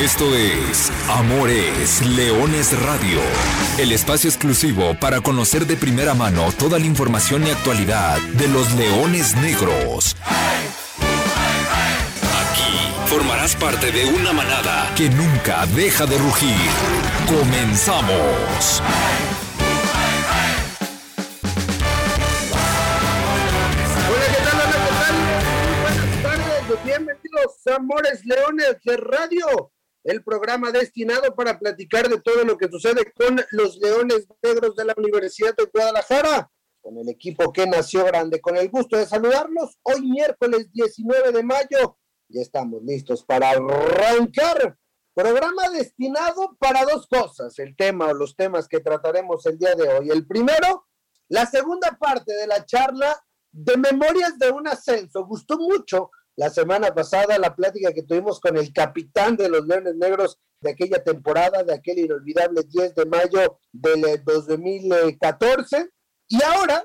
Esto 0.00 0.34
es 0.34 0.90
Amores 1.10 2.00
Leones 2.04 2.72
Radio, 2.82 3.20
el 3.78 3.92
espacio 3.92 4.30
exclusivo 4.30 4.98
para 4.98 5.20
conocer 5.20 5.66
de 5.66 5.76
primera 5.76 6.14
mano 6.14 6.50
toda 6.58 6.78
la 6.78 6.86
información 6.86 7.46
y 7.46 7.50
actualidad 7.50 8.18
de 8.18 8.48
los 8.48 8.72
leones 8.72 9.36
negros. 9.36 10.16
Aquí 12.40 12.90
formarás 13.06 13.54
parte 13.54 13.92
de 13.92 14.06
una 14.06 14.32
manada 14.32 14.90
que 14.96 15.10
nunca 15.10 15.66
deja 15.66 16.06
de 16.06 16.16
rugir. 16.16 16.56
Comenzamos. 17.28 18.82
Hola, 24.08 24.26
¿qué 24.26 24.42
tal? 24.42 24.56
Tardes, 26.22 26.82
bienvenidos 26.82 27.66
a 27.70 27.76
Amores 27.76 28.24
Leones 28.24 28.78
de 28.84 28.96
Radio 28.96 29.70
el 30.04 30.22
programa 30.24 30.72
destinado 30.72 31.34
para 31.34 31.58
platicar 31.58 32.08
de 32.08 32.20
todo 32.20 32.44
lo 32.44 32.56
que 32.56 32.68
sucede 32.68 33.12
con 33.12 33.40
los 33.52 33.78
Leones 33.78 34.26
Negros 34.42 34.74
de 34.76 34.84
la 34.84 34.94
Universidad 34.96 35.54
de 35.56 35.64
Guadalajara, 35.72 36.50
con 36.80 36.98
el 36.98 37.08
equipo 37.08 37.52
que 37.52 37.66
nació 37.66 38.04
grande. 38.04 38.40
Con 38.40 38.56
el 38.56 38.68
gusto 38.68 38.96
de 38.96 39.06
saludarlos, 39.06 39.78
hoy 39.82 40.02
miércoles 40.02 40.72
19 40.72 41.32
de 41.32 41.42
mayo, 41.42 41.98
ya 42.28 42.40
estamos 42.40 42.82
listos 42.82 43.24
para 43.24 43.50
arrancar. 43.50 44.76
Programa 45.14 45.68
destinado 45.68 46.56
para 46.58 46.86
dos 46.86 47.06
cosas, 47.06 47.58
el 47.58 47.76
tema 47.76 48.06
o 48.06 48.14
los 48.14 48.34
temas 48.34 48.66
que 48.66 48.80
trataremos 48.80 49.44
el 49.44 49.58
día 49.58 49.74
de 49.74 49.86
hoy. 49.86 50.08
El 50.08 50.26
primero, 50.26 50.86
la 51.28 51.44
segunda 51.44 51.98
parte 52.00 52.32
de 52.32 52.46
la 52.46 52.64
charla 52.64 53.22
de 53.50 53.76
Memorias 53.76 54.38
de 54.38 54.50
un 54.50 54.66
Ascenso. 54.66 55.26
Gustó 55.26 55.58
mucho 55.58 56.10
la 56.36 56.50
semana 56.50 56.94
pasada 56.94 57.38
la 57.38 57.54
plática 57.54 57.92
que 57.92 58.02
tuvimos 58.02 58.40
con 58.40 58.56
el 58.56 58.72
capitán 58.72 59.36
de 59.36 59.48
los 59.48 59.66
Leones 59.66 59.96
Negros 59.96 60.38
de 60.60 60.70
aquella 60.70 61.02
temporada, 61.02 61.62
de 61.62 61.74
aquel 61.74 61.98
inolvidable 61.98 62.62
10 62.66 62.94
de 62.94 63.06
mayo 63.06 63.58
del 63.72 64.22
2014. 64.24 65.76
Eh, 65.76 65.88
y 66.28 66.42
ahora, 66.42 66.84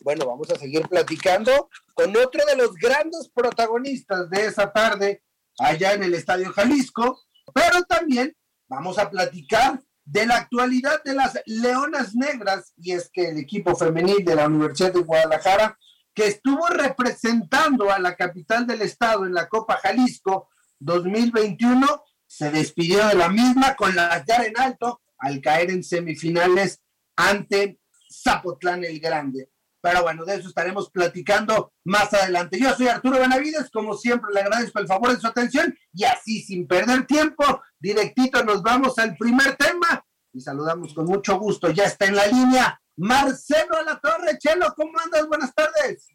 bueno, 0.00 0.26
vamos 0.26 0.50
a 0.50 0.58
seguir 0.58 0.88
platicando 0.88 1.68
con 1.94 2.16
otro 2.16 2.44
de 2.46 2.56
los 2.56 2.74
grandes 2.74 3.28
protagonistas 3.34 4.30
de 4.30 4.46
esa 4.46 4.72
tarde 4.72 5.22
allá 5.58 5.94
en 5.94 6.04
el 6.04 6.14
Estadio 6.14 6.52
Jalisco, 6.52 7.20
pero 7.52 7.82
también 7.84 8.34
vamos 8.68 8.98
a 8.98 9.10
platicar 9.10 9.80
de 10.04 10.24
la 10.24 10.36
actualidad 10.36 11.02
de 11.02 11.14
las 11.14 11.40
Leonas 11.46 12.14
Negras, 12.14 12.72
y 12.76 12.92
es 12.92 13.10
que 13.12 13.30
el 13.30 13.38
equipo 13.38 13.74
femenil 13.74 14.24
de 14.24 14.36
la 14.36 14.46
Universidad 14.46 14.92
de 14.92 15.00
Guadalajara 15.00 15.76
que 16.16 16.26
estuvo 16.28 16.66
representando 16.68 17.92
a 17.92 17.98
la 17.98 18.16
capital 18.16 18.66
del 18.66 18.80
estado 18.80 19.26
en 19.26 19.34
la 19.34 19.50
Copa 19.50 19.76
Jalisco 19.82 20.48
2021, 20.78 21.86
se 22.26 22.50
despidió 22.50 23.06
de 23.06 23.14
la 23.14 23.28
misma 23.28 23.76
con 23.76 23.94
la 23.94 24.24
cara 24.24 24.46
en 24.46 24.58
alto 24.58 25.02
al 25.18 25.42
caer 25.42 25.70
en 25.70 25.84
semifinales 25.84 26.80
ante 27.16 27.80
Zapotlán 28.10 28.82
el 28.84 28.98
Grande. 28.98 29.50
Pero 29.82 30.02
bueno, 30.04 30.24
de 30.24 30.36
eso 30.36 30.48
estaremos 30.48 30.90
platicando 30.90 31.74
más 31.84 32.12
adelante. 32.14 32.58
Yo 32.58 32.74
soy 32.74 32.88
Arturo 32.88 33.20
Benavides, 33.20 33.70
como 33.70 33.94
siempre 33.94 34.32
le 34.32 34.40
agradezco 34.40 34.78
el 34.78 34.86
favor 34.86 35.12
de 35.12 35.20
su 35.20 35.26
atención 35.26 35.76
y 35.92 36.04
así 36.04 36.40
sin 36.40 36.66
perder 36.66 37.06
tiempo, 37.06 37.60
directito 37.78 38.42
nos 38.42 38.62
vamos 38.62 38.98
al 38.98 39.16
primer 39.18 39.54
tema 39.56 40.02
y 40.32 40.40
saludamos 40.40 40.94
con 40.94 41.04
mucho 41.04 41.38
gusto. 41.38 41.70
Ya 41.70 41.84
está 41.84 42.06
en 42.06 42.16
la 42.16 42.26
línea 42.26 42.80
Marcelo 42.96 43.76
a 43.76 43.82
la 43.82 44.00
Torre, 44.00 44.38
Chelo, 44.38 44.72
¿cómo 44.74 44.98
andas? 44.98 45.26
Buenas 45.26 45.54
tardes. 45.54 46.08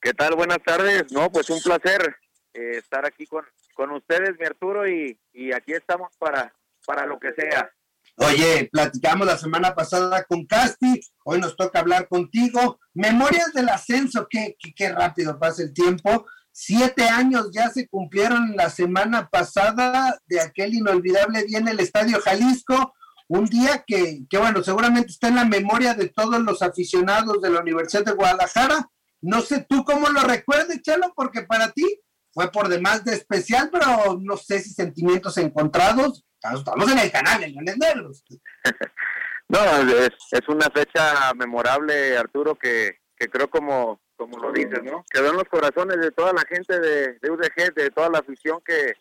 ¿Qué 0.00 0.12
tal? 0.12 0.34
Buenas 0.34 0.58
tardes. 0.64 1.10
No, 1.10 1.30
pues 1.32 1.48
un 1.48 1.60
placer 1.62 2.14
eh, 2.52 2.78
estar 2.78 3.06
aquí 3.06 3.26
con, 3.26 3.44
con 3.74 3.90
ustedes, 3.92 4.38
mi 4.38 4.44
Arturo, 4.44 4.86
y, 4.86 5.18
y 5.32 5.52
aquí 5.52 5.72
estamos 5.72 6.14
para, 6.18 6.54
para 6.86 7.06
lo 7.06 7.18
que 7.18 7.32
sea. 7.32 7.70
Oye, 8.18 8.68
platicamos 8.70 9.26
la 9.26 9.36
semana 9.36 9.74
pasada 9.74 10.24
con 10.24 10.46
Casti, 10.46 11.00
hoy 11.24 11.40
nos 11.40 11.56
toca 11.56 11.80
hablar 11.80 12.06
contigo. 12.08 12.78
Memorias 12.94 13.52
del 13.52 13.68
ascenso, 13.68 14.26
qué, 14.28 14.56
qué, 14.58 14.74
qué 14.74 14.92
rápido 14.92 15.38
pasa 15.38 15.62
el 15.62 15.72
tiempo. 15.72 16.26
Siete 16.52 17.08
años 17.08 17.50
ya 17.52 17.68
se 17.68 17.88
cumplieron 17.88 18.56
la 18.56 18.70
semana 18.70 19.28
pasada 19.28 20.18
de 20.26 20.40
aquel 20.40 20.74
inolvidable 20.74 21.44
día 21.44 21.58
en 21.58 21.68
el 21.68 21.80
Estadio 21.80 22.20
Jalisco 22.20 22.94
un 23.28 23.46
día 23.46 23.84
que, 23.86 24.20
que, 24.28 24.38
bueno, 24.38 24.62
seguramente 24.62 25.08
está 25.08 25.28
en 25.28 25.36
la 25.36 25.44
memoria 25.44 25.94
de 25.94 26.08
todos 26.08 26.40
los 26.40 26.62
aficionados 26.62 27.40
de 27.42 27.50
la 27.50 27.60
Universidad 27.60 28.04
de 28.04 28.12
Guadalajara. 28.12 28.88
No 29.20 29.40
sé 29.40 29.66
tú 29.68 29.84
cómo 29.84 30.08
lo 30.08 30.20
recuerdes, 30.20 30.82
Chelo, 30.82 31.12
porque 31.16 31.42
para 31.42 31.72
ti 31.72 32.00
fue 32.32 32.50
por 32.52 32.68
demás 32.68 33.04
de 33.04 33.14
especial, 33.14 33.70
pero 33.72 34.18
no 34.20 34.36
sé 34.36 34.60
si 34.60 34.70
sentimientos 34.70 35.38
encontrados. 35.38 36.24
Estamos 36.54 36.92
en 36.92 36.98
el 36.98 37.10
canal 37.10 37.40
de 37.40 37.48
Leones 37.48 37.78
Negros. 37.78 38.24
no, 39.48 39.58
es, 39.58 40.10
es, 40.30 40.48
una 40.48 40.70
fecha 40.70 41.32
memorable, 41.34 42.16
Arturo, 42.16 42.54
que, 42.54 42.98
que 43.16 43.28
creo 43.28 43.50
como, 43.50 44.00
como 44.16 44.38
lo 44.38 44.52
dices, 44.52 44.84
¿no? 44.84 45.04
Quedó 45.10 45.30
en 45.30 45.36
los 45.36 45.48
corazones 45.48 45.98
de 45.98 46.12
toda 46.12 46.32
la 46.32 46.42
gente 46.42 46.78
de, 46.78 47.18
de 47.18 47.30
UDG, 47.30 47.74
de 47.74 47.90
toda 47.90 48.10
la 48.10 48.18
afición 48.18 48.60
que, 48.64 48.92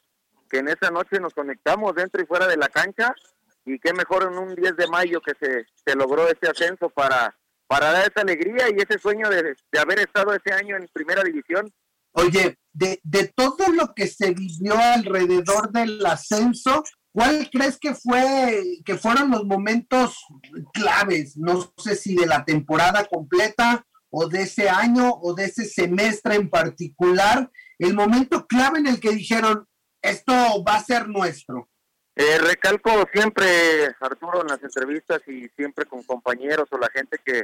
que 0.49 0.59
en 0.59 0.69
esa 0.69 0.89
noche 0.89 1.19
nos 1.19 1.33
conectamos 1.33 1.93
dentro 1.93 2.23
y 2.23 2.25
fuera 2.25 2.47
de 2.47 2.57
la 2.57 2.69
cancha 2.69 3.13
y 3.65 3.79
qué 3.79 3.93
mejor 3.93 4.23
en 4.31 4.37
un 4.37 4.55
10 4.55 4.77
de 4.77 4.87
mayo 4.87 5.19
que 5.21 5.33
se, 5.39 5.65
se 5.85 5.95
logró 5.95 6.27
ese 6.27 6.49
ascenso 6.49 6.89
para, 6.89 7.35
para 7.67 7.91
dar 7.91 8.09
esa 8.09 8.21
alegría 8.21 8.69
y 8.69 8.81
ese 8.81 8.99
sueño 8.99 9.29
de, 9.29 9.55
de 9.71 9.79
haber 9.79 9.99
estado 9.99 10.33
ese 10.33 10.53
año 10.53 10.77
en 10.77 10.87
primera 10.93 11.23
división. 11.23 11.71
Oye, 12.13 12.57
de, 12.71 12.99
de, 13.03 13.27
todo 13.35 13.67
lo 13.73 13.93
que 13.93 14.07
se 14.07 14.33
vivió 14.33 14.77
alrededor 14.77 15.71
del 15.71 16.05
ascenso, 16.05 16.83
¿cuál 17.11 17.49
crees 17.51 17.77
que 17.77 17.93
fue 17.93 18.63
que 18.85 18.95
fueron 18.95 19.31
los 19.31 19.45
momentos 19.45 20.23
claves? 20.73 21.35
No 21.35 21.73
sé 21.77 21.95
si 21.95 22.15
de 22.15 22.27
la 22.27 22.45
temporada 22.45 23.05
completa 23.05 23.85
o 24.09 24.29
de 24.29 24.43
ese 24.43 24.69
año 24.69 25.11
o 25.11 25.33
de 25.33 25.45
ese 25.45 25.65
semestre 25.65 26.35
en 26.35 26.49
particular, 26.49 27.51
el 27.79 27.93
momento 27.93 28.47
clave 28.47 28.79
en 28.79 28.87
el 28.87 29.01
que 29.01 29.11
dijeron, 29.11 29.67
esto 30.01 30.33
va 30.63 30.75
a 30.75 30.83
ser 30.83 31.09
nuestro. 31.09 31.69
Eh, 32.15 32.37
recalco 32.39 32.89
siempre, 33.11 33.93
Arturo, 33.99 34.41
en 34.41 34.47
las 34.47 34.63
entrevistas 34.63 35.21
y 35.27 35.49
siempre 35.49 35.85
con 35.85 36.01
compañeros 36.03 36.67
o 36.71 36.77
la 36.77 36.89
gente 36.89 37.19
que, 37.23 37.43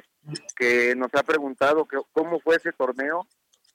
que 0.56 0.96
nos 0.96 1.14
ha 1.14 1.24
preguntado 1.24 1.86
que, 1.86 1.98
cómo 2.14 2.40
fue 2.40 2.56
ese 2.56 2.72
torneo. 2.72 3.28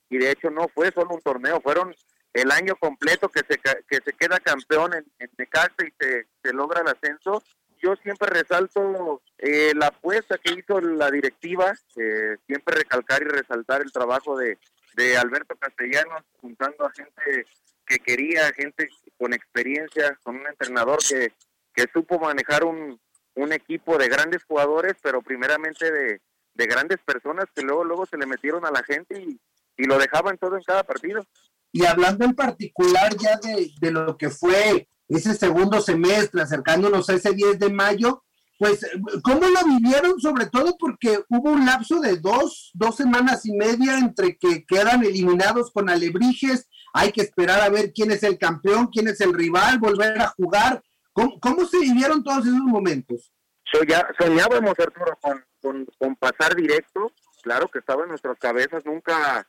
Y 0.08 0.18
de 0.18 0.30
hecho 0.30 0.50
no 0.50 0.68
fue 0.68 0.92
solo 0.92 1.14
un 1.14 1.20
torneo, 1.20 1.60
fueron 1.60 1.94
el 2.32 2.50
año 2.50 2.76
completo 2.76 3.28
que 3.28 3.40
se, 3.40 3.58
que 3.58 3.98
se 4.04 4.12
queda 4.12 4.38
campeón 4.38 4.94
en, 4.94 5.04
en 5.18 5.30
y 5.30 5.90
se, 5.98 6.26
se 6.42 6.52
logra 6.52 6.82
el 6.82 6.88
ascenso. 6.88 7.42
Yo 7.82 7.96
siempre 7.96 8.28
resalto 8.28 9.20
eh, 9.38 9.72
la 9.74 9.88
apuesta 9.88 10.38
que 10.38 10.52
hizo 10.52 10.80
la 10.80 11.10
directiva, 11.10 11.72
eh, 11.96 12.36
siempre 12.46 12.76
recalcar 12.76 13.22
y 13.22 13.26
resaltar 13.26 13.82
el 13.82 13.92
trabajo 13.92 14.36
de, 14.36 14.58
de 14.94 15.16
Alberto 15.16 15.56
Castellanos, 15.56 16.22
juntando 16.40 16.86
a 16.86 16.92
gente 16.92 17.46
que 17.86 17.98
quería, 17.98 18.52
gente 18.52 18.88
con 19.16 19.32
experiencia, 19.32 20.18
con 20.22 20.36
un 20.36 20.46
entrenador 20.46 20.98
que, 21.08 21.32
que 21.72 21.86
supo 21.92 22.18
manejar 22.18 22.64
un, 22.64 23.00
un 23.34 23.52
equipo 23.52 23.96
de 23.96 24.08
grandes 24.08 24.44
jugadores, 24.44 24.94
pero 25.02 25.22
primeramente 25.22 25.90
de, 25.90 26.20
de 26.54 26.66
grandes 26.66 26.98
personas 27.04 27.46
que 27.54 27.62
luego 27.62 27.84
luego 27.84 28.06
se 28.06 28.16
le 28.16 28.26
metieron 28.26 28.64
a 28.66 28.70
la 28.70 28.82
gente 28.82 29.20
y, 29.20 29.40
y 29.76 29.84
lo 29.84 29.98
dejaban 29.98 30.38
todo 30.38 30.56
en 30.56 30.62
cada 30.62 30.82
partido. 30.82 31.24
Y 31.72 31.84
hablando 31.84 32.24
en 32.24 32.34
particular 32.34 33.14
ya 33.16 33.36
de, 33.36 33.70
de, 33.80 33.90
lo 33.90 34.16
que 34.16 34.30
fue 34.30 34.88
ese 35.08 35.34
segundo 35.34 35.80
semestre, 35.80 36.42
acercándonos 36.42 37.08
a 37.08 37.14
ese 37.14 37.32
10 37.32 37.58
de 37.58 37.70
mayo, 37.70 38.24
pues, 38.58 38.80
¿cómo 39.22 39.46
lo 39.46 39.64
vivieron? 39.64 40.18
Sobre 40.18 40.46
todo 40.46 40.76
porque 40.78 41.20
hubo 41.28 41.50
un 41.50 41.66
lapso 41.66 42.00
de 42.00 42.16
dos, 42.16 42.70
dos 42.72 42.96
semanas 42.96 43.44
y 43.44 43.52
media 43.52 43.98
entre 43.98 44.38
que 44.38 44.64
quedan 44.64 45.04
eliminados 45.04 45.70
con 45.70 45.90
Alebrijes, 45.90 46.66
hay 46.96 47.12
que 47.12 47.20
esperar 47.20 47.60
a 47.60 47.68
ver 47.68 47.92
quién 47.92 48.10
es 48.10 48.22
el 48.22 48.38
campeón, 48.38 48.86
quién 48.86 49.06
es 49.08 49.20
el 49.20 49.34
rival, 49.34 49.78
volver 49.78 50.18
a 50.18 50.28
jugar. 50.28 50.82
¿Cómo, 51.12 51.38
cómo 51.40 51.66
se 51.66 51.78
vivieron 51.78 52.24
todos 52.24 52.46
esos 52.46 52.56
momentos? 52.56 53.30
Soñá, 53.70 54.08
soñábamos, 54.18 54.78
Arturo, 54.78 55.18
con, 55.20 55.44
con, 55.60 55.86
con, 55.98 56.16
pasar 56.16 56.54
directo. 56.54 57.12
Claro 57.42 57.68
que 57.68 57.80
estaba 57.80 58.04
en 58.04 58.08
nuestras 58.08 58.38
cabezas, 58.38 58.84
nunca 58.86 59.46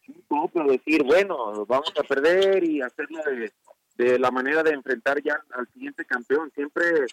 pero 0.54 0.68
decir, 0.68 1.04
bueno, 1.04 1.66
vamos 1.66 1.94
a 1.98 2.04
perder 2.04 2.66
y 2.66 2.82
hacerlo 2.82 3.20
de, 3.26 3.54
de 3.96 4.20
la 4.20 4.30
manera 4.30 4.62
de 4.62 4.72
enfrentar 4.72 5.24
ya 5.24 5.42
al 5.52 5.68
siguiente 5.72 6.04
campeón. 6.04 6.52
Siempre, 6.54 7.06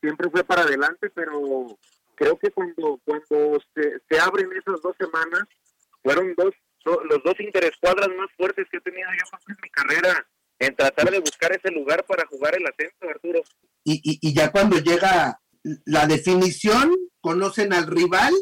siempre 0.00 0.30
fue 0.30 0.42
para 0.42 0.62
adelante, 0.62 1.10
pero 1.10 1.78
creo 2.14 2.38
que 2.38 2.50
cuando, 2.50 2.98
cuando 3.04 3.60
se, 3.74 4.00
se 4.08 4.20
abren 4.20 4.48
esas 4.52 4.80
dos 4.80 4.96
semanas, 4.98 5.42
fueron 6.02 6.34
dos 6.34 6.54
los 6.84 7.22
dos 7.22 7.38
interescuadras 7.40 8.08
más 8.08 8.28
fuertes 8.36 8.66
que 8.70 8.78
he 8.78 8.80
tenido 8.80 9.08
yo 9.10 9.38
en 9.48 9.56
mi 9.62 9.70
carrera 9.70 10.26
en 10.58 10.76
tratar 10.76 11.10
de 11.10 11.20
buscar 11.20 11.52
ese 11.52 11.70
lugar 11.70 12.04
para 12.04 12.26
jugar 12.26 12.54
el 12.54 12.66
ascenso, 12.66 13.08
Arturo. 13.08 13.42
Y, 13.82 14.18
y, 14.20 14.34
ya 14.34 14.52
cuando 14.52 14.78
llega 14.78 15.40
la 15.86 16.06
definición, 16.06 16.94
conocen 17.20 17.72
al 17.72 17.86
rival. 17.86 18.34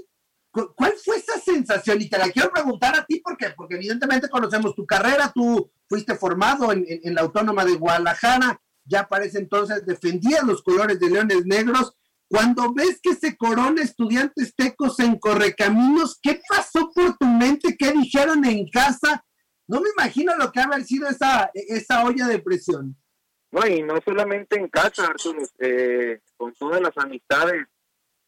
¿Cuál 0.50 0.94
fue 1.05 1.17
esa 1.17 1.38
sensación? 1.38 2.00
Y 2.02 2.08
te 2.08 2.19
la 2.19 2.29
quiero 2.31 2.50
preguntar 2.50 2.99
a 2.99 3.05
ti 3.05 3.20
porque, 3.25 3.50
porque 3.56 3.76
evidentemente 3.76 4.29
conocemos 4.29 4.75
tu 4.75 4.84
carrera, 4.84 5.31
tú 5.32 5.70
fuiste 5.88 6.17
formado 6.17 6.73
en, 6.73 6.84
en, 6.88 7.00
en 7.05 7.14
la 7.14 7.20
Autónoma 7.20 7.64
de 7.64 7.75
Guadalajara, 7.75 8.61
ya 8.84 9.06
parece 9.06 9.38
entonces 9.38 9.87
defendía 9.87 10.43
los 10.43 10.62
colores 10.62 10.99
de 10.99 11.11
Leones 11.11 11.46
Negros. 11.46 11.94
Cuando 12.29 12.75
ves 12.75 13.01
que 13.03 13.15
se 13.15 13.37
corona 13.37 13.83
estudiantes 13.83 14.55
tecos 14.55 15.01
en 15.01 15.19
Correcaminos, 15.19 16.19
¿qué 16.23 16.41
pasó 16.49 16.91
por 16.95 17.17
tu 17.17 17.27
mente? 17.27 17.75
¿Qué 17.79 17.91
dijeron 17.93 18.45
en 18.45 18.69
casa? 18.69 19.25
No 19.67 19.81
me 19.81 19.89
imagino 19.97 20.37
lo 20.37 20.53
que 20.53 20.61
ha 20.61 20.81
sido 20.85 21.09
esa, 21.09 21.51
esa 21.55 22.05
olla 22.05 22.27
de 22.27 22.39
presión. 22.39 22.97
No, 23.51 23.67
y 23.67 23.83
no 23.83 23.99
solamente 24.05 24.59
en 24.59 24.69
casa, 24.69 25.07
Arturo, 25.07 25.43
eh, 25.59 26.21
con 26.37 26.53
todas 26.53 26.83
las 26.83 26.97
amistades 26.99 27.67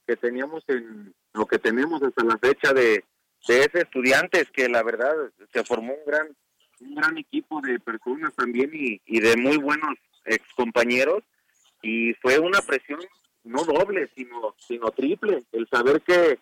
que 0.07 0.17
teníamos 0.17 0.65
en 0.69 1.15
lo 1.35 1.47
que 1.47 1.59
tenemos 1.59 2.03
hasta 2.03 2.25
la 2.25 2.39
fecha 2.39 2.73
de, 2.73 3.05
de 3.47 3.61
ese 3.65 3.83
estudiantes, 3.83 4.51
que 4.51 4.69
la 4.71 4.83
verdad 4.83 5.13
se 5.53 5.63
formó 5.65 5.93
un 5.93 6.05
gran, 6.07 6.27
un 6.81 6.95
gran 6.95 7.19
equipo 7.19 7.61
de 7.61 7.79
personas 7.81 8.35
también 8.35 8.71
y, 8.73 9.03
y 9.05 9.21
de 9.21 9.37
muy 9.37 9.59
buenos 9.59 9.95
ex 10.25 10.43
compañeros 10.55 11.23
y 11.83 12.15
fue 12.15 12.39
una 12.39 12.61
presión 12.61 13.01
no 13.45 13.65
doble, 13.65 14.11
sino, 14.15 14.55
sino 14.59 14.91
triple, 14.91 15.45
el 15.53 15.69
saber 15.69 16.01
que, 16.03 16.39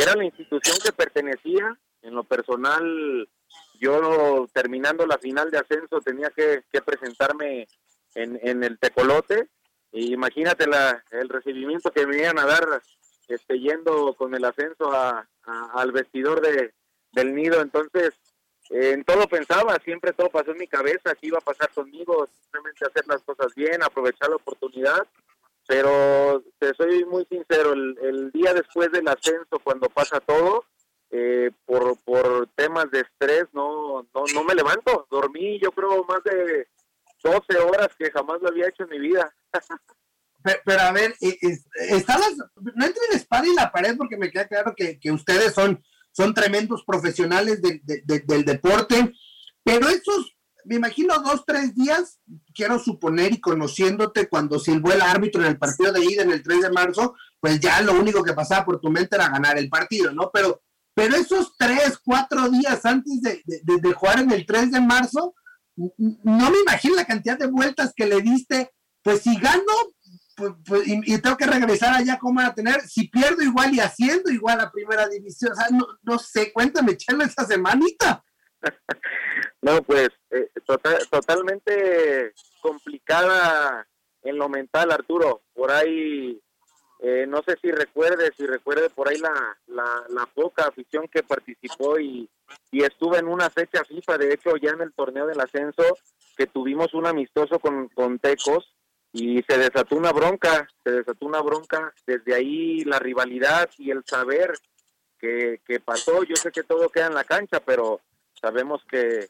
era 0.00 0.16
la 0.16 0.24
institución 0.24 0.76
que 0.82 0.92
pertenecía, 0.92 1.78
en 2.02 2.14
lo 2.14 2.24
personal, 2.24 3.28
yo 3.78 4.48
terminando 4.52 5.06
la 5.06 5.18
final 5.18 5.50
de 5.50 5.58
ascenso 5.58 6.00
tenía 6.00 6.30
que, 6.30 6.62
presentarme 6.84 7.68
en, 8.14 8.38
en 8.42 8.64
el 8.64 8.78
tecolote, 8.78 9.48
y 9.92 10.12
imagínate 10.12 10.66
la, 10.66 11.02
el 11.10 11.28
recibimiento 11.28 11.90
que 11.90 12.06
me 12.06 12.18
iban 12.18 12.38
a 12.38 12.46
dar 12.46 12.82
este, 13.28 13.58
yendo 13.58 14.14
con 14.14 14.34
el 14.34 14.44
ascenso 14.44 14.92
a, 14.92 15.26
al 15.74 15.92
vestidor 15.92 16.40
de, 16.40 16.72
del 17.12 17.34
nido, 17.34 17.60
entonces 17.60 18.14
en 18.70 19.04
todo 19.04 19.28
pensaba, 19.28 19.78
siempre 19.84 20.12
todo 20.12 20.28
pasó 20.28 20.50
en 20.50 20.58
mi 20.58 20.66
cabeza, 20.66 21.14
que 21.14 21.28
iba 21.28 21.38
a 21.38 21.42
pasar 21.42 21.70
conmigo, 21.72 22.28
simplemente 22.42 22.84
hacer 22.84 23.06
las 23.06 23.22
cosas 23.22 23.54
bien, 23.54 23.82
aprovechar 23.82 24.28
la 24.28 24.36
oportunidad, 24.36 25.06
pero 25.66 26.42
te 26.58 26.72
soy 26.74 27.04
muy 27.04 27.26
sincero, 27.26 27.72
el, 27.72 28.30
día 28.32 28.54
después 28.54 28.90
del 28.92 29.08
ascenso, 29.08 29.58
cuando 29.62 29.88
pasa 29.88 30.20
todo, 30.20 30.64
eh, 31.10 31.50
por, 31.64 31.96
por 32.04 32.48
temas 32.54 32.90
de 32.90 33.00
estrés, 33.00 33.44
no, 33.52 34.06
no, 34.14 34.24
no 34.34 34.44
me 34.44 34.54
levanto, 34.54 35.06
dormí 35.10 35.58
yo 35.60 35.70
creo 35.72 36.04
más 36.04 36.22
de 36.24 36.68
12 37.22 37.58
horas 37.58 37.88
que 37.98 38.10
jamás 38.10 38.40
lo 38.40 38.48
había 38.48 38.68
hecho 38.68 38.84
en 38.84 38.90
mi 38.90 38.98
vida. 39.00 39.34
pero, 40.64 40.80
a 40.80 40.92
ver, 40.92 41.14
estabas, 41.90 42.36
no 42.56 42.84
entre 42.84 43.02
la 43.10 43.16
espada 43.16 43.46
y 43.46 43.54
la 43.54 43.72
pared 43.72 43.96
porque 43.96 44.16
me 44.16 44.30
queda 44.30 44.46
claro 44.46 44.74
que, 44.76 44.98
ustedes 45.10 45.52
son 45.54 45.82
son 46.12 46.32
tremendos 46.32 46.82
profesionales 46.84 47.60
del 47.60 48.44
deporte, 48.46 49.12
pero 49.62 49.86
esos, 49.88 50.35
me 50.66 50.76
imagino, 50.76 51.18
dos, 51.20 51.44
tres 51.46 51.74
días, 51.74 52.20
quiero 52.54 52.78
suponer 52.78 53.32
y 53.32 53.40
conociéndote 53.40 54.28
cuando 54.28 54.58
silbó 54.58 54.92
el 54.92 55.02
árbitro 55.02 55.42
en 55.42 55.48
el 55.48 55.58
partido 55.58 55.92
de 55.92 56.04
ida 56.04 56.22
en 56.22 56.32
el 56.32 56.42
3 56.42 56.62
de 56.62 56.70
marzo, 56.70 57.14
pues 57.40 57.60
ya 57.60 57.80
lo 57.82 57.92
único 57.94 58.22
que 58.22 58.32
pasaba 58.32 58.64
por 58.64 58.80
tu 58.80 58.90
mente 58.90 59.16
era 59.16 59.28
ganar 59.28 59.58
el 59.58 59.68
partido, 59.68 60.12
¿no? 60.12 60.30
Pero, 60.32 60.62
pero 60.94 61.16
esos 61.16 61.56
tres, 61.56 61.98
cuatro 62.04 62.48
días 62.50 62.84
antes 62.84 63.20
de, 63.22 63.42
de 63.44 63.92
jugar 63.92 64.20
en 64.20 64.32
el 64.32 64.44
3 64.44 64.72
de 64.72 64.80
marzo, 64.80 65.34
no 65.76 66.50
me 66.50 66.60
imagino 66.60 66.96
la 66.96 67.04
cantidad 67.04 67.38
de 67.38 67.46
vueltas 67.46 67.92
que 67.94 68.06
le 68.06 68.20
diste, 68.22 68.70
pues 69.02 69.22
si 69.22 69.38
gano, 69.38 69.62
pues, 70.36 70.52
pues, 70.66 70.82
y, 70.86 71.18
tengo 71.18 71.36
que 71.36 71.46
regresar 71.46 71.94
allá, 71.94 72.18
¿cómo 72.18 72.36
van 72.36 72.50
a 72.50 72.54
tener? 72.54 72.80
Si 72.82 73.08
pierdo 73.08 73.42
igual 73.42 73.74
y 73.74 73.80
haciendo 73.80 74.30
igual 74.30 74.60
a 74.60 74.70
primera 74.70 75.08
división, 75.08 75.52
o 75.52 75.54
sea, 75.54 75.68
no, 75.70 75.86
no 76.02 76.18
sé, 76.18 76.52
cuéntame, 76.52 76.96
Chelo, 76.96 77.24
esa 77.24 77.46
semanita. 77.46 78.22
No, 79.62 79.82
pues, 79.82 80.10
eh, 80.30 80.48
total, 80.64 80.98
totalmente 81.10 82.32
complicada 82.60 83.86
en 84.22 84.38
lo 84.38 84.48
mental, 84.48 84.90
Arturo. 84.92 85.42
Por 85.54 85.70
ahí, 85.70 86.40
eh, 87.00 87.26
no 87.28 87.42
sé 87.42 87.56
si 87.60 87.70
recuerde, 87.70 88.32
si 88.36 88.46
recuerde 88.46 88.90
por 88.90 89.08
ahí 89.08 89.18
la, 89.18 89.58
la, 89.66 90.04
la 90.08 90.26
poca 90.26 90.66
afición 90.66 91.08
que 91.08 91.22
participó 91.22 91.98
y, 91.98 92.28
y 92.70 92.82
estuve 92.82 93.18
en 93.18 93.28
una 93.28 93.50
fecha 93.50 93.84
FIFA, 93.84 94.18
de 94.18 94.34
hecho, 94.34 94.56
ya 94.56 94.70
en 94.70 94.80
el 94.80 94.92
torneo 94.92 95.26
del 95.26 95.40
ascenso, 95.40 95.84
que 96.36 96.46
tuvimos 96.46 96.94
un 96.94 97.06
amistoso 97.06 97.58
con, 97.58 97.88
con 97.88 98.18
Tecos 98.18 98.76
y 99.12 99.42
se 99.48 99.56
desató 99.56 99.96
una 99.96 100.12
bronca, 100.12 100.68
se 100.84 100.90
desató 100.90 101.24
una 101.26 101.40
bronca, 101.40 101.94
desde 102.06 102.34
ahí 102.34 102.84
la 102.84 102.98
rivalidad 102.98 103.70
y 103.78 103.90
el 103.90 104.04
saber 104.04 104.52
que, 105.18 105.80
pasó, 105.84 106.22
yo 106.24 106.36
sé 106.36 106.52
que 106.52 106.62
todo 106.62 106.88
queda 106.88 107.06
en 107.06 107.14
la 107.14 107.24
cancha, 107.24 107.60
pero 107.60 108.00
sabemos 108.40 108.82
que, 108.88 109.28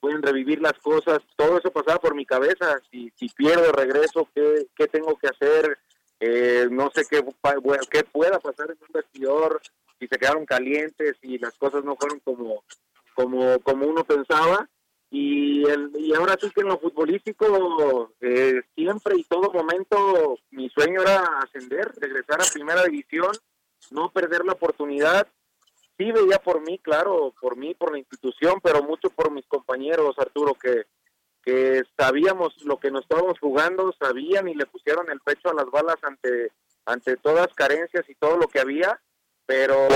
pueden 0.00 0.20
revivir 0.20 0.60
las 0.60 0.72
cosas, 0.80 1.20
todo 1.36 1.58
eso 1.58 1.70
pasaba 1.70 2.00
por 2.00 2.16
mi 2.16 2.26
cabeza, 2.26 2.80
si, 2.90 3.12
si 3.16 3.28
pierdo, 3.28 3.70
regreso, 3.70 4.28
¿qué, 4.34 4.66
qué 4.74 4.88
tengo 4.88 5.16
que 5.16 5.28
hacer? 5.28 5.78
Eh, 6.18 6.66
no 6.72 6.90
sé 6.92 7.04
qué, 7.08 7.24
qué 7.88 8.02
pueda 8.02 8.40
pasar 8.40 8.72
en 8.72 8.78
un 8.80 8.88
vestidor, 8.92 9.62
si 10.00 10.08
se 10.08 10.18
quedaron 10.18 10.44
calientes, 10.44 11.16
y 11.22 11.38
las 11.38 11.54
cosas 11.54 11.84
no 11.84 11.94
fueron 11.94 12.18
como, 12.18 12.64
como, 13.14 13.60
como 13.60 13.86
uno 13.86 14.02
pensaba, 14.02 14.68
y, 15.14 15.64
el, 15.68 15.92
y 15.96 16.12
ahora 16.12 16.36
sí 16.40 16.50
que 16.50 16.62
en 16.62 16.68
lo 16.68 16.78
futbolístico, 16.78 18.10
eh, 18.20 18.62
siempre 18.74 19.14
y 19.16 19.22
todo 19.22 19.52
momento, 19.52 20.36
mi 20.50 20.68
sueño 20.70 21.02
era 21.02 21.38
ascender, 21.38 21.92
regresar 22.00 22.40
a 22.40 22.52
primera 22.52 22.82
división, 22.82 23.30
no 23.92 24.10
perder 24.10 24.44
la 24.44 24.54
oportunidad. 24.54 25.28
Sí 25.96 26.10
veía 26.10 26.38
por 26.38 26.60
mí, 26.60 26.78
claro, 26.78 27.32
por 27.40 27.56
mí, 27.56 27.74
por 27.74 27.92
la 27.92 27.98
institución, 27.98 28.60
pero 28.62 28.82
mucho 28.82 29.10
por 29.10 29.30
mis 29.30 29.46
compañeros, 29.46 30.18
Arturo, 30.18 30.54
que, 30.54 30.86
que 31.42 31.82
sabíamos 31.96 32.54
lo 32.64 32.78
que 32.78 32.90
nos 32.90 33.02
estábamos 33.02 33.38
jugando, 33.38 33.94
sabían 33.98 34.48
y 34.48 34.54
le 34.54 34.66
pusieron 34.66 35.10
el 35.10 35.20
pecho 35.20 35.50
a 35.50 35.54
las 35.54 35.66
balas 35.66 35.96
ante, 36.02 36.50
ante 36.84 37.16
todas 37.16 37.48
carencias 37.54 38.04
y 38.08 38.14
todo 38.16 38.36
lo 38.36 38.48
que 38.48 38.60
había, 38.60 39.00
pero 39.46 39.88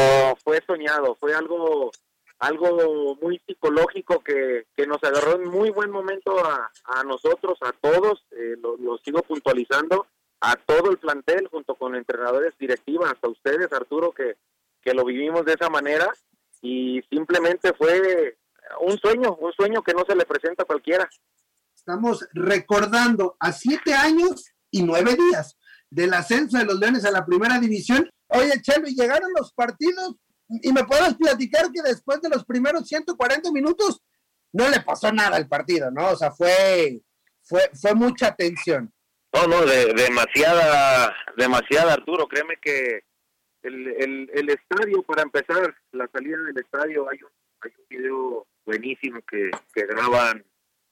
fue 0.45 0.63
soñado, 0.67 1.17
fue 1.17 1.35
algo 1.35 1.91
algo 2.39 3.17
muy 3.21 3.41
psicológico 3.47 4.21
que, 4.21 4.67
que 4.77 4.87
nos 4.87 5.03
agarró 5.03 5.37
en 5.37 5.49
muy 5.49 5.71
buen 5.71 5.91
momento 5.91 6.39
a, 6.39 6.71
a 6.85 7.03
nosotros, 7.03 7.59
a 7.63 7.73
todos, 7.73 8.25
eh, 8.31 8.55
lo, 8.61 8.99
sigo 8.99 9.23
puntualizando, 9.23 10.07
a 10.41 10.55
todo 10.55 10.91
el 10.91 10.99
plantel 10.99 11.49
junto 11.49 11.75
con 11.75 11.97
entrenadores 11.97 12.57
directivas, 12.59 13.11
hasta 13.11 13.29
ustedes, 13.29 13.73
Arturo, 13.73 14.13
que, 14.13 14.37
que 14.89 14.95
lo 14.95 15.05
vivimos 15.05 15.45
de 15.45 15.53
esa 15.53 15.69
manera 15.69 16.09
y 16.63 17.03
simplemente 17.11 17.75
fue 17.75 18.39
un 18.81 18.97
sueño, 18.99 19.37
un 19.37 19.53
sueño 19.53 19.83
que 19.83 19.93
no 19.93 20.05
se 20.09 20.17
le 20.17 20.25
presenta 20.25 20.63
a 20.63 20.67
cualquiera. 20.67 21.07
Estamos 21.77 22.27
recordando 22.33 23.37
a 23.39 23.53
siete 23.53 23.93
años 23.93 24.51
y 24.71 24.83
nueve 24.83 25.15
días 25.15 25.59
del 25.91 26.15
ascenso 26.15 26.57
de 26.57 26.65
los 26.65 26.79
Leones 26.79 27.05
a 27.05 27.11
la 27.11 27.27
primera 27.27 27.61
división. 27.61 28.11
Oye, 28.29 28.61
Chelo, 28.63 28.89
y 28.89 28.95
llegaron 28.95 29.31
los 29.39 29.53
partidos 29.53 30.17
y 30.49 30.73
me 30.73 30.85
puedes 30.85 31.15
platicar 31.17 31.71
que 31.71 31.83
después 31.83 32.23
de 32.23 32.31
los 32.31 32.47
primeros 32.47 32.89
140 32.89 33.53
minutos 33.53 34.01
no 34.53 34.71
le 34.71 34.81
pasó 34.81 35.13
nada 35.13 35.37
al 35.37 35.49
partido, 35.49 35.91
¿no? 35.91 36.09
O 36.09 36.17
sea, 36.17 36.31
fue, 36.31 37.03
fue, 37.43 37.71
fue 37.79 37.95
mucha 37.95 38.35
tensión. 38.35 38.91
No, 39.35 39.47
no, 39.47 39.67
de, 39.67 39.93
demasiada, 39.93 41.15
demasiada, 41.37 41.93
Arturo. 41.93 42.27
Créeme 42.27 42.55
que 42.61 43.03
el, 43.63 43.87
el, 43.89 44.31
el, 44.33 44.51
estadio, 44.51 45.03
para 45.03 45.23
empezar, 45.23 45.75
la 45.93 46.09
salida 46.09 46.39
del 46.39 46.59
estadio, 46.59 47.09
hay 47.11 47.19
un, 47.23 47.31
hay 47.61 47.73
un 47.79 47.87
video 47.89 48.47
buenísimo 48.65 49.21
que, 49.23 49.51
que 49.75 49.87
graban 49.87 50.45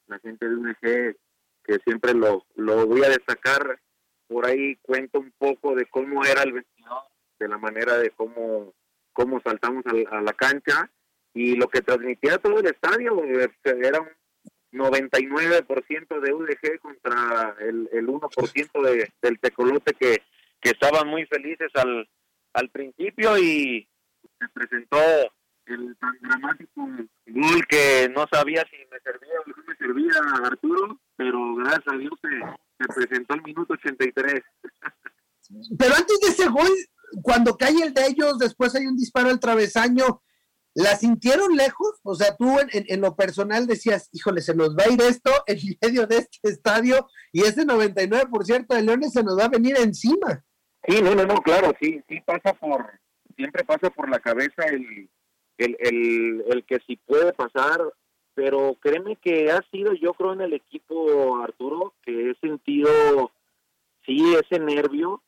la 0.07 0.19
gente 0.19 0.49
de 0.49 0.55
UNG, 0.55 1.17
que 1.65 1.79
siempre 1.85 2.15
lo, 2.15 2.45
lo 2.55 2.87
voy 2.87 3.03
a 3.05 3.09
destacar. 3.09 3.81
Por 4.29 4.47
ahí 4.47 4.77
cuento 4.83 5.21
un 5.21 5.33
poco 5.39 5.75
de 5.75 5.87
cómo 5.87 6.25
era 6.25 6.43
el 6.43 6.53
vestidor, 6.53 7.03
de 7.39 7.49
la 7.49 7.59
manera 7.59 7.99
de 7.99 8.11
cómo 8.11 8.75
cómo 9.17 9.41
saltamos 9.41 9.83
a, 10.11 10.21
la 10.21 10.33
cancha 10.35 10.91
y 11.33 11.57
lo 11.57 11.69
que 11.69 11.81
transmitía 11.81 12.37
todo 12.37 12.61
el 12.61 12.67
estadio 12.67 13.25
este, 13.25 13.87
era 13.87 14.01
un 14.01 14.11
99% 14.73 16.21
de 16.21 16.33
UDG 16.35 16.79
contra 16.81 17.57
el, 17.61 17.89
el 17.93 18.07
1% 18.07 18.83
de, 18.83 19.11
del 19.23 19.39
tecolote 19.41 19.95
que, 19.95 20.23
que 20.61 20.71
estaban 20.71 21.09
muy 21.09 21.25
felices 21.25 21.71
al, 21.75 22.07
al 22.57 22.71
principio 22.71 23.39
y 23.39 23.89
se 24.39 24.49
presentó 24.53 24.99
el 25.67 25.97
tan 25.99 26.17
dramático 26.21 26.89
gol 27.27 27.67
que 27.69 28.09
no 28.15 28.27
sabía 28.33 28.65
si 28.71 28.77
me 28.91 29.01
servía 29.01 29.35
o 29.45 29.49
no 29.49 29.65
me 29.67 29.77
servía 29.77 30.13
Arturo, 30.45 31.01
pero 31.17 31.57
gracias 31.57 31.89
a 31.89 31.97
Dios 31.97 32.13
se, 32.23 32.29
se 32.79 32.95
presentó 32.95 33.35
el 33.35 33.43
minuto 33.43 33.75
83. 33.75 34.43
Pero 35.79 35.95
antes 35.95 36.21
de 36.21 36.29
ese 36.29 36.49
gol, 36.49 36.71
cuando 37.23 37.57
cae 37.57 37.83
el 37.83 37.95
de 37.95 38.07
ellos, 38.07 38.39
después 38.39 38.75
hay 38.75 38.87
un 38.87 38.97
disparo 38.97 39.29
al 39.29 39.39
travesaño, 39.39 40.23
¿la 40.75 40.97
sintieron 40.97 41.57
lejos? 41.57 42.01
O 42.03 42.15
sea, 42.15 42.37
tú 42.37 42.57
en, 42.73 43.01
lo 43.01 43.15
personal 43.17 43.67
decías, 43.67 44.09
híjole, 44.13 44.43
se 44.43 44.55
nos 44.55 44.77
va 44.77 44.85
a 44.85 44.93
ir 44.93 45.01
esto 45.03 45.31
en 45.47 45.59
medio 45.81 46.07
de 46.07 46.19
este 46.19 46.51
estadio 46.51 47.09
y 47.33 47.43
ese 47.43 47.65
99% 47.65 48.67
de 48.67 48.83
Leones 48.83 49.13
se 49.13 49.23
nos 49.23 49.39
va 49.39 49.45
a 49.45 49.49
venir 49.49 49.77
encima. 49.79 50.45
Sí, 50.87 51.03
no, 51.03 51.15
no, 51.15 51.25
no, 51.25 51.37
claro, 51.43 51.73
sí, 51.81 52.03
sí 52.09 52.21
pasa 52.21 52.55
por, 52.55 52.87
siempre 53.35 53.65
pasa 53.65 53.91
por 53.91 54.09
la 54.09 54.21
cabeza 54.21 54.65
el, 54.67 55.09
el, 55.59 55.77
el, 55.81 56.45
el 56.49 56.65
que 56.65 56.79
si 56.87 56.97
puede 56.97 57.33
pasar 57.33 57.81
pero 58.37 58.77
créeme 58.81 59.17
que 59.17 59.51
ha 59.51 59.63
sido 59.71 59.95
yo 59.95 60.13
creo 60.13 60.35
en 60.35 60.43
el 60.43 60.53
equipo 60.53 61.43
Arturo 61.43 61.95
que 62.03 62.31
he 62.31 62.35
sentido 62.35 63.33
sí 64.05 64.35
ese 64.35 64.63
nervio, 64.63 65.23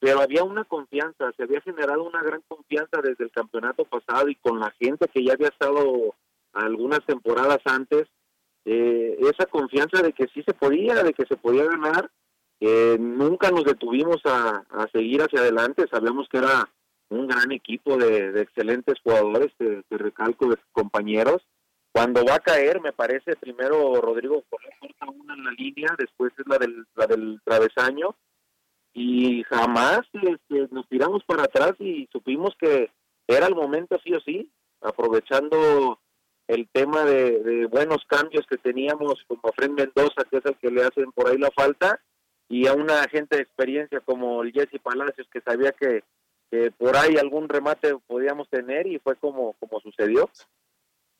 pero 0.00 0.20
había 0.20 0.42
una 0.42 0.64
confianza, 0.64 1.32
se 1.36 1.44
había 1.44 1.60
generado 1.60 2.02
una 2.02 2.20
gran 2.20 2.42
confianza 2.48 3.00
desde 3.00 3.24
el 3.24 3.30
campeonato 3.30 3.84
pasado 3.84 4.28
y 4.28 4.34
con 4.34 4.58
la 4.58 4.72
gente 4.72 5.06
que 5.06 5.24
ya 5.24 5.34
había 5.34 5.48
estado 5.48 6.16
algunas 6.52 7.06
temporadas 7.06 7.60
antes, 7.64 8.08
eh, 8.64 9.16
esa 9.20 9.46
confianza 9.46 10.02
de 10.02 10.12
que 10.12 10.26
sí 10.34 10.42
se 10.42 10.52
podía, 10.52 11.02
de 11.04 11.14
que 11.14 11.26
se 11.26 11.36
podía 11.36 11.64
ganar, 11.64 12.10
nunca 12.60 13.50
nos 13.50 13.64
detuvimos 13.64 14.20
a, 14.24 14.64
seguir 14.92 15.22
hacia 15.22 15.40
adelante, 15.40 15.86
sabíamos 15.90 16.28
que 16.28 16.38
era 16.38 16.68
un 17.10 17.26
gran 17.26 17.52
equipo 17.52 17.96
de, 17.96 18.40
excelentes 18.40 19.00
jugadores, 19.02 19.52
de, 19.58 19.82
recalco 19.90 20.48
de 20.48 20.56
compañeros. 20.72 21.46
Cuando 21.92 22.24
va 22.24 22.34
a 22.36 22.40
caer, 22.40 22.80
me 22.80 22.92
parece, 22.92 23.34
primero 23.36 24.00
Rodrigo 24.00 24.44
corta 24.48 24.68
en 25.36 25.44
la 25.44 25.50
línea, 25.52 25.94
después 25.98 26.32
es 26.38 26.46
la 26.46 26.58
del, 26.58 26.86
la 26.94 27.06
del 27.06 27.40
travesaño, 27.44 28.14
y 28.92 29.44
jamás 29.44 30.00
este, 30.12 30.68
nos 30.70 30.88
tiramos 30.88 31.22
para 31.24 31.44
atrás 31.44 31.74
y 31.78 32.08
supimos 32.10 32.54
que 32.58 32.90
era 33.26 33.46
el 33.46 33.54
momento 33.54 33.98
sí 34.02 34.12
o 34.12 34.20
sí, 34.20 34.50
aprovechando 34.80 36.00
el 36.48 36.68
tema 36.72 37.04
de, 37.04 37.66
buenos 37.66 38.04
cambios 38.06 38.46
que 38.48 38.56
teníamos 38.56 39.22
como 39.28 39.52
Fred 39.54 39.70
Mendoza, 39.70 40.24
que 40.30 40.38
es 40.38 40.46
el 40.46 40.56
que 40.56 40.70
le 40.70 40.82
hacen 40.82 41.12
por 41.12 41.28
ahí 41.28 41.36
la 41.36 41.50
falta, 41.50 42.00
y 42.48 42.66
a 42.66 42.72
una 42.74 43.02
gente 43.08 43.36
de 43.36 43.42
experiencia 43.42 44.00
como 44.00 44.42
el 44.42 44.52
Jesse 44.52 44.80
Palacios, 44.82 45.28
que 45.32 45.40
sabía 45.40 45.72
que, 45.72 46.02
por 46.78 46.96
ahí 46.96 47.16
algún 47.18 47.46
remate 47.46 47.94
podíamos 48.06 48.48
tener 48.48 48.86
y 48.86 48.98
fue 48.98 49.16
como, 49.16 49.52
como 49.54 49.80
sucedió. 49.80 50.30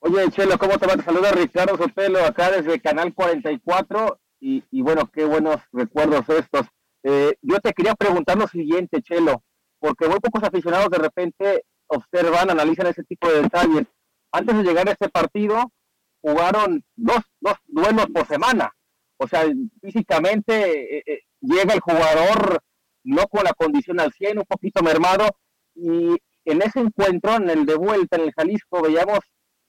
Oye, 0.00 0.30
Chelo, 0.30 0.56
¿cómo 0.56 0.78
te 0.78 0.86
va? 0.86 0.96
Te 0.96 1.02
saluda 1.02 1.32
Ricardo 1.32 1.76
Sotelo 1.76 2.24
acá 2.24 2.50
desde 2.50 2.80
Canal 2.80 3.12
44 3.12 4.18
y, 4.40 4.64
y 4.70 4.80
bueno, 4.80 5.10
qué 5.12 5.26
buenos 5.26 5.56
recuerdos 5.72 6.26
estos. 6.30 6.66
Eh, 7.02 7.34
yo 7.42 7.58
te 7.60 7.74
quería 7.74 7.94
preguntar 7.94 8.38
lo 8.38 8.46
siguiente, 8.46 9.02
Chelo, 9.02 9.42
porque 9.78 10.08
muy 10.08 10.18
pocos 10.20 10.42
aficionados 10.42 10.88
de 10.88 10.98
repente 10.98 11.64
observan, 11.88 12.50
analizan 12.50 12.86
ese 12.86 13.04
tipo 13.04 13.30
de 13.30 13.42
detalles. 13.42 13.86
Antes 14.32 14.56
de 14.56 14.62
llegar 14.62 14.88
a 14.88 14.92
este 14.92 15.08
partido, 15.08 15.72
jugaron 16.20 16.84
dos, 16.96 17.20
dos 17.40 17.56
duelos 17.66 18.06
por 18.06 18.26
semana. 18.26 18.72
O 19.18 19.28
sea, 19.28 19.44
físicamente 19.80 20.98
eh, 20.98 21.02
eh, 21.06 21.20
llega 21.40 21.74
el 21.74 21.80
jugador 21.80 22.62
no 23.04 23.26
con 23.26 23.44
la 23.44 23.52
condición 23.52 24.00
al 24.00 24.12
100, 24.12 24.38
un 24.38 24.44
poquito 24.44 24.82
mermado. 24.82 25.28
Y 25.74 26.16
en 26.44 26.62
ese 26.62 26.80
encuentro, 26.80 27.36
en 27.36 27.50
el 27.50 27.66
de 27.66 27.74
vuelta 27.74 28.16
en 28.16 28.24
el 28.24 28.32
Jalisco, 28.32 28.82
veíamos, 28.82 29.20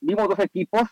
vimos 0.02 0.28
dos 0.28 0.40
equipos 0.40 0.84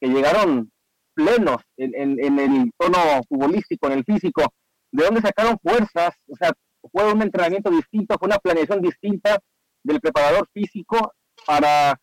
que 0.00 0.08
llegaron 0.08 0.70
plenos 1.14 1.62
en, 1.76 2.38
el 2.38 2.72
tono 2.76 2.98
futbolístico, 3.28 3.86
en 3.86 3.98
el 3.98 4.04
físico 4.04 4.42
de 4.90 5.04
dónde 5.04 5.20
sacaron 5.20 5.58
fuerzas, 5.60 6.14
o 6.28 6.36
sea, 6.36 6.52
fue 6.92 7.12
un 7.12 7.22
entrenamiento 7.22 7.70
distinto, 7.70 8.16
fue 8.18 8.26
una 8.26 8.38
planeación 8.38 8.80
distinta 8.80 9.40
del 9.82 10.00
preparador 10.00 10.48
físico 10.52 11.12
para 11.46 11.98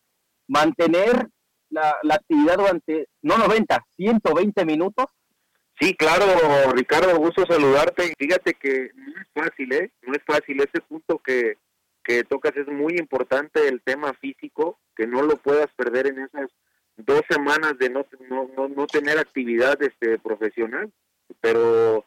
mantener 0.48 1.28
la, 1.70 1.96
actividad 2.10 2.58
durante, 2.58 3.08
no 3.22 3.38
90, 3.38 3.82
120 3.96 4.64
minutos. 4.66 5.06
Sí, 5.82 5.96
claro, 5.96 6.26
Ricardo, 6.76 7.16
gusto 7.16 7.44
saludarte. 7.44 8.12
Fíjate 8.16 8.54
que 8.54 8.92
no 8.94 9.20
es 9.20 9.26
fácil, 9.34 9.72
¿eh? 9.72 9.90
No 10.02 10.12
es 10.12 10.22
fácil. 10.24 10.60
Ese 10.60 10.80
punto 10.80 11.18
que, 11.18 11.58
que 12.04 12.22
tocas 12.22 12.56
es 12.56 12.68
muy 12.68 12.94
importante, 12.98 13.66
el 13.66 13.82
tema 13.82 14.12
físico, 14.12 14.78
que 14.94 15.08
no 15.08 15.22
lo 15.22 15.38
puedas 15.38 15.66
perder 15.74 16.06
en 16.06 16.20
esas 16.20 16.48
dos 16.96 17.22
semanas 17.28 17.76
de 17.80 17.90
no, 17.90 18.06
no, 18.30 18.68
no, 18.68 18.86
tener 18.86 19.18
actividad 19.18 19.76
este, 19.82 20.20
profesional. 20.20 20.92
Pero 21.40 22.04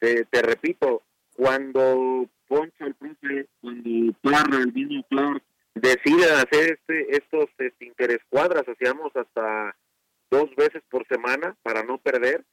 te, 0.00 0.26
repito, 0.42 1.02
cuando 1.36 2.28
Poncho, 2.48 2.86
el 2.86 2.96
profe, 2.96 3.46
cuando 3.60 4.18
Parra, 4.20 4.58
el 4.58 4.72
mismo 4.72 5.06
Clark, 5.08 5.44
deciden 5.76 6.34
hacer 6.34 6.72
este, 6.72 7.16
estos 7.16 7.48
este, 7.58 7.84
interescuadras, 7.84 8.68
hacíamos 8.68 9.14
hasta 9.14 9.76
dos 10.28 10.52
veces 10.56 10.82
por 10.90 11.06
semana 11.06 11.54
para 11.62 11.84
no 11.84 11.98
perder, 11.98 12.44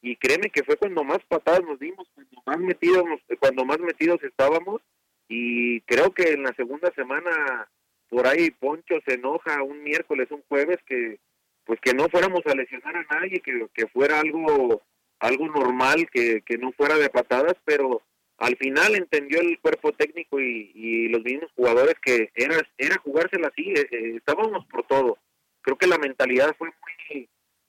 y 0.00 0.16
créeme 0.16 0.50
que 0.50 0.64
fue 0.64 0.76
cuando 0.76 1.04
más 1.04 1.18
patadas 1.28 1.62
nos 1.64 1.78
dimos, 1.78 2.08
cuando 2.14 2.42
más 2.46 2.58
metidos, 2.58 3.04
cuando 3.40 3.64
más 3.64 3.78
metidos 3.80 4.22
estábamos, 4.22 4.80
y 5.28 5.80
creo 5.82 6.12
que 6.12 6.32
en 6.32 6.44
la 6.44 6.54
segunda 6.54 6.92
semana 6.94 7.68
por 8.08 8.26
ahí 8.26 8.50
Poncho 8.50 8.94
se 9.06 9.14
enoja 9.14 9.62
un 9.62 9.82
miércoles, 9.82 10.28
un 10.30 10.42
jueves 10.48 10.78
que 10.86 11.18
pues 11.64 11.78
que 11.80 11.92
no 11.92 12.08
fuéramos 12.08 12.40
a 12.46 12.54
lesionar 12.54 12.96
a 12.96 13.06
nadie, 13.14 13.40
que, 13.40 13.66
que 13.74 13.86
fuera 13.88 14.20
algo 14.20 14.82
algo 15.20 15.48
normal, 15.48 16.08
que, 16.10 16.42
que 16.42 16.56
no 16.56 16.72
fuera 16.72 16.96
de 16.96 17.10
patadas, 17.10 17.56
pero 17.64 18.02
al 18.38 18.56
final 18.56 18.94
entendió 18.94 19.40
el 19.40 19.58
cuerpo 19.58 19.92
técnico 19.92 20.40
y, 20.40 21.08
los 21.08 21.22
mismos 21.22 21.50
jugadores 21.56 21.94
que 22.00 22.30
era, 22.34 22.56
era 22.76 22.98
jugársela 22.98 23.48
así, 23.48 23.72
eh, 23.72 23.88
eh, 23.90 24.12
estábamos 24.16 24.64
por 24.66 24.86
todo. 24.86 25.18
Creo 25.62 25.76
que 25.76 25.86
la 25.86 25.98
mentalidad 25.98 26.54
fue 26.56 26.68
muy, 26.68 27.28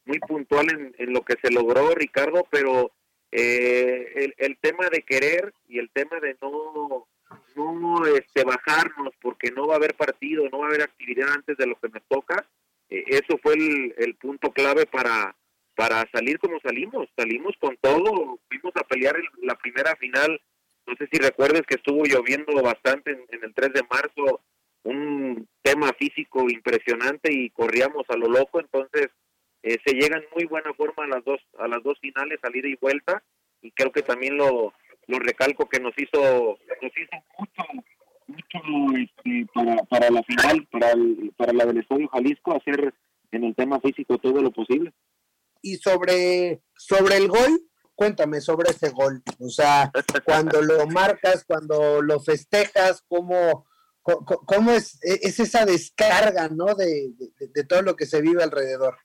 muy 0.09 0.19
puntual 0.19 0.67
en, 0.97 1.13
lo 1.13 1.21
que 1.21 1.35
se 1.41 1.51
logró, 1.51 1.93
Ricardo, 1.93 2.47
pero 2.49 2.91
eh, 3.31 4.11
el, 4.15 4.33
el, 4.37 4.57
tema 4.57 4.89
de 4.89 5.03
querer 5.03 5.53
y 5.67 5.77
el 5.77 5.91
tema 5.91 6.19
de 6.19 6.35
no, 6.41 7.07
no 7.55 8.05
este, 8.07 8.43
bajarnos 8.43 9.13
porque 9.21 9.51
no 9.51 9.67
va 9.67 9.75
a 9.75 9.77
haber 9.77 9.95
partido, 9.95 10.49
no 10.49 10.59
va 10.59 10.65
a 10.65 10.69
haber 10.69 10.81
actividad 10.81 11.29
antes 11.29 11.55
de 11.57 11.67
lo 11.67 11.75
que 11.79 11.89
nos 11.89 12.03
toca, 12.07 12.43
eso 12.89 13.37
fue 13.43 13.53
el, 13.53 13.93
el 13.99 14.15
punto 14.15 14.51
clave 14.51 14.87
para, 14.87 15.35
para 15.75 16.09
salir 16.11 16.39
como 16.39 16.59
salimos, 16.59 17.07
salimos 17.15 17.55
con 17.59 17.77
todo, 17.77 18.39
fuimos 18.49 18.75
a 18.75 18.83
pelear 18.83 19.15
la 19.43 19.55
primera 19.55 19.95
final, 19.95 20.41
no 20.85 20.95
sé 20.95 21.07
si 21.11 21.19
recuerdes 21.19 21.61
que 21.67 21.75
estuvo 21.75 22.03
lloviendo 22.03 22.61
bastante 22.63 23.11
en, 23.11 23.43
el 23.43 23.53
3 23.53 23.73
de 23.73 23.83
marzo, 23.89 24.41
un 24.83 25.47
tema 25.61 25.93
físico 25.93 26.49
impresionante 26.49 27.31
y 27.31 27.51
corríamos 27.51 28.05
a 28.09 28.17
lo 28.17 28.27
loco, 28.27 28.59
entonces 28.59 29.07
eh, 29.63 29.77
se 29.85 29.93
llega 29.93 30.17
en 30.17 30.25
muy 30.35 30.45
buena 30.45 30.73
forma 30.73 31.03
a 31.03 31.07
las 31.07 31.23
dos 31.23 31.39
a 31.57 31.67
las 31.67 31.83
dos 31.83 31.99
finales, 31.99 32.39
salida 32.41 32.67
y 32.67 32.75
vuelta, 32.75 33.23
y 33.61 33.71
creo 33.71 33.91
que 33.91 34.01
también 34.01 34.37
lo, 34.37 34.73
lo 35.07 35.19
recalco 35.19 35.67
que 35.67 35.79
nos 35.79 35.93
hizo 35.97 36.57
nos 36.81 36.97
hizo 36.97 37.23
mucho 37.37 37.63
mucho 38.27 38.59
este, 38.97 39.47
para, 39.53 39.75
para 39.83 40.09
la 40.11 40.21
final, 40.23 40.67
para, 40.71 40.93
para 41.35 41.53
la 41.53 41.65
del 41.65 41.79
Estadio 41.79 42.07
Jalisco, 42.09 42.55
hacer 42.55 42.93
en 43.31 43.43
el 43.43 43.55
tema 43.55 43.79
físico 43.79 44.17
todo 44.17 44.41
lo 44.41 44.51
posible 44.51 44.93
y 45.61 45.77
sobre, 45.77 46.61
sobre 46.77 47.17
el 47.17 47.27
gol, 47.27 47.61
cuéntame 47.95 48.41
sobre 48.41 48.71
ese 48.71 48.89
gol. 48.89 49.21
O 49.39 49.49
sea, 49.49 49.91
cuando 50.25 50.61
lo 50.61 50.87
marcas, 50.87 51.43
cuando 51.45 52.01
lo 52.01 52.19
festejas, 52.19 53.03
¿cómo, 53.07 53.65
cómo 54.01 54.71
es, 54.71 54.99
es 55.01 55.39
esa 55.39 55.65
descarga, 55.65 56.49
¿no? 56.49 56.75
De, 56.75 57.11
de, 57.39 57.63
todo 57.65 57.81
lo 57.81 57.95
que 57.95 58.05
se 58.05 58.21
vive 58.21 58.43
alrededor. 58.43 58.97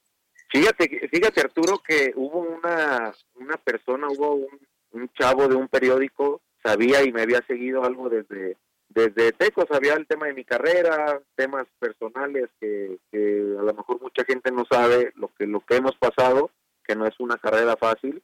Fíjate, 0.54 1.08
fíjate 1.08 1.40
Arturo, 1.40 1.82
que 1.84 2.12
hubo 2.14 2.38
una, 2.38 3.12
una 3.34 3.56
persona, 3.56 4.06
hubo 4.08 4.34
un, 4.36 4.60
un 4.92 5.08
chavo 5.18 5.48
de 5.48 5.56
un 5.56 5.66
periódico, 5.66 6.42
sabía 6.62 7.02
y 7.02 7.12
me 7.12 7.22
había 7.22 7.44
seguido 7.48 7.82
algo 7.82 8.08
desde, 8.08 8.56
desde 8.88 9.32
Teco 9.32 9.66
sabía 9.68 9.94
el 9.94 10.06
tema 10.06 10.26
de 10.26 10.34
mi 10.34 10.44
carrera, 10.44 11.20
temas 11.34 11.66
personales 11.80 12.50
que, 12.60 13.00
a 13.12 13.62
lo 13.62 13.74
mejor 13.74 14.00
mucha 14.00 14.24
gente 14.24 14.52
no 14.52 14.64
sabe 14.70 15.12
lo 15.16 15.32
que 15.36 15.48
lo 15.48 15.58
que 15.58 15.74
hemos 15.74 15.96
pasado, 15.96 16.52
que 16.84 16.94
no 16.94 17.04
es 17.04 17.18
una 17.18 17.36
carrera 17.36 17.76
fácil, 17.76 18.22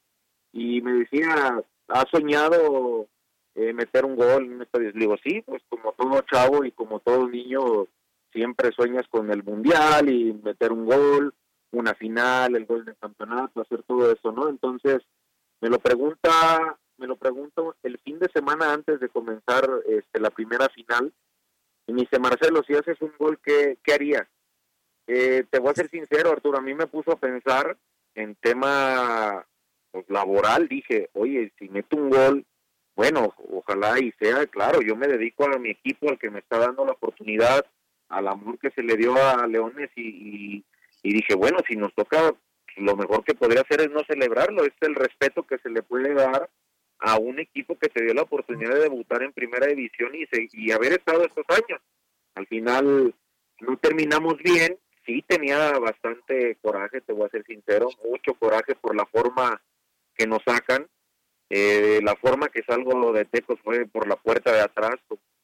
y 0.52 0.82
me 0.82 0.92
decía, 0.92 1.60
¿has 1.88 2.04
soñado 2.12 3.08
eh, 3.56 3.72
meter 3.72 4.04
un 4.04 4.14
gol 4.14 4.44
en 4.44 4.52
un 4.52 4.62
estadio? 4.62 4.92
Le 4.92 5.00
digo, 5.00 5.16
sí, 5.24 5.42
pues 5.44 5.64
como 5.68 5.94
todo 5.94 6.22
chavo 6.30 6.64
y 6.64 6.70
como 6.70 7.00
todo 7.00 7.28
niño, 7.28 7.88
siempre 8.30 8.70
sueñas 8.70 9.08
con 9.10 9.32
el 9.32 9.42
mundial 9.42 10.08
y 10.08 10.32
meter 10.32 10.70
un 10.70 10.86
gol, 10.86 11.34
una 11.72 11.94
final, 11.94 12.56
el 12.56 12.66
gol 12.66 12.84
del 12.84 12.96
campeonato, 12.96 13.60
hacer 13.60 13.82
todo 13.84 14.10
eso, 14.12 14.32
¿no? 14.32 14.48
Entonces, 14.48 14.98
me 15.60 15.68
lo 15.68 15.78
pregunta 15.78 16.78
me 17.00 17.06
lo 17.06 17.16
pregunto 17.16 17.76
el 17.82 17.98
fin 17.98 18.18
de 18.18 18.28
semana 18.32 18.74
antes 18.74 19.00
de 19.00 19.08
comenzar 19.08 19.66
este, 19.88 20.20
la 20.20 20.30
primera 20.30 20.68
final. 20.68 21.12
Y 21.86 21.94
me 21.94 22.02
dice, 22.02 22.18
Marcelo, 22.18 22.62
si 22.66 22.74
haces 22.74 23.00
un 23.00 23.12
gol, 23.18 23.40
¿qué, 23.42 23.78
qué 23.82 23.94
harías? 23.94 24.28
Eh, 25.06 25.44
te 25.50 25.58
voy 25.58 25.70
a 25.70 25.74
ser 25.74 25.88
sincero, 25.88 26.30
Arturo, 26.30 26.58
a 26.58 26.60
mí 26.60 26.74
me 26.74 26.86
puso 26.86 27.12
a 27.12 27.18
pensar 27.18 27.76
en 28.14 28.36
tema 28.36 29.46
pues, 29.90 30.04
laboral. 30.10 30.68
Dije, 30.68 31.08
oye, 31.14 31.52
si 31.58 31.70
meto 31.70 31.96
un 31.96 32.10
gol, 32.10 32.46
bueno, 32.94 33.34
ojalá 33.50 33.98
y 33.98 34.12
sea, 34.20 34.46
claro, 34.46 34.82
yo 34.82 34.94
me 34.94 35.08
dedico 35.08 35.46
a 35.46 35.58
mi 35.58 35.70
equipo, 35.70 36.10
al 36.10 36.18
que 36.18 36.30
me 36.30 36.40
está 36.40 36.58
dando 36.58 36.84
la 36.84 36.92
oportunidad, 36.92 37.64
al 38.10 38.28
amor 38.28 38.58
que 38.58 38.70
se 38.72 38.82
le 38.82 38.96
dio 38.96 39.14
a 39.16 39.46
Leones 39.46 39.90
y, 39.96 40.02
y 40.02 40.64
dije, 41.02 41.34
bueno, 41.34 41.58
si 41.66 41.76
nos 41.76 41.94
toca, 41.94 42.34
lo 42.76 42.96
mejor 42.96 43.24
que 43.24 43.34
podría 43.34 43.62
hacer 43.62 43.80
es 43.80 43.90
no 43.90 44.04
celebrarlo, 44.04 44.64
es 44.64 44.72
el 44.80 44.94
respeto 44.94 45.46
que 45.46 45.58
se 45.58 45.70
le 45.70 45.82
puede 45.82 46.14
dar 46.14 46.50
a 46.98 47.18
un 47.18 47.38
equipo 47.38 47.78
que 47.78 47.90
se 47.94 48.04
dio 48.04 48.14
la 48.14 48.22
oportunidad 48.22 48.74
de 48.74 48.82
debutar 48.82 49.22
en 49.22 49.32
primera 49.32 49.66
división 49.66 50.12
y, 50.14 50.26
y 50.52 50.70
haber 50.70 50.92
estado 50.92 51.24
estos 51.24 51.46
años. 51.48 51.80
Al 52.34 52.46
final 52.46 53.14
no 53.60 53.76
terminamos 53.78 54.36
bien, 54.38 54.78
sí 55.04 55.24
tenía 55.26 55.78
bastante 55.78 56.56
coraje, 56.62 57.00
te 57.00 57.12
voy 57.12 57.26
a 57.26 57.30
ser 57.30 57.44
sincero, 57.44 57.88
mucho 58.08 58.34
coraje 58.34 58.74
por 58.74 58.94
la 58.94 59.06
forma 59.06 59.60
que 60.14 60.26
nos 60.26 60.42
sacan. 60.44 60.86
Eh, 61.48 62.00
la 62.04 62.14
forma 62.16 62.48
que 62.48 62.62
salgo 62.62 63.12
de 63.12 63.24
Tecos 63.24 63.58
fue 63.64 63.86
por 63.86 64.06
la 64.06 64.16
puerta 64.16 64.52
de 64.52 64.60
atrás, 64.60 64.96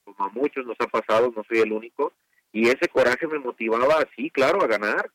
como 0.04 0.24
a 0.24 0.28
muchos 0.28 0.64
nos 0.64 0.76
ha 0.78 0.86
pasado, 0.86 1.32
no 1.34 1.42
soy 1.48 1.58
el 1.58 1.72
único. 1.72 2.12
Y 2.52 2.68
ese 2.68 2.88
coraje 2.88 3.26
me 3.26 3.38
motivaba, 3.38 4.06
sí, 4.14 4.30
claro, 4.30 4.62
a 4.62 4.66
ganar, 4.66 5.10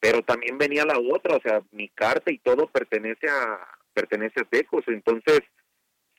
pero 0.00 0.22
también 0.22 0.58
venía 0.58 0.84
la 0.84 0.98
otra, 0.98 1.36
o 1.36 1.40
sea, 1.40 1.62
mi 1.72 1.88
carta 1.88 2.30
y 2.30 2.38
todo 2.38 2.68
pertenece 2.68 3.28
a 3.28 3.58
pertenece 3.92 4.40
a 4.40 4.44
Tecos, 4.44 4.84
entonces 4.86 5.40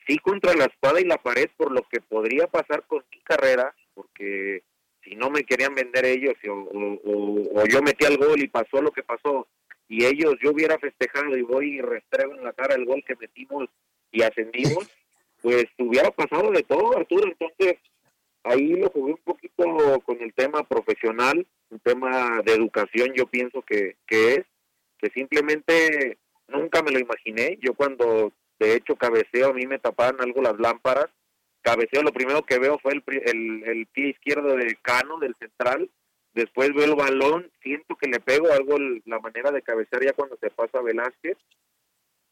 sí 0.05 0.17
contra 0.17 0.53
la 0.53 0.65
espada 0.65 0.99
y 0.99 1.05
la 1.05 1.17
pared 1.17 1.49
por 1.55 1.71
lo 1.71 1.83
que 1.83 2.01
podría 2.01 2.47
pasar 2.47 2.83
con 2.87 3.05
mi 3.09 3.21
carrera, 3.21 3.73
porque 3.93 4.63
si 5.03 5.15
no 5.15 5.29
me 5.29 5.43
querían 5.43 5.75
vender 5.75 6.03
ellos 6.05 6.33
o, 6.45 7.63
yo 7.67 7.81
metí 7.81 8.05
el 8.05 8.17
gol 8.17 8.41
y 8.41 8.47
pasó 8.47 8.81
lo 8.81 8.91
que 8.91 9.03
pasó 9.03 9.47
y 9.87 10.05
ellos 10.05 10.35
yo 10.43 10.51
hubiera 10.51 10.77
festejado 10.77 11.37
y 11.37 11.41
voy 11.41 11.77
y 11.77 11.81
restrego 11.81 12.35
en 12.35 12.43
la 12.43 12.53
cara 12.53 12.75
el 12.75 12.85
gol 12.85 13.03
que 13.05 13.15
metimos 13.15 13.69
y 14.11 14.23
ascendimos, 14.23 14.89
pues 15.41 15.65
hubiera 15.77 16.11
pasado 16.11 16.51
de 16.51 16.63
todo, 16.63 16.97
Arturo. 16.97 17.25
Entonces 17.27 17.77
ahí 18.43 18.75
lo 18.75 18.89
jugué 18.89 19.13
un 19.13 19.21
poquito 19.23 19.99
con 20.05 20.21
el 20.21 20.33
tema 20.33 20.63
profesional, 20.63 21.45
un 21.69 21.79
tema 21.79 22.41
de 22.43 22.53
educación, 22.53 23.13
yo 23.15 23.27
pienso 23.27 23.61
que, 23.61 23.97
que 24.07 24.35
es, 24.35 24.45
que 24.97 25.09
simplemente 25.11 26.17
nunca 26.47 26.81
me 26.81 26.91
lo 26.91 26.99
imaginé. 26.99 27.57
Yo 27.61 27.73
cuando 27.73 28.33
de 28.59 28.75
hecho 28.75 28.95
cabeceo, 28.95 29.49
a 29.49 29.53
mí 29.53 29.65
me 29.65 29.79
tapaban 29.79 30.19
algo 30.19 30.41
las 30.41 30.59
lámparas 30.59 31.09
cabeceo, 31.61 32.03
lo 32.03 32.13
primero 32.13 32.43
que 32.43 32.59
veo 32.59 32.79
fue 32.79 32.93
el, 32.93 33.03
el, 33.07 33.63
el, 33.63 33.85
pie 33.87 34.09
izquierdo 34.09 34.55
de 34.55 34.77
Cano, 34.81 35.19
del 35.19 35.35
central, 35.35 35.89
después 36.33 36.73
veo 36.73 36.85
el 36.85 36.95
balón, 36.95 37.51
siento 37.61 37.95
que 37.95 38.09
le 38.09 38.19
pego 38.19 38.51
algo 38.51 38.77
la 39.05 39.19
manera 39.19 39.51
de 39.51 39.61
cabecear 39.61 40.03
ya 40.03 40.13
cuando 40.13 40.37
se 40.37 40.49
pasa 40.49 40.79
a 40.79 40.83
Velázquez, 40.83 41.37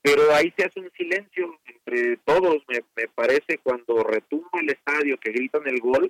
pero 0.08 0.34
ahí 0.34 0.54
se 0.58 0.66
hace 0.66 0.80
un 0.80 0.92
silencio 0.92 1.60
entre 1.66 2.16
todos, 2.18 2.64
me, 2.70 2.80
me 2.96 3.10
parece, 3.10 3.58
cuando 3.62 4.04
retumba 4.04 4.62
el 4.62 4.70
estadio, 4.70 5.18
que 5.20 5.34
gritan 5.34 5.68
el 5.68 5.82
gol, 5.82 6.10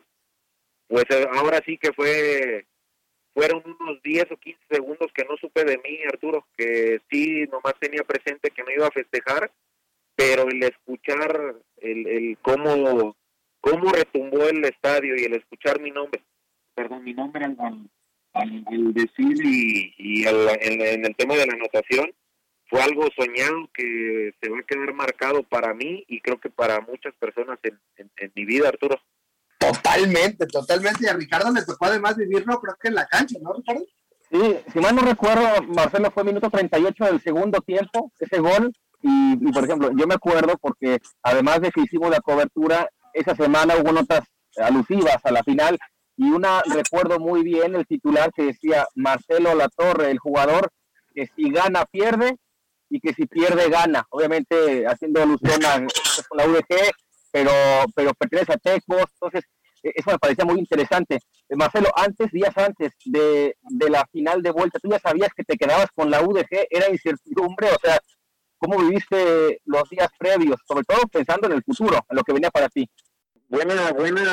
pues 0.88 1.06
eh, 1.10 1.26
ahora 1.34 1.62
sí 1.66 1.80
que 1.80 1.92
fue 1.94 2.66
fueron 3.34 3.64
unos 3.80 4.02
10 4.04 4.32
o 4.32 4.38
15 4.38 4.60
segundos 4.70 5.12
que 5.14 5.24
no 5.26 5.36
supe 5.38 5.64
de 5.64 5.78
mí, 5.78 6.00
Arturo, 6.08 6.46
que 6.56 7.02
sí, 7.10 7.44
nomás 7.52 7.74
tenía 7.80 8.04
presente 8.04 8.52
que 8.52 8.64
me 8.64 8.74
iba 8.74 8.88
a 8.88 8.92
festejar, 8.92 9.52
pero 10.16 10.48
el 10.48 10.62
escuchar 10.64 11.56
el, 11.78 12.08
el 12.08 12.38
cómo, 12.42 13.16
cómo 13.62 13.92
retumbó 13.92 14.48
el 14.48 14.64
estadio 14.66 15.16
y 15.16 15.24
el 15.24 15.36
escuchar 15.36 15.80
mi 15.80 15.92
nombre, 15.92 16.22
perdón, 16.76 17.04
mi 17.04 17.14
nombre 17.14 17.46
al, 17.46 17.90
al, 18.34 18.94
decir 18.94 19.38
y, 19.44 19.94
y 19.98 20.28
en, 20.28 21.06
el 21.06 21.16
tema 21.16 21.36
de 21.36 21.48
la 21.48 21.54
anotación, 21.54 22.12
fue 22.70 22.82
algo 22.82 23.08
soñado 23.16 23.70
que 23.74 24.32
se 24.42 24.50
va 24.50 24.60
a 24.60 24.64
quedar 24.64 24.94
marcado 24.94 25.44
para 25.44 25.74
mí 25.74 26.04
y 26.08 26.22
creo 26.22 26.40
que 26.40 26.50
para 26.50 26.82
muchas 26.82 27.14
personas 27.16 27.60
en, 27.64 27.80
en, 27.98 28.32
mi 28.36 28.46
vida, 28.46 28.70
Arturo. 28.70 29.00
Totalmente, 29.58 30.46
totalmente. 30.48 31.06
Y 31.06 31.08
a 31.08 31.14
Ricardo 31.14 31.52
le 31.52 31.64
tocó 31.64 31.86
además 31.86 32.18
vivirlo, 32.18 32.60
creo 32.60 32.76
que 32.80 32.90
en 32.90 32.96
la 32.96 33.08
cancha, 33.08 33.38
¿no, 33.42 33.54
Ricardo? 33.54 33.86
Sí, 34.30 34.58
si 34.74 34.80
mal 34.80 34.96
no 34.96 35.02
recuerdo, 35.02 35.64
Marcelo 35.64 36.12
fue 36.12 36.26
minuto 36.26 36.50
38 36.50 37.06
del 37.06 37.22
segundo 37.22 37.62
tiempo, 37.62 38.12
ese 38.20 38.40
gol, 38.40 38.74
y, 39.02 39.52
por 39.52 39.64
ejemplo, 39.64 39.92
yo 39.96 40.08
me 40.08 40.16
acuerdo 40.16 40.58
porque 40.60 41.00
además 41.22 41.62
de 41.62 41.72
que 41.72 41.82
hicimos 41.82 42.10
la 42.10 42.20
cobertura, 42.20 42.90
esa 43.14 43.36
semana 43.36 43.76
hubo 43.78 43.92
notas 43.92 44.22
alusivas 44.58 45.18
a 45.24 45.32
la 45.32 45.44
final 45.44 45.78
y 46.18 46.30
una 46.30 46.62
recuerdo 46.64 47.20
muy 47.20 47.44
bien 47.44 47.76
el 47.76 47.86
titular 47.86 48.32
que 48.34 48.44
decía 48.44 48.86
Marcelo 48.96 49.54
Latorre, 49.54 50.12
el 50.12 50.18
jugador 50.18 50.72
que 51.14 51.28
si 51.36 51.52
gana 51.52 51.86
pierde 51.86 52.38
y 52.90 53.00
que 53.00 53.14
si 53.14 53.26
pierde 53.26 53.70
gana. 53.70 54.06
Obviamente 54.10 54.86
haciendo 54.88 55.24
alusión 55.24 55.64
a, 55.66 55.80
la 55.80 56.48
UDG, 56.48 56.92
pero, 57.32 57.52
pero 57.96 58.14
pertenece 58.14 58.54
a 58.54 58.58
Tecos, 58.58 59.06
entonces 59.14 59.44
e, 59.84 59.92
eso 59.96 60.12
me 60.12 60.20
parecía 60.20 60.46
muy 60.46 60.60
interesante. 60.60 61.20
Eh, 61.50 61.56
Marcelo, 61.56 61.90
antes, 61.96 62.32
días 62.32 62.56
antes 62.58 62.92
de, 63.06 63.56
de, 63.62 63.90
la 63.90 64.06
final 64.12 64.42
de 64.42 64.52
vuelta, 64.52 64.80
¿tú 64.80 64.90
ya 64.90 65.00
sabías 65.00 65.30
que 65.36 65.44
te 65.44 65.58
quedabas 65.58 65.88
con 65.94 66.10
la 66.10 66.22
UDG? 66.22 66.68
¿Era 66.70 66.90
incertidumbre? 66.90 67.70
O 67.70 67.80
sea, 67.82 68.00
¿Cómo 68.60 68.80
viviste 68.80 69.62
los 69.66 69.88
días 69.90 70.10
previos, 70.18 70.60
sobre 70.68 70.84
todo 70.84 71.02
pensando 71.12 71.48
en 71.48 71.54
el 71.54 71.64
futuro, 71.64 72.00
en 72.10 72.16
lo 72.16 72.24
que 72.24 72.34
venía 72.34 72.50
para 72.50 72.70
ti? 72.70 72.90
Buena, 73.48 73.92
buena 73.92 74.24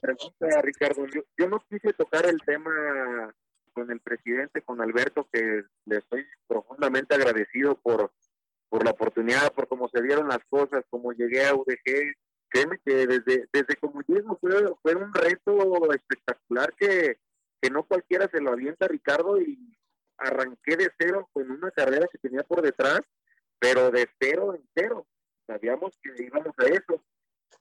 pregunta, 0.00 0.62
Ricardo. 0.62 1.06
Yo, 1.38 1.48
no 1.48 1.58
quise 1.68 1.92
tocar 1.94 2.26
el 2.26 2.38
tema 2.44 3.34
con 3.74 3.90
el 3.90 4.00
presidente, 4.00 4.62
con 4.62 4.80
Alberto, 4.80 5.28
que 5.32 5.64
le 5.84 5.96
estoy 5.96 6.26
profundamente 6.46 7.14
agradecido 7.14 7.74
por, 7.76 8.12
por 8.70 8.84
la 8.84 8.92
oportunidad, 8.92 9.52
por 9.52 9.68
cómo 9.68 9.88
se 9.88 10.00
dieron 10.00 10.28
las 10.28 10.42
cosas, 10.48 10.84
cómo 10.88 11.12
llegué 11.12 11.46
a 11.46 11.54
UDG. 11.54 12.14
Créeme 12.48 12.78
que 12.84 13.06
desde, 13.06 13.48
desde 13.52 13.76
como 13.76 14.00
llego 14.02 14.38
fue, 14.40 14.52
fue 14.80 14.94
un 14.94 15.12
reto 15.12 15.92
espectacular 15.92 16.72
que, 16.74 17.18
que 17.60 17.70
no 17.70 17.82
cualquiera 17.82 18.28
se 18.28 18.40
lo 18.40 18.52
avienta, 18.52 18.88
Ricardo, 18.88 19.40
y 19.40 19.76
arranqué 20.16 20.76
de 20.76 20.90
cero 20.96 21.28
con 21.32 21.50
una 21.50 21.70
carrera 21.72 22.06
que 22.10 22.18
tenía 22.18 22.44
por 22.44 22.62
detrás 22.62 23.02
pero 23.64 23.90
de 23.90 24.06
cero 24.20 24.54
en 24.54 24.62
cero. 24.74 25.06
Sabíamos 25.46 25.98
que 26.02 26.22
íbamos 26.22 26.52
a 26.58 26.64
eso. 26.66 27.02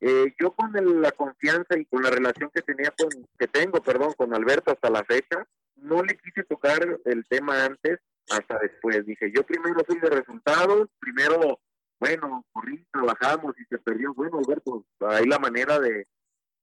Eh, 0.01 0.33
yo 0.37 0.51
con 0.51 0.73
la 1.01 1.13
confianza 1.13 1.77
y 1.77 1.85
con 1.85 2.03
la 2.03 2.09
relación 2.09 2.51
que 2.53 2.61
tenía 2.61 2.91
con, 2.97 3.07
que 3.39 3.47
tengo, 3.47 3.81
perdón, 3.81 4.11
con 4.17 4.33
Alberto 4.33 4.71
hasta 4.71 4.89
la 4.89 5.05
fecha, 5.05 5.47
no 5.83 6.03
le 6.03 6.17
quise 6.17 6.43
tocar 6.43 6.79
el 7.05 7.25
tema 7.27 7.65
antes 7.65 7.99
hasta 8.29 8.59
después. 8.59 9.05
Dije, 9.05 9.31
yo 9.35 9.43
primero 9.43 9.81
soy 9.87 9.99
de 9.99 10.09
resultados, 10.09 10.89
primero, 10.99 11.59
bueno, 11.99 12.45
corrí, 12.51 12.85
trabajamos 12.91 13.55
y 13.59 13.65
se 13.65 13.77
perdió. 13.77 14.13
Bueno, 14.13 14.39
Alberto, 14.39 14.85
ahí 15.01 15.25
la 15.25 15.39
manera 15.39 15.79
de, 15.79 16.07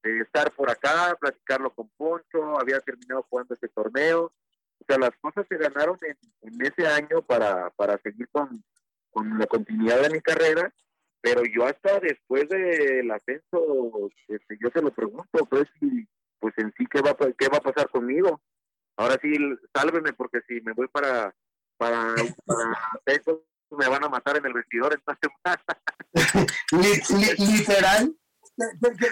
estar 0.03 0.51
por 0.53 0.69
acá, 0.69 1.15
platicarlo 1.19 1.73
con 1.73 1.89
Poncho, 1.89 2.59
había 2.59 2.79
terminado 2.79 3.25
jugando 3.29 3.53
ese 3.53 3.69
torneo. 3.69 4.33
O 4.79 4.85
sea, 4.87 4.97
las 4.97 5.11
cosas 5.21 5.45
se 5.47 5.57
ganaron 5.57 5.97
en, 6.01 6.17
en 6.41 6.65
ese 6.65 6.87
año 6.87 7.21
para, 7.21 7.69
para 7.71 7.99
seguir 7.99 8.27
con, 8.31 8.63
con 9.11 9.37
la 9.37 9.45
continuidad 9.45 10.01
de 10.01 10.09
mi 10.09 10.21
carrera, 10.21 10.73
pero 11.21 11.43
yo 11.43 11.65
hasta 11.65 11.99
después 11.99 12.49
del 12.49 13.11
ascenso, 13.11 14.09
este, 14.27 14.57
yo 14.59 14.69
se 14.73 14.81
lo 14.81 14.91
pregunto, 14.91 15.45
pues, 15.49 15.69
pues 16.39 16.53
en 16.57 16.73
sí, 16.75 16.85
¿qué 16.87 17.01
va, 17.01 17.15
¿qué 17.37 17.47
va 17.47 17.57
a 17.57 17.61
pasar 17.61 17.89
conmigo? 17.89 18.41
Ahora 18.97 19.17
sí, 19.21 19.33
sálveme, 19.73 20.13
porque 20.13 20.39
si 20.47 20.61
me 20.61 20.73
voy 20.73 20.87
para, 20.87 21.33
para, 21.77 22.15
para 22.45 23.13
me 23.77 23.87
van 23.87 24.03
a 24.03 24.09
matar 24.09 24.37
en 24.37 24.45
el 24.45 24.53
vestidor 24.53 24.93
esta 24.93 25.17
semana. 26.73 27.35
Literal. 27.37 28.15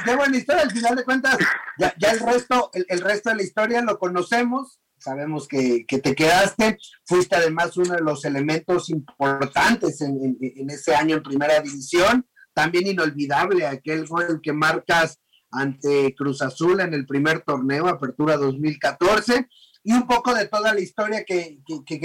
Qué, 0.06 0.16
buena 0.16 0.38
historia, 0.38 0.64
al 0.64 0.72
final 0.72 0.96
de 0.96 1.04
cuentas, 1.04 1.38
ya, 1.78 1.94
ya 1.98 2.12
el 2.12 2.20
resto, 2.20 2.70
el, 2.74 2.86
el 2.90 3.02
resto 3.02 3.30
de 3.30 3.38
la 3.38 3.44
historia 3.44 3.82
lo 3.82 3.98
conocemos, 3.98 4.80
sabemos 5.00 5.48
que, 5.48 5.86
te 5.88 6.16
quedaste, 6.16 6.78
fuiste 7.06 7.36
además 7.36 7.76
uno 7.78 7.96
de 7.96 8.02
los 8.02 8.26
elementos 8.26 8.90
importantes 8.90 10.02
en, 10.02 10.38
ese 10.70 10.96
año 10.96 11.18
en 11.18 11.24
primera 11.24 11.60
división, 11.62 12.28
también 12.54 12.88
inolvidable 12.88 13.66
aquel 13.66 14.06
gol 14.06 14.42
que 14.44 14.54
marcas 14.54 15.20
ante 15.52 16.14
Cruz 16.16 16.42
Azul 16.42 16.80
en 16.82 16.94
el 16.94 17.06
primer 17.06 17.42
torneo, 17.42 17.88
Apertura 17.88 18.38
2014, 18.38 19.48
y 19.90 19.94
un 19.94 20.06
poco 20.06 20.36
de 20.36 20.48
toda 20.48 20.72
la 20.74 20.80
historia 20.80 21.24
que, 21.24 21.60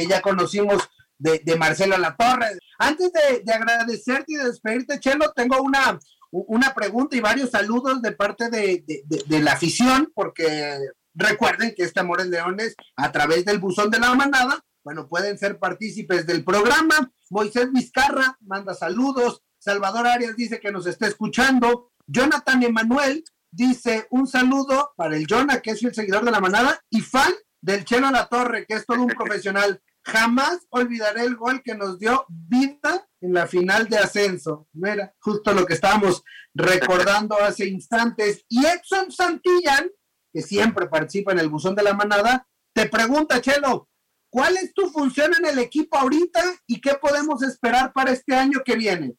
ya 0.08 0.22
conocimos 0.22 0.88
de, 1.18 1.56
Marcelo 1.58 1.98
Latorre. 1.98 2.58
Antes 2.78 3.12
de, 3.12 3.52
agradecerte 3.52 4.24
y 4.28 4.36
de 4.36 4.44
despedirte, 4.44 5.00
Chelo, 5.00 5.32
tengo 5.32 5.60
una, 5.60 5.98
una 6.30 6.72
pregunta 6.72 7.14
y 7.14 7.20
varios 7.20 7.50
saludos 7.50 8.00
de 8.00 8.12
parte 8.12 8.48
de, 8.48 8.84
de 9.06 9.40
la 9.40 9.52
afición, 9.52 10.10
porque 10.14 10.78
Recuerden 11.14 11.74
que 11.76 11.84
este 11.84 12.00
Amores 12.00 12.26
Leones, 12.26 12.74
a 12.96 13.12
través 13.12 13.44
del 13.44 13.60
buzón 13.60 13.90
de 13.90 14.00
la 14.00 14.14
manada, 14.14 14.64
bueno, 14.82 15.06
pueden 15.08 15.38
ser 15.38 15.58
partícipes 15.58 16.26
del 16.26 16.44
programa. 16.44 17.12
Moisés 17.30 17.70
Vizcarra 17.72 18.36
manda 18.40 18.74
saludos. 18.74 19.42
Salvador 19.58 20.08
Arias 20.08 20.34
dice 20.34 20.58
que 20.58 20.72
nos 20.72 20.86
está 20.86 21.06
escuchando. 21.06 21.92
Jonathan 22.06 22.64
Emanuel 22.64 23.22
dice 23.50 24.08
un 24.10 24.26
saludo 24.26 24.92
para 24.96 25.16
el 25.16 25.26
Jonah, 25.28 25.62
que 25.62 25.70
es 25.70 25.82
el 25.84 25.94
seguidor 25.94 26.24
de 26.24 26.32
la 26.32 26.40
manada 26.40 26.80
y 26.90 27.00
fan 27.00 27.32
del 27.64 27.84
Chelo 27.84 28.10
La 28.10 28.26
Torre, 28.26 28.66
que 28.66 28.74
es 28.74 28.86
todo 28.86 29.02
un 29.02 29.08
profesional. 29.08 29.80
Jamás 30.02 30.66
olvidaré 30.70 31.22
el 31.22 31.36
gol 31.36 31.62
que 31.62 31.74
nos 31.74 31.98
dio 31.98 32.26
vida 32.28 33.08
en 33.20 33.32
la 33.32 33.46
final 33.46 33.88
de 33.88 33.98
ascenso. 33.98 34.68
Mira, 34.72 35.14
justo 35.18 35.52
lo 35.54 35.64
que 35.64 35.74
estábamos 35.74 36.22
recordando 36.54 37.36
hace 37.40 37.66
instantes. 37.66 38.44
Y 38.48 38.66
Edson 38.66 39.10
Santillán 39.10 39.90
que 40.34 40.42
siempre 40.42 40.88
participa 40.88 41.30
en 41.30 41.38
el 41.38 41.48
buzón 41.48 41.76
de 41.76 41.84
la 41.84 41.94
manada, 41.94 42.48
te 42.72 42.88
pregunta, 42.88 43.40
Chelo, 43.40 43.88
¿cuál 44.28 44.56
es 44.56 44.74
tu 44.74 44.90
función 44.90 45.32
en 45.38 45.46
el 45.46 45.60
equipo 45.60 45.96
ahorita 45.96 46.40
y 46.66 46.80
qué 46.80 46.94
podemos 47.00 47.40
esperar 47.44 47.92
para 47.92 48.10
este 48.10 48.34
año 48.34 48.58
que 48.64 48.74
viene? 48.74 49.14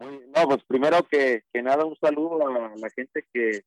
No, 0.00 0.48
pues 0.48 0.64
primero 0.66 1.06
que, 1.08 1.44
nada, 1.62 1.84
un 1.84 1.94
saludo 1.94 2.44
a 2.48 2.76
la 2.76 2.90
gente 2.90 3.24
que, 3.32 3.64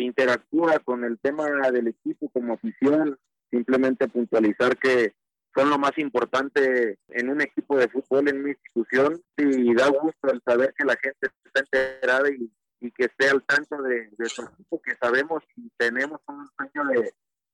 interactúa 0.00 0.78
con 0.78 1.02
el 1.02 1.18
tema 1.18 1.48
del 1.72 1.88
equipo 1.88 2.28
como 2.28 2.54
oficial. 2.54 3.18
Simplemente 3.50 4.08
puntualizar 4.08 4.76
que 4.76 5.14
son 5.54 5.70
lo 5.70 5.78
más 5.78 5.96
importante 5.98 6.98
en 7.08 7.30
un 7.30 7.40
equipo 7.40 7.76
de 7.76 7.88
fútbol, 7.88 8.28
en 8.28 8.40
una 8.40 8.50
institución, 8.50 9.20
y 9.36 9.74
da 9.74 9.88
gusto 9.88 10.30
el 10.30 10.42
saber 10.42 10.74
que 10.76 10.84
la 10.84 10.96
gente 10.96 11.28
está 11.44 11.60
enterada 11.60 12.28
y, 12.30 12.50
que 12.92 13.06
esté 13.06 13.28
al 13.28 13.42
tanto 13.42 13.82
de, 13.82 14.08
su 14.26 14.42
equipo, 14.42 14.80
que 14.80 14.94
sabemos 14.96 15.42
y 15.56 15.68
tenemos 15.76 16.20
un 16.28 16.48
sueño 16.56 16.88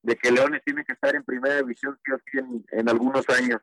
de, 0.02 0.16
que 0.16 0.30
Leones 0.30 0.62
tiene 0.64 0.84
que 0.84 0.92
estar 0.92 1.14
en 1.14 1.24
primera 1.24 1.56
división 1.56 1.98
sí 2.04 2.12
o 2.12 2.18
sí 2.18 2.64
en, 2.72 2.88
algunos 2.88 3.26
años. 3.30 3.60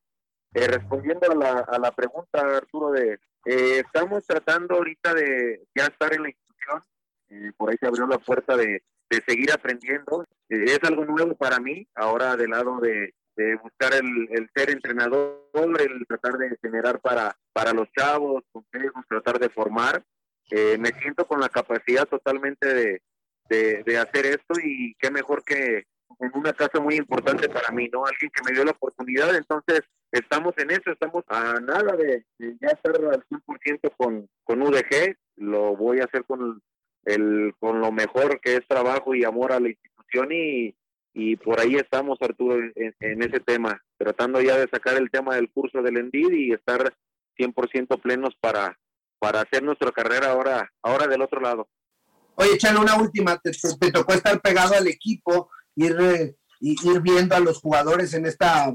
Eh, 0.53 0.67
respondiendo 0.67 1.31
a 1.31 1.35
la, 1.35 1.59
a 1.59 1.79
la 1.79 1.91
pregunta, 1.91 2.39
Arturo, 2.57 2.91
de 2.91 3.19
eh, 3.45 3.79
estamos 3.79 4.25
tratando 4.25 4.75
ahorita 4.75 5.13
de 5.13 5.67
ya 5.75 5.85
estar 5.85 6.13
en 6.13 6.23
la 6.23 6.29
institución, 6.29 6.83
eh, 7.29 7.51
por 7.57 7.69
ahí 7.69 7.77
se 7.79 7.87
abrió 7.87 8.05
la 8.07 8.17
puerta 8.19 8.55
de, 8.57 8.83
de 9.11 9.21
seguir 9.27 9.51
aprendiendo. 9.51 10.25
es 10.47 10.79
algo 10.83 11.05
nuevo 11.05 11.35
para 11.35 11.59
mí, 11.59 11.85
ahora 11.95 12.37
del 12.37 12.51
lado 12.51 12.79
de, 12.79 13.13
de 13.35 13.55
buscar 13.57 13.93
el, 13.93 14.29
el, 14.31 14.49
ser 14.55 14.69
entrenador, 14.69 15.49
el 15.53 16.07
tratar 16.07 16.37
de 16.37 16.57
generar 16.61 17.01
para, 17.01 17.35
para 17.51 17.73
los 17.73 17.91
chavos, 17.91 18.43
consejos, 18.51 19.03
tratar 19.09 19.37
de 19.37 19.49
formar. 19.49 20.03
Eh, 20.49 20.77
me 20.77 20.89
siento 21.01 21.27
con 21.27 21.41
la 21.41 21.49
capacidad 21.49 22.05
totalmente 22.05 22.73
de, 22.73 23.01
de, 23.83 23.97
hacer 23.97 24.25
esto 24.27 24.53
y 24.63 24.95
qué 24.97 25.11
mejor 25.11 25.43
que 25.43 25.83
en 26.19 26.31
una 26.33 26.53
casa 26.53 26.79
muy 26.79 26.95
importante 26.95 27.49
para 27.49 27.71
mí, 27.71 27.89
¿no? 27.91 28.05
Alguien 28.05 28.31
que 28.31 28.43
me 28.45 28.53
dio 28.53 28.63
la 28.63 28.71
oportunidad, 28.71 29.35
entonces 29.35 29.81
estamos 30.11 30.53
en 30.57 30.71
eso, 30.71 30.91
estamos 30.91 31.23
a 31.27 31.59
nada 31.59 31.97
de, 31.97 32.25
ya 32.39 32.69
estar 32.69 32.95
al 32.95 33.25
100% 33.25 33.91
con, 33.97 34.29
con 34.43 34.61
UDG, 34.61 35.15
lo 35.37 35.75
voy 35.75 35.99
a 35.99 36.05
hacer 36.05 36.23
con, 36.25 36.61
el, 37.05 37.53
con 37.59 37.79
lo 37.81 37.91
mejor 37.91 38.39
que 38.41 38.55
es 38.55 38.67
trabajo 38.67 39.15
y 39.15 39.23
amor 39.23 39.51
a 39.51 39.59
la 39.59 39.69
institución 39.69 40.29
y, 40.31 40.75
y 41.13 41.35
por 41.35 41.59
ahí 41.59 41.75
estamos, 41.75 42.17
Arturo, 42.21 42.57
en, 42.75 43.23
ese 43.23 43.39
tema, 43.39 43.81
tratando 43.97 44.41
ya 44.41 44.57
de 44.57 44.67
sacar 44.69 44.97
el 44.97 45.09
tema 45.09 45.35
del 45.35 45.49
curso 45.51 45.81
del 45.81 45.97
ENDID 45.97 46.31
y 46.31 46.53
estar 46.53 46.93
100% 47.37 48.01
plenos 48.01 48.35
para, 48.39 48.77
para 49.19 49.41
hacer 49.41 49.63
nuestra 49.63 49.91
carrera 49.91 50.31
ahora, 50.31 50.71
ahora 50.81 51.07
del 51.07 51.21
otro 51.21 51.41
lado. 51.41 51.67
Oye, 52.35 52.57
Chano, 52.57 52.81
una 52.81 52.95
última, 52.95 53.37
te, 53.37 53.51
tocó 53.91 54.13
estar 54.13 54.39
pegado 54.41 54.75
al 54.75 54.87
equipo, 54.87 55.49
ir, 55.75 55.95
eh, 55.99 56.35
ir 56.59 57.01
viendo 57.01 57.35
a 57.35 57.39
los 57.39 57.59
jugadores 57.59 58.13
en 58.13 58.25
esta 58.25 58.73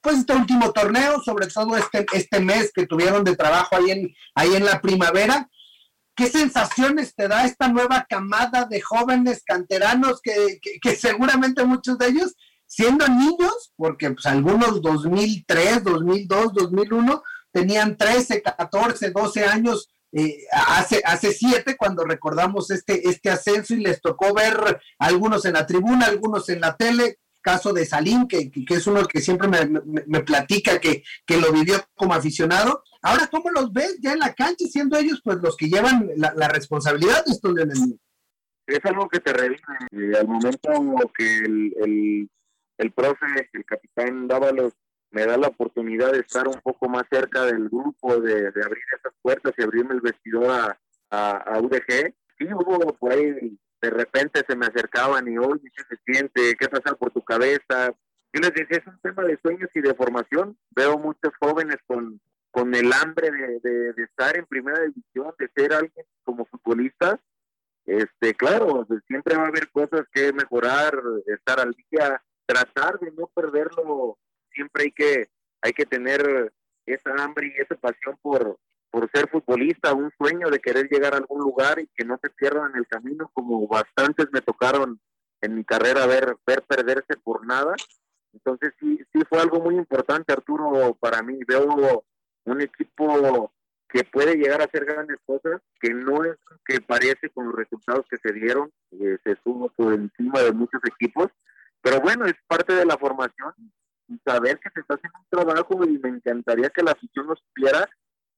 pues 0.00 0.18
este 0.18 0.34
último 0.34 0.72
torneo, 0.72 1.20
sobre 1.20 1.46
todo 1.46 1.76
este, 1.76 2.06
este 2.12 2.40
mes 2.40 2.72
que 2.72 2.86
tuvieron 2.86 3.24
de 3.24 3.36
trabajo 3.36 3.76
ahí 3.76 3.90
en, 3.90 4.14
ahí 4.34 4.54
en 4.54 4.64
la 4.64 4.80
primavera. 4.80 5.48
¿Qué 6.18 6.26
sensaciones 6.26 7.14
te 7.14 7.28
da 7.28 7.44
esta 7.44 7.68
nueva 7.68 8.04
camada 8.08 8.64
de 8.64 8.80
jóvenes 8.80 9.44
canteranos 9.46 10.20
que, 10.20 10.96
seguramente 10.96 11.62
muchos 11.62 11.96
de 11.96 12.08
ellos, 12.08 12.34
siendo 12.66 13.06
niños, 13.06 13.72
porque 13.76 14.10
pues 14.10 14.26
algunos 14.26 14.82
2003, 14.82 15.84
2002, 15.84 16.54
2001, 16.54 17.22
tenían 17.52 17.96
13, 17.96 18.42
14, 18.42 19.12
12 19.12 19.44
años, 19.44 19.90
eh, 20.10 20.38
hace, 20.50 21.00
hace 21.04 21.30
siete 21.32 21.76
cuando 21.76 22.02
recordamos 22.02 22.72
este, 22.72 23.08
este 23.08 23.30
ascenso 23.30 23.74
y 23.74 23.84
les 23.84 24.00
tocó 24.00 24.34
ver 24.34 24.80
algunos 24.98 25.44
en 25.44 25.52
la 25.52 25.66
tribuna, 25.66 26.06
algunos 26.06 26.48
en 26.48 26.62
la 26.62 26.76
tele, 26.76 27.20
caso 27.40 27.72
de 27.72 27.86
Salim, 27.86 28.26
que, 28.26 28.50
que 28.50 28.74
es 28.74 28.88
uno 28.88 29.06
que 29.06 29.20
siempre 29.20 29.46
me, 29.46 30.20
platica 30.22 30.80
que, 30.80 31.04
que, 31.24 31.36
lo 31.36 31.52
vivió 31.52 31.76
como 31.94 32.12
aficionado, 32.12 32.82
Ahora, 33.02 33.28
¿cómo 33.30 33.50
los 33.50 33.72
ves 33.72 33.98
ya 34.00 34.12
en 34.12 34.18
la 34.18 34.34
cancha, 34.34 34.66
siendo 34.66 34.98
ellos 34.98 35.20
pues 35.22 35.38
los 35.38 35.56
que 35.56 35.68
llevan 35.68 36.10
la, 36.16 36.48
responsabilidad 36.48 37.24
de 37.24 37.32
estos 37.32 37.54
leones? 37.54 37.78
Es 38.66 38.84
algo 38.84 39.08
que 39.08 39.20
te 39.20 39.32
revive. 39.32 40.18
Al 40.18 40.26
momento 40.26 41.12
que 41.16 41.38
el, 41.38 41.74
el, 41.80 42.30
el 42.78 42.92
profe, 42.92 43.26
el 43.52 43.64
capitán 43.64 44.26
Dávalos, 44.26 44.74
me 45.10 45.24
da 45.24 45.36
la 45.36 45.48
oportunidad 45.48 46.12
de 46.12 46.20
estar 46.20 46.46
un 46.48 46.60
poco 46.62 46.88
más 46.88 47.04
cerca 47.10 47.44
del 47.44 47.68
grupo, 47.68 48.20
de, 48.20 48.50
de 48.50 48.64
abrir 48.64 48.84
esas 48.96 49.12
puertas 49.22 49.54
y 49.56 49.62
abrirme 49.62 49.94
el 49.94 50.00
vestidor 50.00 50.50
a, 50.50 50.78
a, 51.10 51.58
UDG. 51.60 52.14
Sí, 52.38 52.46
hubo 52.52 52.92
por 52.94 53.12
ahí, 53.12 53.58
de 53.80 53.90
repente 53.90 54.44
se 54.46 54.56
me 54.56 54.66
acercaban 54.66 55.26
y, 55.28 55.38
oye, 55.38 55.70
¿qué 55.74 55.82
se 55.88 55.96
siente? 56.04 56.56
¿Qué 56.56 56.68
pasa 56.68 56.94
por 56.94 57.10
tu 57.10 57.22
cabeza? 57.22 57.94
Yo 58.32 58.40
les 58.40 58.52
decía, 58.52 58.78
es 58.78 58.86
un 58.86 58.98
tema 59.00 59.24
de 59.24 59.38
sueños 59.40 59.70
y 59.74 59.80
de 59.80 59.94
formación. 59.94 60.58
Veo 60.70 60.98
muchos 60.98 61.32
jóvenes 61.40 61.76
con, 61.86 62.20
con 62.50 62.74
el 62.74 62.92
hambre 62.92 63.30
de, 63.30 63.60
de, 63.60 64.02
estar 64.02 64.36
en 64.36 64.46
primera 64.46 64.80
división, 64.80 65.34
de 65.38 65.50
ser 65.54 65.72
alguien 65.72 66.06
como 66.24 66.46
futbolista, 66.46 67.20
este, 67.86 68.34
claro, 68.34 68.86
siempre 69.06 69.36
va 69.36 69.44
a 69.44 69.48
haber 69.48 69.70
cosas 69.70 70.02
que 70.12 70.32
mejorar, 70.32 70.94
estar 71.26 71.60
al 71.60 71.72
día, 71.72 72.22
tratar 72.46 72.98
de 72.98 73.12
no 73.12 73.28
perderlo, 73.28 74.18
siempre 74.52 74.84
hay 74.84 74.92
que, 74.92 75.28
hay 75.62 75.72
que 75.72 75.86
tener 75.86 76.52
esa 76.84 77.14
hambre 77.22 77.48
y 77.48 77.60
esa 77.60 77.76
pasión 77.76 78.18
por, 78.20 78.58
por 78.90 79.10
ser 79.10 79.28
futbolista, 79.28 79.94
un 79.94 80.10
sueño 80.18 80.50
de 80.50 80.60
querer 80.60 80.88
llegar 80.90 81.14
a 81.14 81.18
algún 81.18 81.40
lugar 81.40 81.78
y 81.78 81.88
que 81.94 82.04
no 82.04 82.18
se 82.22 82.30
pierdan 82.30 82.72
en 82.72 82.78
el 82.78 82.86
camino, 82.86 83.30
como 83.32 83.66
bastantes 83.66 84.26
me 84.32 84.40
tocaron 84.40 85.00
en 85.40 85.54
mi 85.54 85.64
carrera 85.64 86.06
ver, 86.06 86.36
ver 86.46 86.62
perderse 86.62 87.16
por 87.22 87.46
nada. 87.46 87.74
Entonces 88.32 88.72
sí, 88.78 88.98
sí 89.12 89.20
fue 89.28 89.40
algo 89.40 89.60
muy 89.60 89.76
importante, 89.76 90.32
Arturo, 90.32 90.96
para 91.00 91.22
mí. 91.22 91.38
Veo 91.46 92.04
un 92.50 92.60
equipo 92.60 93.52
que 93.88 94.04
puede 94.04 94.36
llegar 94.36 94.60
a 94.60 94.64
hacer 94.64 94.84
grandes 94.84 95.18
cosas, 95.24 95.62
que 95.80 95.94
no 95.94 96.24
es 96.24 96.36
que 96.66 96.80
parece 96.80 97.30
con 97.30 97.46
los 97.46 97.54
resultados 97.54 98.04
que 98.10 98.18
se 98.18 98.32
dieron, 98.32 98.70
eh, 98.92 99.16
se 99.24 99.36
suma 99.42 99.68
por 99.68 99.94
encima 99.94 100.40
de 100.40 100.52
muchos 100.52 100.80
equipos, 100.84 101.28
pero 101.80 102.00
bueno, 102.00 102.26
es 102.26 102.34
parte 102.46 102.74
de 102.74 102.84
la 102.84 102.98
formación 102.98 103.54
y 104.08 104.18
saber 104.24 104.58
que 104.58 104.70
se 104.74 104.80
está 104.80 104.94
haciendo 104.94 105.18
un 105.18 105.44
trabajo 105.44 105.84
y 105.84 105.98
me 105.98 106.10
encantaría 106.10 106.70
que 106.70 106.82
la 106.82 106.92
afición 106.92 107.26
nos 107.26 107.38
supiera 107.38 107.88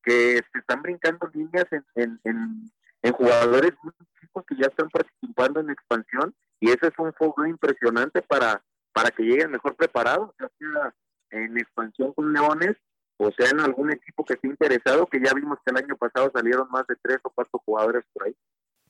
que 0.03 0.41
se 0.53 0.59
están 0.59 0.83
brincando 0.83 1.29
líneas 1.33 1.67
en, 1.71 1.85
en, 2.25 2.71
en, 3.03 3.13
jugadores 3.13 3.73
muy 3.83 3.93
chicos 4.21 4.45
que 4.47 4.57
ya 4.57 4.67
están 4.67 4.89
participando 4.89 5.61
en 5.61 5.71
expansión 5.71 6.35
y 6.61 6.71
ese 6.71 6.87
es 6.89 6.93
un 6.99 7.13
foco 7.15 7.45
impresionante 7.45 8.23
para, 8.23 8.63
para 8.93 9.11
que 9.11 9.23
lleguen 9.23 9.51
mejor 9.51 9.75
preparados, 9.77 10.31
ya 10.41 10.49
sea 10.59 10.95
en 11.31 11.59
expansión 11.59 12.13
con 12.15 12.33
Leones 12.33 12.77
o 13.25 13.33
sea 13.33 13.51
en 13.51 13.61
algún 13.61 13.93
equipo 13.93 14.25
que 14.25 14.35
esté 14.35 14.49
interesado, 14.49 15.07
que 15.07 15.21
ya 15.21 15.33
vimos 15.35 15.59
que 15.65 15.71
el 15.71 15.85
año 15.85 15.97
pasado 15.97 16.31
salieron 16.35 16.69
más 16.71 16.87
de 16.87 16.97
tres 17.03 17.19
o 17.23 17.31
cuatro 17.31 17.61
jugadores 17.65 18.05
por 18.13 18.27
ahí. 18.27 18.37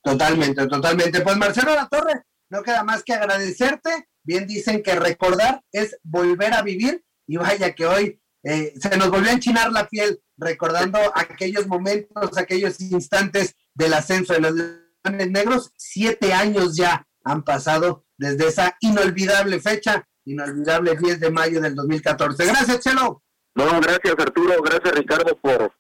Totalmente, 0.02 0.66
totalmente. 0.66 1.20
Pues 1.20 1.36
Marcelo 1.36 1.74
La 1.74 1.88
Torre, 1.88 2.24
no 2.50 2.62
queda 2.62 2.84
más 2.84 3.02
que 3.02 3.14
agradecerte. 3.14 4.08
Bien 4.22 4.46
dicen 4.46 4.82
que 4.82 4.94
recordar 4.94 5.62
es 5.72 5.98
volver 6.02 6.52
a 6.54 6.62
vivir 6.62 7.04
y 7.26 7.36
vaya 7.36 7.74
que 7.74 7.86
hoy 7.86 8.20
eh, 8.42 8.74
se 8.78 8.96
nos 8.96 9.10
volvió 9.10 9.30
a 9.30 9.34
enchinar 9.34 9.70
la 9.72 9.88
piel 9.88 10.20
recordando 10.36 10.98
aquellos 11.14 11.66
momentos, 11.66 12.36
aquellos 12.38 12.80
instantes 12.80 13.54
del 13.74 13.94
ascenso 13.94 14.34
de 14.34 14.40
los 14.40 14.54
Negros. 15.30 15.72
Siete 15.76 16.32
años 16.32 16.76
ya 16.76 17.06
han 17.24 17.42
pasado 17.42 18.04
desde 18.18 18.48
esa 18.48 18.76
inolvidable 18.80 19.60
fecha, 19.60 20.06
inolvidable 20.24 20.96
10 20.96 21.20
de 21.20 21.30
mayo 21.30 21.60
del 21.60 21.74
2014. 21.74 22.44
Gracias, 22.46 22.80
Chelo. 22.80 23.22
No, 23.54 23.64
gracias 23.80 24.14
Arturo, 24.18 24.62
gracias 24.62 24.94
Ricardo 24.94 25.36
por, 25.36 25.72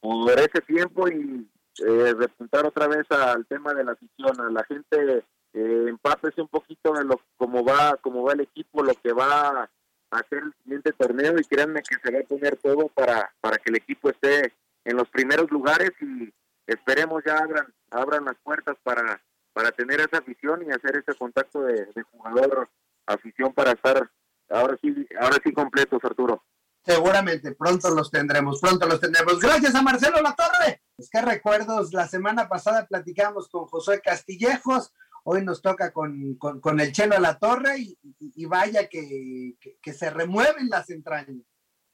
por 0.00 0.38
ese 0.38 0.60
tiempo 0.62 1.08
y 1.08 1.48
eh, 1.78 2.14
repuntar 2.18 2.66
otra 2.66 2.88
vez 2.88 3.06
al 3.10 3.46
tema 3.46 3.74
de 3.74 3.84
la 3.84 3.92
afición, 3.92 4.40
a 4.40 4.50
la 4.50 4.64
gente 4.64 5.24
eh, 5.52 5.86
empápese 5.88 6.40
un 6.40 6.48
poquito 6.48 6.92
de 6.94 7.04
lo 7.04 7.20
cómo 7.36 7.64
va, 7.64 7.96
cómo 8.00 8.22
va 8.22 8.32
el 8.32 8.40
equipo, 8.40 8.82
lo 8.82 8.94
que 8.94 9.12
va 9.12 9.62
a 9.62 9.70
hacer 10.10 10.42
el 10.42 10.54
siguiente 10.62 10.92
torneo 10.92 11.38
y 11.38 11.44
créanme 11.44 11.82
que 11.82 11.96
se 12.02 12.12
va 12.12 12.20
a 12.20 12.22
poner 12.22 12.56
todo 12.56 12.88
para, 12.88 13.32
para 13.40 13.58
que 13.58 13.70
el 13.70 13.76
equipo 13.76 14.10
esté 14.10 14.52
en 14.84 14.96
los 14.96 15.08
primeros 15.08 15.50
lugares 15.50 15.92
y 16.00 16.32
esperemos 16.66 17.22
ya 17.24 17.38
abran, 17.38 17.66
abran 17.90 18.24
las 18.24 18.36
puertas 18.42 18.76
para, 18.82 19.20
para 19.52 19.70
tener 19.72 20.00
esa 20.00 20.18
afición 20.18 20.62
y 20.66 20.70
hacer 20.70 20.96
ese 20.96 21.16
contacto 21.16 21.62
de, 21.62 21.86
de 21.94 22.02
jugador 22.04 22.68
afición 23.06 23.52
para 23.52 23.72
estar 23.72 24.10
ahora 24.50 24.76
sí, 24.80 25.06
ahora 25.20 25.36
sí 25.44 25.52
completos 25.52 26.02
Arturo. 26.02 26.42
Seguramente 26.88 27.54
pronto 27.54 27.90
los 27.90 28.10
tendremos, 28.10 28.62
pronto 28.62 28.86
los 28.86 28.98
tendremos. 28.98 29.38
Gracias 29.38 29.74
a 29.74 29.82
Marcelo 29.82 30.22
Latorre. 30.22 30.80
Es 30.96 31.10
que 31.10 31.20
recuerdos, 31.20 31.92
la 31.92 32.08
semana 32.08 32.48
pasada 32.48 32.86
platicamos 32.86 33.50
con 33.50 33.66
José 33.66 34.00
Castillejos, 34.00 34.94
hoy 35.24 35.44
nos 35.44 35.60
toca 35.60 35.92
con, 35.92 36.36
con, 36.36 36.80
el 36.80 36.92
Chelo 36.92 37.18
La 37.18 37.38
Torre 37.38 37.74
y, 38.18 38.46
vaya 38.46 38.88
que, 38.88 39.56
que, 39.82 39.92
se 39.92 40.08
remueven 40.08 40.70
las 40.70 40.88
entrañas. 40.88 41.36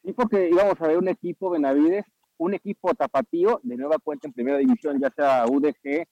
Sí, 0.01 0.13
porque 0.13 0.47
íbamos 0.49 0.79
a 0.79 0.87
ver 0.87 0.97
un 0.97 1.09
equipo 1.09 1.49
Benavides, 1.49 2.05
un 2.37 2.53
equipo 2.53 2.93
tapatío 2.93 3.59
de 3.63 3.75
nueva 3.75 3.97
cuenta 4.01 4.29
en 4.29 4.33
primera 4.33 4.59
división, 4.59 5.01
ya 5.01 5.09
sea 5.09 5.45
UDG 5.45 6.05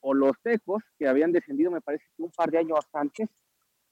o 0.00 0.14
los 0.14 0.40
Tecos, 0.42 0.82
que 0.98 1.06
habían 1.06 1.32
descendido, 1.32 1.70
me 1.70 1.82
parece 1.82 2.06
un 2.16 2.30
par 2.30 2.50
de 2.50 2.60
años 2.60 2.78
antes, 2.94 3.28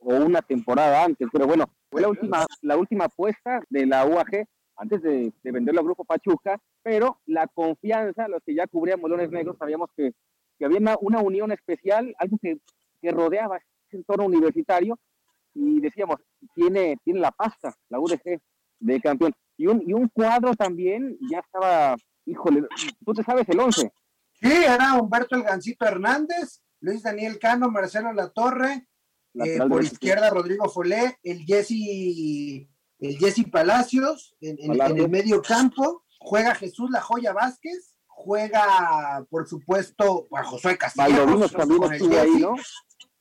o 0.04 0.14
una 0.16 0.42
temporada 0.42 1.02
antes, 1.04 1.28
pero 1.32 1.46
bueno, 1.46 1.64
fue 1.90 2.02
la 2.02 2.08
última, 2.08 2.44
la 2.62 2.76
última 2.76 3.06
apuesta 3.06 3.60
de 3.70 3.86
la 3.86 4.04
UAG 4.04 4.46
antes 4.76 5.02
de, 5.02 5.32
venderlo 5.42 5.80
al 5.80 5.86
Grupo 5.86 6.04
Pachuca, 6.04 6.60
pero 6.82 7.20
la 7.26 7.46
confianza, 7.46 8.28
los 8.28 8.42
que 8.44 8.54
ya 8.54 8.66
cubríamos 8.66 9.08
Leones 9.08 9.30
Negros, 9.30 9.56
sabíamos 9.58 9.90
que, 9.96 10.12
había 10.64 10.78
una, 11.00 11.20
unión 11.20 11.52
especial, 11.52 12.14
algo 12.18 12.38
que, 12.40 12.58
que 13.00 13.10
rodeaba 13.10 13.58
ese 13.86 13.96
entorno 13.96 14.24
universitario, 14.24 14.98
y 15.54 15.80
decíamos, 15.80 16.16
tiene, 16.54 16.96
tiene 17.04 17.20
la 17.20 17.30
pasta, 17.30 17.74
la 17.88 18.00
UDG 18.00 18.40
de 18.80 19.00
campeón. 19.00 19.32
Y 19.56 19.68
un, 19.68 19.82
y 19.86 19.92
un 19.92 20.08
cuadro 20.08 20.54
también 20.54 21.16
ya 21.30 21.38
estaba, 21.38 21.96
híjole, 22.26 22.64
tú 23.04 23.12
te 23.12 23.22
sabes 23.22 23.48
el 23.48 23.60
11. 23.60 23.92
Sí, 24.32 24.52
era 24.52 24.94
Humberto 24.94 25.36
El 25.36 25.44
Gancito 25.44 25.86
Hernández, 25.86 26.60
Luis 26.80 27.02
Daniel 27.02 27.38
Cano, 27.38 27.70
Marcelo 27.70 28.12
Latorre, 28.12 28.88
eh, 29.34 29.58
por 29.68 29.82
izquierda 29.82 30.30
Rodrigo 30.30 30.68
Folé, 30.68 31.18
el 31.22 31.44
Jesse, 31.44 32.68
el 33.00 33.18
Jesse 33.18 33.50
Palacios 33.50 34.36
en, 34.40 34.58
el 34.60 35.08
medio 35.08 35.42
campo, 35.42 36.04
juega 36.18 36.54
Jesús 36.54 36.90
La 36.90 37.00
Joya 37.00 37.32
Vázquez, 37.32 37.96
juega 38.06 39.26
por 39.28 39.48
supuesto 39.48 40.28
a 40.32 40.44
Josué 40.44 40.78
Castillo. 40.78 41.26
también 41.48 41.92
estuvo 41.92 42.18
ahí, 42.18 42.36
¿no? 42.38 42.54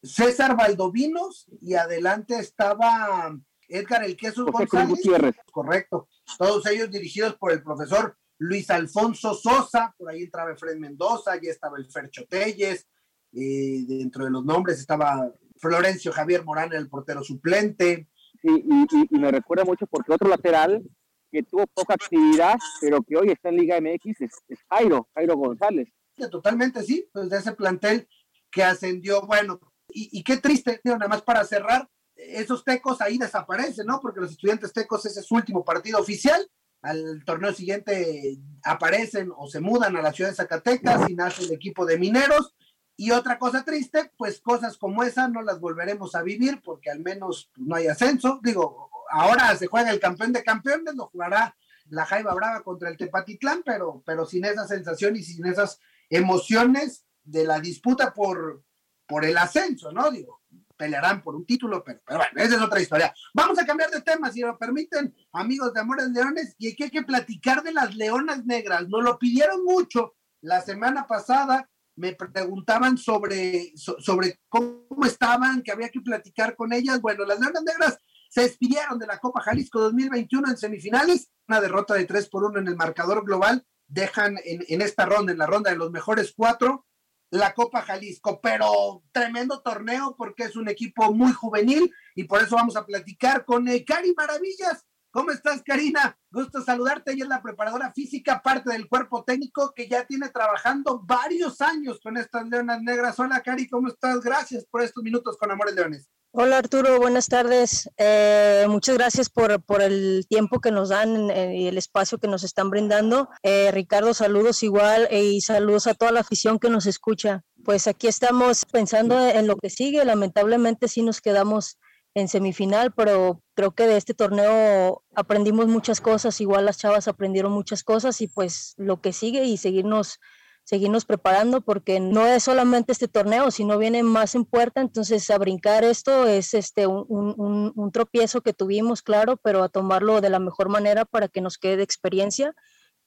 César 0.03 0.55
Valdovinos 0.55 1.47
y 1.61 1.75
adelante 1.75 2.37
estaba 2.37 3.35
Edgar 3.67 4.03
El 4.03 4.17
Queso 4.17 4.45
González. 4.45 5.35
Correcto. 5.51 6.07
Todos 6.37 6.65
ellos 6.67 6.91
dirigidos 6.91 7.35
por 7.35 7.51
el 7.51 7.63
profesor 7.63 8.17
Luis 8.37 8.69
Alfonso 8.69 9.33
Sosa, 9.33 9.95
por 9.97 10.09
ahí 10.09 10.23
entraba 10.23 10.55
Fred 10.55 10.77
Mendoza, 10.77 11.39
ya 11.41 11.49
estaba 11.49 11.77
el 11.77 11.89
Fercho 11.89 12.25
Telles, 12.27 12.87
eh, 13.31 13.83
dentro 13.87 14.25
de 14.25 14.31
los 14.31 14.45
nombres 14.45 14.79
estaba 14.79 15.31
Florencio 15.63 16.11
Javier 16.11 16.43
Morán, 16.43 16.73
el 16.73 16.89
portero 16.89 17.23
suplente. 17.23 18.09
Sí, 18.41 18.65
y, 19.09 19.17
me 19.17 19.31
recuerda 19.31 19.63
mucho 19.63 19.87
porque 19.87 20.11
otro 20.11 20.27
lateral 20.27 20.83
que 21.31 21.43
tuvo 21.43 21.65
poca 21.67 21.93
actividad, 21.93 22.55
pero 22.81 23.01
que 23.01 23.15
hoy 23.15 23.29
está 23.29 23.49
en 23.49 23.55
Liga 23.55 23.79
MX 23.79 24.21
es, 24.21 24.31
Jairo, 24.69 25.09
Jairo 25.15 25.37
González. 25.37 25.87
totalmente 26.29 26.83
sí, 26.83 27.09
pues 27.13 27.29
de 27.29 27.37
ese 27.37 27.53
plantel 27.53 28.07
que 28.51 28.63
ascendió, 28.63 29.21
bueno, 29.21 29.59
y, 29.87 30.23
qué 30.23 30.37
triste, 30.37 30.81
nada 30.83 31.07
más 31.07 31.21
para 31.21 31.43
cerrar, 31.45 31.87
esos 32.15 32.63
tecos 32.63 32.99
ahí 33.01 33.17
desaparecen, 33.17 33.87
¿no? 33.87 33.99
Porque 34.01 34.19
los 34.19 34.31
estudiantes 34.31 34.73
tecos 34.73 35.05
ese 35.05 35.21
es 35.21 35.25
su 35.25 35.35
último 35.35 35.63
partido 35.63 35.99
oficial. 35.99 36.45
Al 36.81 37.23
torneo 37.25 37.53
siguiente 37.53 38.37
aparecen 38.63 39.31
o 39.35 39.47
se 39.47 39.61
mudan 39.61 39.95
a 39.95 40.01
la 40.01 40.11
ciudad 40.11 40.29
de 40.29 40.35
Zacatecas 40.35 41.09
y 41.09 41.15
nace 41.15 41.43
el 41.43 41.53
equipo 41.53 41.85
de 41.85 41.97
mineros. 41.97 42.53
Y 42.95 43.11
otra 43.11 43.39
cosa 43.39 43.63
triste, 43.63 44.11
pues 44.17 44.39
cosas 44.39 44.77
como 44.77 45.03
esa 45.03 45.27
no 45.27 45.41
las 45.41 45.59
volveremos 45.59 46.15
a 46.15 46.21
vivir 46.21 46.61
porque 46.63 46.91
al 46.91 46.99
menos 46.99 47.49
pues, 47.55 47.67
no 47.67 47.75
hay 47.75 47.87
ascenso. 47.87 48.39
Digo, 48.43 48.89
ahora 49.09 49.55
se 49.55 49.67
juega 49.67 49.91
el 49.91 49.99
campeón 49.99 50.33
de 50.33 50.43
campeones, 50.43 50.95
lo 50.95 51.07
jugará 51.07 51.55
la 51.89 52.05
Jaiba 52.05 52.33
Brava 52.33 52.63
contra 52.63 52.89
el 52.89 52.97
Tepatitlán, 52.97 53.63
pero, 53.65 54.03
pero 54.05 54.25
sin 54.25 54.45
esa 54.45 54.67
sensación 54.67 55.15
y 55.15 55.23
sin 55.23 55.45
esas 55.45 55.79
emociones 56.09 57.05
de 57.23 57.45
la 57.45 57.59
disputa 57.59 58.13
por, 58.13 58.63
por 59.07 59.25
el 59.25 59.37
ascenso, 59.37 59.91
¿no? 59.91 60.09
Digo, 60.11 60.41
pelearán 60.77 61.21
por 61.21 61.35
un 61.35 61.45
título, 61.45 61.83
pero, 61.83 62.01
bueno, 62.05 62.23
esa 62.35 62.55
es 62.55 62.61
otra 62.61 62.81
historia. 62.81 63.13
Vamos 63.33 63.57
a 63.59 63.65
cambiar 63.65 63.89
de 63.89 64.01
tema, 64.01 64.31
si 64.31 64.41
lo 64.41 64.57
permiten, 64.57 65.15
amigos 65.31 65.73
de 65.73 65.79
Amores 65.79 66.09
Leones, 66.09 66.55
y 66.57 66.71
aquí 66.71 66.83
hay 66.83 66.89
que 66.89 67.03
platicar 67.03 67.63
de 67.63 67.73
las 67.73 67.95
leonas 67.95 68.45
negras. 68.45 68.87
Nos 68.87 69.03
lo 69.03 69.17
pidieron 69.17 69.63
mucho 69.63 70.15
la 70.41 70.61
semana 70.61 71.07
pasada, 71.07 71.69
me 71.95 72.13
preguntaban 72.13 72.97
sobre, 72.97 73.73
sobre 73.75 74.39
cómo 74.49 75.05
estaban, 75.05 75.61
que 75.61 75.71
había 75.71 75.89
que 75.89 76.01
platicar 76.01 76.55
con 76.55 76.73
ellas. 76.73 77.01
Bueno, 77.01 77.25
las 77.25 77.39
leonas 77.39 77.63
negras 77.63 77.97
se 78.29 78.41
despidieron 78.41 78.97
de 78.97 79.07
la 79.07 79.19
Copa 79.19 79.41
Jalisco 79.41 79.79
2021 79.79 80.49
en 80.49 80.57
semifinales, 80.57 81.29
una 81.47 81.61
derrota 81.61 81.93
de 81.93 82.05
3 82.05 82.29
por 82.29 82.45
1 82.45 82.59
en 82.59 82.67
el 82.67 82.75
marcador 82.75 83.23
global, 83.23 83.65
dejan 83.87 84.37
en, 84.43 84.63
en 84.67 84.81
esta 84.81 85.05
ronda, 85.05 85.31
en 85.31 85.37
la 85.37 85.45
ronda 85.45 85.69
de 85.69 85.77
los 85.77 85.91
mejores 85.91 86.33
cuatro, 86.35 86.85
la 87.33 87.53
Copa 87.53 87.81
Jalisco, 87.81 88.39
pero 88.41 89.03
tremendo 89.11 89.61
torneo 89.61 90.15
porque 90.15 90.43
es 90.43 90.55
un 90.55 90.69
equipo 90.69 91.11
muy 91.13 91.33
juvenil 91.33 91.91
y 92.15 92.25
por 92.25 92.43
eso 92.43 92.55
vamos 92.55 92.75
a 92.75 92.85
platicar 92.85 93.43
con 93.43 93.67
eh, 93.67 93.83
Cari 93.83 94.13
Maravillas. 94.15 94.85
¿Cómo 95.13 95.29
estás, 95.29 95.61
Karina? 95.63 96.17
Gusto 96.31 96.63
saludarte. 96.63 97.11
Ella 97.11 97.25
es 97.25 97.29
la 97.29 97.43
preparadora 97.43 97.93
física, 97.93 98.41
parte 98.41 98.71
del 98.71 98.89
cuerpo 98.89 99.23
técnico 99.23 99.71
que 99.75 99.87
ya 99.87 100.07
tiene 100.07 100.29
trabajando 100.29 101.03
varios 101.05 101.61
años 101.61 101.99
con 102.01 102.17
estas 102.17 102.49
Leonas 102.49 102.81
Negras. 102.81 103.19
Hola, 103.19 103.41
Cari, 103.41 103.67
¿cómo 103.67 103.89
estás? 103.89 104.21
Gracias 104.21 104.65
por 104.65 104.81
estos 104.81 105.03
minutos 105.03 105.37
con 105.37 105.51
Amores 105.51 105.75
Leones. 105.75 106.09
Hola 106.31 106.57
Arturo, 106.57 106.97
buenas 106.97 107.27
tardes. 107.27 107.91
Eh, 107.97 108.65
muchas 108.67 108.97
gracias 108.97 109.29
por, 109.29 109.61
por, 109.61 109.83
el 109.83 110.25
tiempo 110.27 110.59
que 110.61 110.71
nos 110.71 110.89
dan 110.89 111.29
y 111.29 111.67
el 111.67 111.77
espacio 111.77 112.17
que 112.17 112.27
nos 112.27 112.43
están 112.43 112.71
brindando. 112.71 113.29
Eh, 113.43 113.69
Ricardo, 113.71 114.15
saludos 114.15 114.63
igual 114.63 115.07
eh, 115.11 115.25
y 115.25 115.41
saludos 115.41 115.85
a 115.85 115.93
toda 115.93 116.11
la 116.11 116.21
afición 116.21 116.57
que 116.57 116.71
nos 116.71 116.87
escucha. 116.87 117.43
Pues 117.63 117.85
aquí 117.85 118.07
estamos 118.07 118.65
pensando 118.65 119.29
en 119.29 119.45
lo 119.45 119.57
que 119.57 119.69
sigue. 119.69 120.03
Lamentablemente 120.05 120.87
sí 120.87 121.03
nos 121.03 121.21
quedamos 121.21 121.77
en 122.15 122.27
semifinal, 122.27 122.93
pero 122.93 123.41
creo 123.55 123.71
que 123.71 123.87
de 123.87 123.97
este 123.97 124.13
torneo 124.13 125.03
aprendimos 125.15 125.67
muchas 125.67 125.99
cosas, 125.99 126.39
igual 126.41 126.65
las 126.65 126.77
chavas 126.77 127.07
aprendieron 127.07 127.51
muchas 127.51 127.83
cosas 127.83 128.21
y 128.21 128.27
pues 128.27 128.75
lo 128.77 129.01
que 129.01 129.13
sigue 129.13 129.45
y 129.45 129.57
seguirnos 129.57 130.19
seguirnos 130.65 131.03
preparando 131.03 131.61
porque 131.61 131.99
no 131.99 132.25
es 132.25 132.43
solamente 132.43 132.93
este 132.93 133.07
torneo, 133.07 133.51
sino 133.51 133.77
viene 133.77 134.01
más 134.01 134.33
en 134.35 134.45
puerta, 134.45 134.81
entonces 134.81 135.29
a 135.29 135.37
brincar 135.37 135.83
esto 135.83 136.25
es 136.27 136.53
este 136.53 136.87
un, 136.87 137.91
tropiezo 137.91 138.41
que 138.41 138.53
tuvimos, 138.53 139.01
claro, 139.01 139.37
pero 139.37 139.63
a 139.63 139.69
tomarlo 139.69 140.21
de 140.21 140.29
la 140.29 140.39
mejor 140.39 140.69
manera 140.69 141.05
para 141.05 141.27
que 141.27 141.41
nos 141.41 141.57
quede 141.57 141.83
experiencia, 141.83 142.55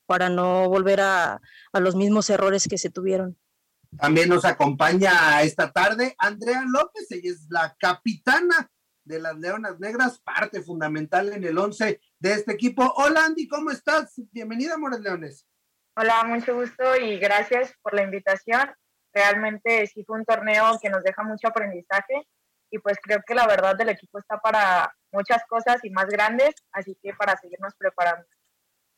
para 0.05 0.29
no 0.29 0.69
volver 0.69 1.01
a, 1.01 1.41
a 1.73 1.81
los 1.81 1.97
mismos 1.97 2.29
errores 2.31 2.69
que 2.69 2.79
se 2.79 2.91
tuvieron. 2.91 3.39
También 3.99 4.29
nos 4.29 4.45
acompaña 4.45 5.43
esta 5.43 5.73
tarde 5.73 6.15
Andrea 6.19 6.63
López, 6.67 7.11
ella 7.11 7.31
es 7.31 7.47
la 7.49 7.75
capitana 7.79 8.71
de 9.07 9.21
las 9.21 9.39
Leonas 9.39 9.79
Negras, 9.79 10.19
parte 10.19 10.61
fundamental 10.61 11.33
en 11.33 11.45
el 11.45 11.57
11 11.57 12.01
de 12.19 12.33
este 12.33 12.53
equipo. 12.53 12.93
Hola 12.97 13.25
Andy, 13.25 13.47
¿cómo 13.47 13.71
estás? 13.71 14.15
Bienvenida, 14.33 14.77
Mores 14.77 15.01
Leones. 15.01 15.47
Hola, 15.97 16.25
mucho 16.25 16.55
gusto 16.55 16.97
y 16.97 17.19
gracias 17.19 17.73
por 17.83 17.95
la 17.95 18.03
invitación. 18.03 18.69
Realmente 19.15 19.87
sí 19.87 20.05
fue 20.05 20.19
un 20.19 20.25
torneo 20.25 20.79
que 20.83 20.91
nos 20.91 21.05
deja 21.05 21.23
mucho 21.23 21.49
aprendizaje 21.49 22.27
y 22.71 22.79
pues 22.81 22.99
creo 23.01 23.21
que 23.25 23.35
la 23.35 23.47
verdad 23.47 23.77
del 23.77 23.91
equipo 23.91 24.19
está 24.19 24.39
para 24.41 24.93
muchas 25.13 25.43
cosas 25.49 25.79
y 25.85 25.91
más 25.91 26.07
grandes, 26.07 26.55
así 26.73 26.99
que 27.01 27.15
para 27.15 27.37
seguirnos 27.37 27.75
preparando. 27.79 28.27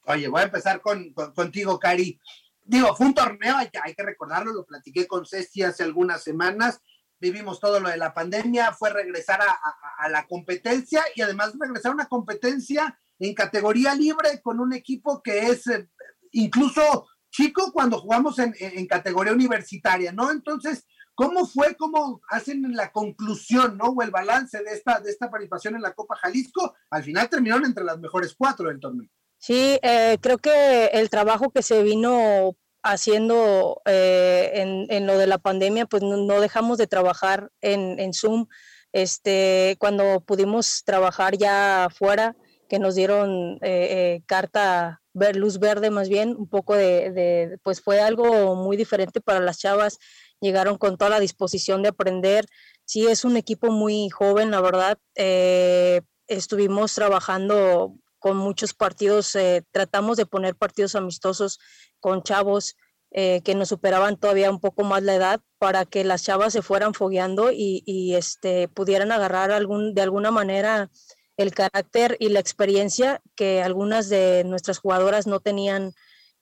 Oye, 0.05 0.27
voy 0.29 0.41
a 0.41 0.45
empezar 0.45 0.81
con, 0.81 1.13
contigo, 1.13 1.79
Cari. 1.79 2.19
Digo, 2.63 2.97
fue 2.97 3.07
un 3.07 3.15
torneo, 3.15 3.57
hay 3.57 3.69
que, 3.69 3.79
hay 3.83 3.95
que 3.95 4.03
recordarlo, 4.03 4.53
lo 4.53 4.65
platiqué 4.65 5.07
con 5.07 5.27
Ceci 5.27 5.63
hace 5.63 5.85
algunas 5.85 6.23
semanas, 6.25 6.81
vivimos 7.21 7.61
todo 7.61 7.81
lo 7.81 7.89
de 7.89 7.97
la 7.97 8.15
pandemia, 8.15 8.73
fue 8.73 8.91
regresar 8.91 9.41
a, 9.43 9.59
a 9.99 10.09
la 10.09 10.27
competencia 10.27 11.03
y 11.15 11.23
además 11.23 11.53
regresar 11.59 11.93
a 11.93 11.95
una 11.95 12.09
competencia 12.09 12.99
en 13.19 13.35
categoría 13.35 13.95
libre 13.95 14.41
con 14.43 14.61
un 14.61 14.73
equipo 14.73 15.23
que 15.23 15.47
es 15.49 15.67
eh, 15.67 15.89
incluso 16.33 17.09
chico 17.31 17.73
cuando 17.73 17.99
jugamos 17.99 18.39
en, 18.39 18.87
categoría 18.87 19.33
universitaria, 19.33 20.13
¿no? 20.13 20.31
Entonces, 20.31 20.87
¿cómo 21.15 21.47
fue, 21.47 21.77
cómo 21.77 22.21
hacen 22.31 22.75
la 22.75 22.91
conclusión, 22.91 23.77
¿no? 23.77 23.89
O 23.89 24.03
el 24.03 24.11
balance 24.11 24.63
de 24.63 24.73
esta, 24.73 25.01
de 25.01 25.11
esta 25.11 25.31
participación 25.31 25.77
en 25.77 25.83
la 25.83 25.93
Copa 25.93 26.17
Jalisco. 26.17 26.75
Al 26.91 27.05
final 27.05 27.29
terminaron 27.29 27.67
entre 27.67 27.85
las 27.85 27.99
mejores 27.99 28.35
cuatro 28.37 28.69
del 28.69 28.81
torneo. 28.81 29.09
Sí, 29.37 29.79
eh, 29.83 30.17
creo 30.21 30.39
que 30.39 30.87
el 30.87 31.11
trabajo 31.11 31.51
que 31.51 31.63
se 31.63 31.83
vino 31.83 32.57
haciendo 32.89 33.83
eh, 33.85 34.87
en, 34.89 35.07
lo 35.07 35.19
de 35.19 35.27
la 35.27 35.39
pandemia, 35.39 35.87
pues 35.87 36.03
no, 36.03 36.41
dejamos 36.41 36.79
de 36.79 36.87
trabajar 36.87 37.51
en, 37.61 37.99
en, 37.99 38.15
Zoom. 38.15 38.47
Este, 38.93 39.77
cuando 39.79 40.21
pudimos 40.21 40.83
trabajar 40.85 41.37
ya 41.37 41.85
afuera, 41.85 42.35
que 42.69 42.79
nos 42.79 42.95
dieron 42.95 43.59
eh, 43.63 44.23
carta 44.27 45.03
ver 45.13 45.37
luz 45.37 45.59
verde 45.59 45.91
más 45.91 46.09
bien, 46.09 46.35
un 46.37 46.49
poco 46.49 46.75
de, 46.75 47.59
pues 47.63 47.81
fue 47.81 48.01
algo 48.01 48.55
muy 48.55 48.77
diferente 48.77 49.21
para 49.21 49.41
las 49.41 49.59
chavas, 49.59 49.99
llegaron 50.41 50.79
con 50.79 50.97
toda 50.97 51.11
la 51.11 51.21
disposición 51.21 51.83
de 51.83 51.91
aprender, 51.91 52.47
sí 52.85 53.07
es 53.07 53.25
un 53.25 53.37
equipo 53.37 53.71
muy 53.71 54.09
joven, 54.09 54.51
la 54.51 54.61
verdad, 54.61 54.99
eh, 55.17 56.03
estuvimos 56.27 56.95
trabajando 56.95 57.97
con 58.19 58.37
muchos 58.37 58.75
partidos, 58.75 59.35
eh, 59.37 59.65
tratamos 59.71 60.17
de 60.17 60.27
poner 60.27 60.57
partidos 60.57 60.95
amistosos 60.95 61.59
con 62.01 62.23
chavos 62.23 62.77
eh, 63.11 63.41
que 63.43 63.55
nos 63.55 63.69
superaban 63.69 64.19
todavía 64.19 64.51
un 64.51 64.61
poco 64.61 64.85
más 64.85 65.03
la 65.03 65.15
edad 65.15 65.41
para 65.59 65.87
que 65.87 66.05
las 66.05 66.25
chavas 66.25 66.53
se 66.53 66.63
fueran 66.63 66.93
fogueando 66.93 67.51
y, 67.53 67.83
y 67.87 68.15
este, 68.17 68.69
pudieran 68.69 69.13
agarrar 69.13 69.51
algún, 69.51 69.95
de 69.95 70.03
alguna 70.03 70.31
manera 70.31 70.91
el 71.39 71.55
carácter 71.55 72.17
y 72.21 72.29
la 72.29 72.41
experiencia 72.41 73.23
que 73.35 73.63
algunas 73.63 74.09
de 74.09 74.45
nuestras 74.45 74.79
jugadoras 74.79 75.27
no 75.27 75.41
tenían 75.41 75.93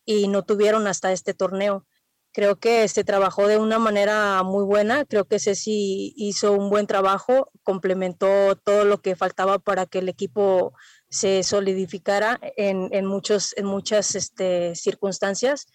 y 0.05 0.27
no 0.27 0.43
tuvieron 0.43 0.87
hasta 0.87 1.12
este 1.12 1.35
torneo. 1.35 1.87
Creo 2.33 2.57
que 2.57 2.87
se 2.89 3.05
trabajó 3.05 3.47
de 3.47 3.59
una 3.59 3.79
manera 3.79 4.43
muy 4.43 4.65
buena, 4.65 5.05
creo 5.05 5.25
que 5.27 5.39
Ceci 5.39 6.12
hizo 6.17 6.53
un 6.53 6.69
buen 6.69 6.87
trabajo, 6.87 7.51
complementó 7.62 8.57
todo 8.57 8.85
lo 8.85 9.01
que 9.01 9.17
faltaba 9.17 9.59
para 9.59 9.87
que 9.87 10.01
el 10.01 10.09
equipo 10.09 10.75
se 11.09 11.42
solidificara 11.42 12.40
en, 12.57 13.07
muchos, 13.07 13.57
en 13.57 13.66
muchas 13.66 14.14
este, 14.14 14.75
circunstancias 14.75 15.66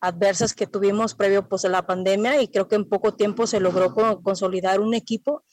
adversas 0.00 0.54
que 0.54 0.66
tuvimos 0.66 1.14
previo 1.14 1.48
pues, 1.48 1.64
a 1.64 1.68
la 1.68 1.86
pandemia 1.86 2.40
y 2.42 2.48
creo 2.48 2.68
que 2.68 2.76
en 2.76 2.88
poco 2.88 3.14
tiempo 3.14 3.46
se 3.46 3.60
logró 3.60 3.94
consolidar 4.22 4.80
un 4.80 4.94
equipo. 4.94 5.44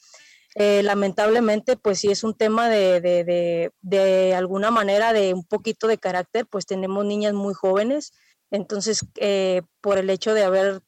Eh, 0.54 0.82
lamentablemente, 0.82 1.76
pues 1.76 2.00
sí 2.00 2.10
es 2.10 2.24
un 2.24 2.34
tema 2.34 2.68
de, 2.68 3.00
de, 3.00 3.70
de, 3.80 4.34
alguna 4.34 4.70
manera 4.70 5.12
de 5.12 5.34
un 5.34 5.44
poquito 5.44 5.86
de 5.86 5.98
carácter, 5.98 6.46
pues 6.46 6.66
tenemos 6.66 7.04
niñas 7.04 7.34
muy 7.34 7.54
jóvenes, 7.54 8.12
entonces 8.50 9.06
eh, 9.16 9.62
por 9.80 9.98
el 9.98 10.10
hecho 10.10 10.34
de 10.34 10.44
haber 10.44 10.80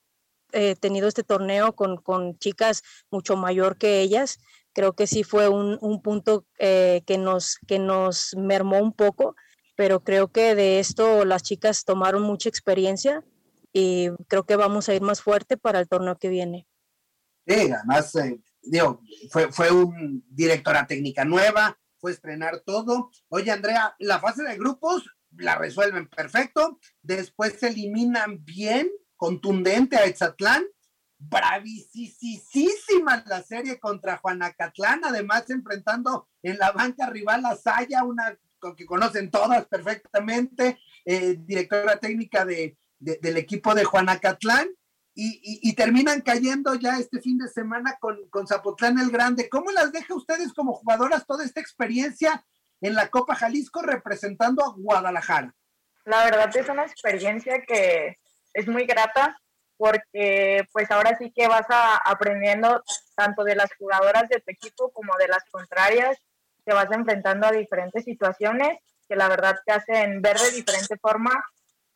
eh, 0.52 0.74
tenido 0.74 1.06
este 1.06 1.22
torneo 1.22 1.74
con, 1.74 1.98
con, 1.98 2.36
chicas 2.38 2.82
mucho 3.10 3.36
mayor 3.36 3.76
que 3.76 4.00
ellas, 4.00 4.38
creo 4.80 4.94
que 4.94 5.06
sí 5.06 5.24
fue 5.24 5.46
un, 5.50 5.76
un 5.82 6.00
punto 6.00 6.46
que, 6.58 7.18
nos, 7.18 7.58
que 7.66 7.78
nos 7.78 8.34
mermó 8.34 8.78
un 8.78 8.94
poco, 8.94 9.36
pero 9.76 10.02
creo 10.02 10.28
que 10.28 10.54
de 10.54 10.80
esto 10.80 11.26
las 11.26 11.42
chicas 11.42 11.84
tomaron 11.84 12.22
mucha 12.22 12.48
experiencia 12.48 13.22
y 13.74 14.08
creo 14.26 14.46
que 14.46 14.56
vamos 14.56 14.88
a 14.88 14.94
ir 14.94 15.02
más 15.02 15.20
fuerte 15.20 15.58
para 15.58 15.80
el 15.80 15.86
torneo 15.86 16.16
que 16.16 16.30
viene. 16.30 16.66
Sí, 17.46 17.70
además 17.70 18.10
digo, 18.62 19.02
fue, 19.30 19.52
fue 19.52 19.70
un 19.70 20.24
directora 20.30 20.86
técnica 20.86 21.26
nueva, 21.26 21.78
fue 21.98 22.12
estrenar 22.12 22.60
todo. 22.64 23.10
Oye, 23.28 23.50
Andrea, 23.50 23.94
la 23.98 24.18
fase 24.18 24.44
de 24.44 24.56
grupos 24.56 25.04
la 25.36 25.56
resuelven 25.56 26.08
perfecto, 26.08 26.78
después 27.02 27.58
se 27.60 27.68
eliminan 27.68 28.42
bien, 28.46 28.88
contundente 29.16 29.96
a 29.96 30.06
Etzatlán, 30.06 30.64
bravísima 31.20 33.22
la 33.26 33.42
serie 33.42 33.78
contra 33.78 34.16
Juanacatlán, 34.16 35.04
además 35.04 35.48
enfrentando 35.50 36.28
en 36.42 36.58
la 36.58 36.72
banca 36.72 37.10
rival 37.10 37.44
a 37.44 37.56
Saya, 37.56 38.04
una 38.04 38.36
que 38.76 38.86
conocen 38.86 39.30
todas 39.30 39.66
perfectamente, 39.66 40.78
eh, 41.04 41.36
directora 41.38 41.98
técnica 41.98 42.44
de, 42.44 42.76
del 42.98 43.36
equipo 43.36 43.74
de 43.74 43.84
Juanacatlán, 43.84 44.68
y, 45.22 45.74
terminan 45.74 46.22
cayendo 46.22 46.74
ya 46.76 46.98
este 46.98 47.20
fin 47.20 47.36
de 47.36 47.48
semana 47.48 47.98
con, 48.00 48.26
con 48.30 48.46
Zapotlán 48.46 48.98
el 48.98 49.10
Grande. 49.10 49.50
¿Cómo 49.50 49.70
las 49.70 49.92
deja 49.92 50.14
ustedes 50.14 50.54
como 50.54 50.72
jugadoras 50.72 51.26
toda 51.26 51.44
esta 51.44 51.60
experiencia 51.60 52.46
en 52.80 52.94
la 52.94 53.08
Copa 53.08 53.34
Jalisco 53.34 53.82
representando 53.82 54.64
a 54.64 54.72
Guadalajara? 54.72 55.54
La 56.06 56.24
verdad 56.24 56.56
es 56.56 56.66
una 56.70 56.84
experiencia 56.84 57.60
que 57.66 58.16
es 58.54 58.66
muy 58.66 58.86
grata 58.86 59.38
porque 59.80 60.68
pues 60.72 60.90
ahora 60.90 61.16
sí 61.16 61.32
que 61.34 61.48
vas 61.48 61.64
aprendiendo 62.04 62.84
tanto 63.16 63.44
de 63.44 63.56
las 63.56 63.74
jugadoras 63.78 64.28
de 64.28 64.38
tu 64.40 64.50
equipo 64.50 64.92
como 64.92 65.16
de 65.16 65.26
las 65.26 65.42
contrarias, 65.50 66.18
te 66.66 66.74
vas 66.74 66.92
enfrentando 66.92 67.46
a 67.46 67.52
diferentes 67.52 68.04
situaciones 68.04 68.78
que 69.08 69.16
la 69.16 69.26
verdad 69.28 69.56
te 69.64 69.72
hacen 69.72 70.20
ver 70.20 70.36
de 70.36 70.50
diferente 70.50 70.98
forma 70.98 71.32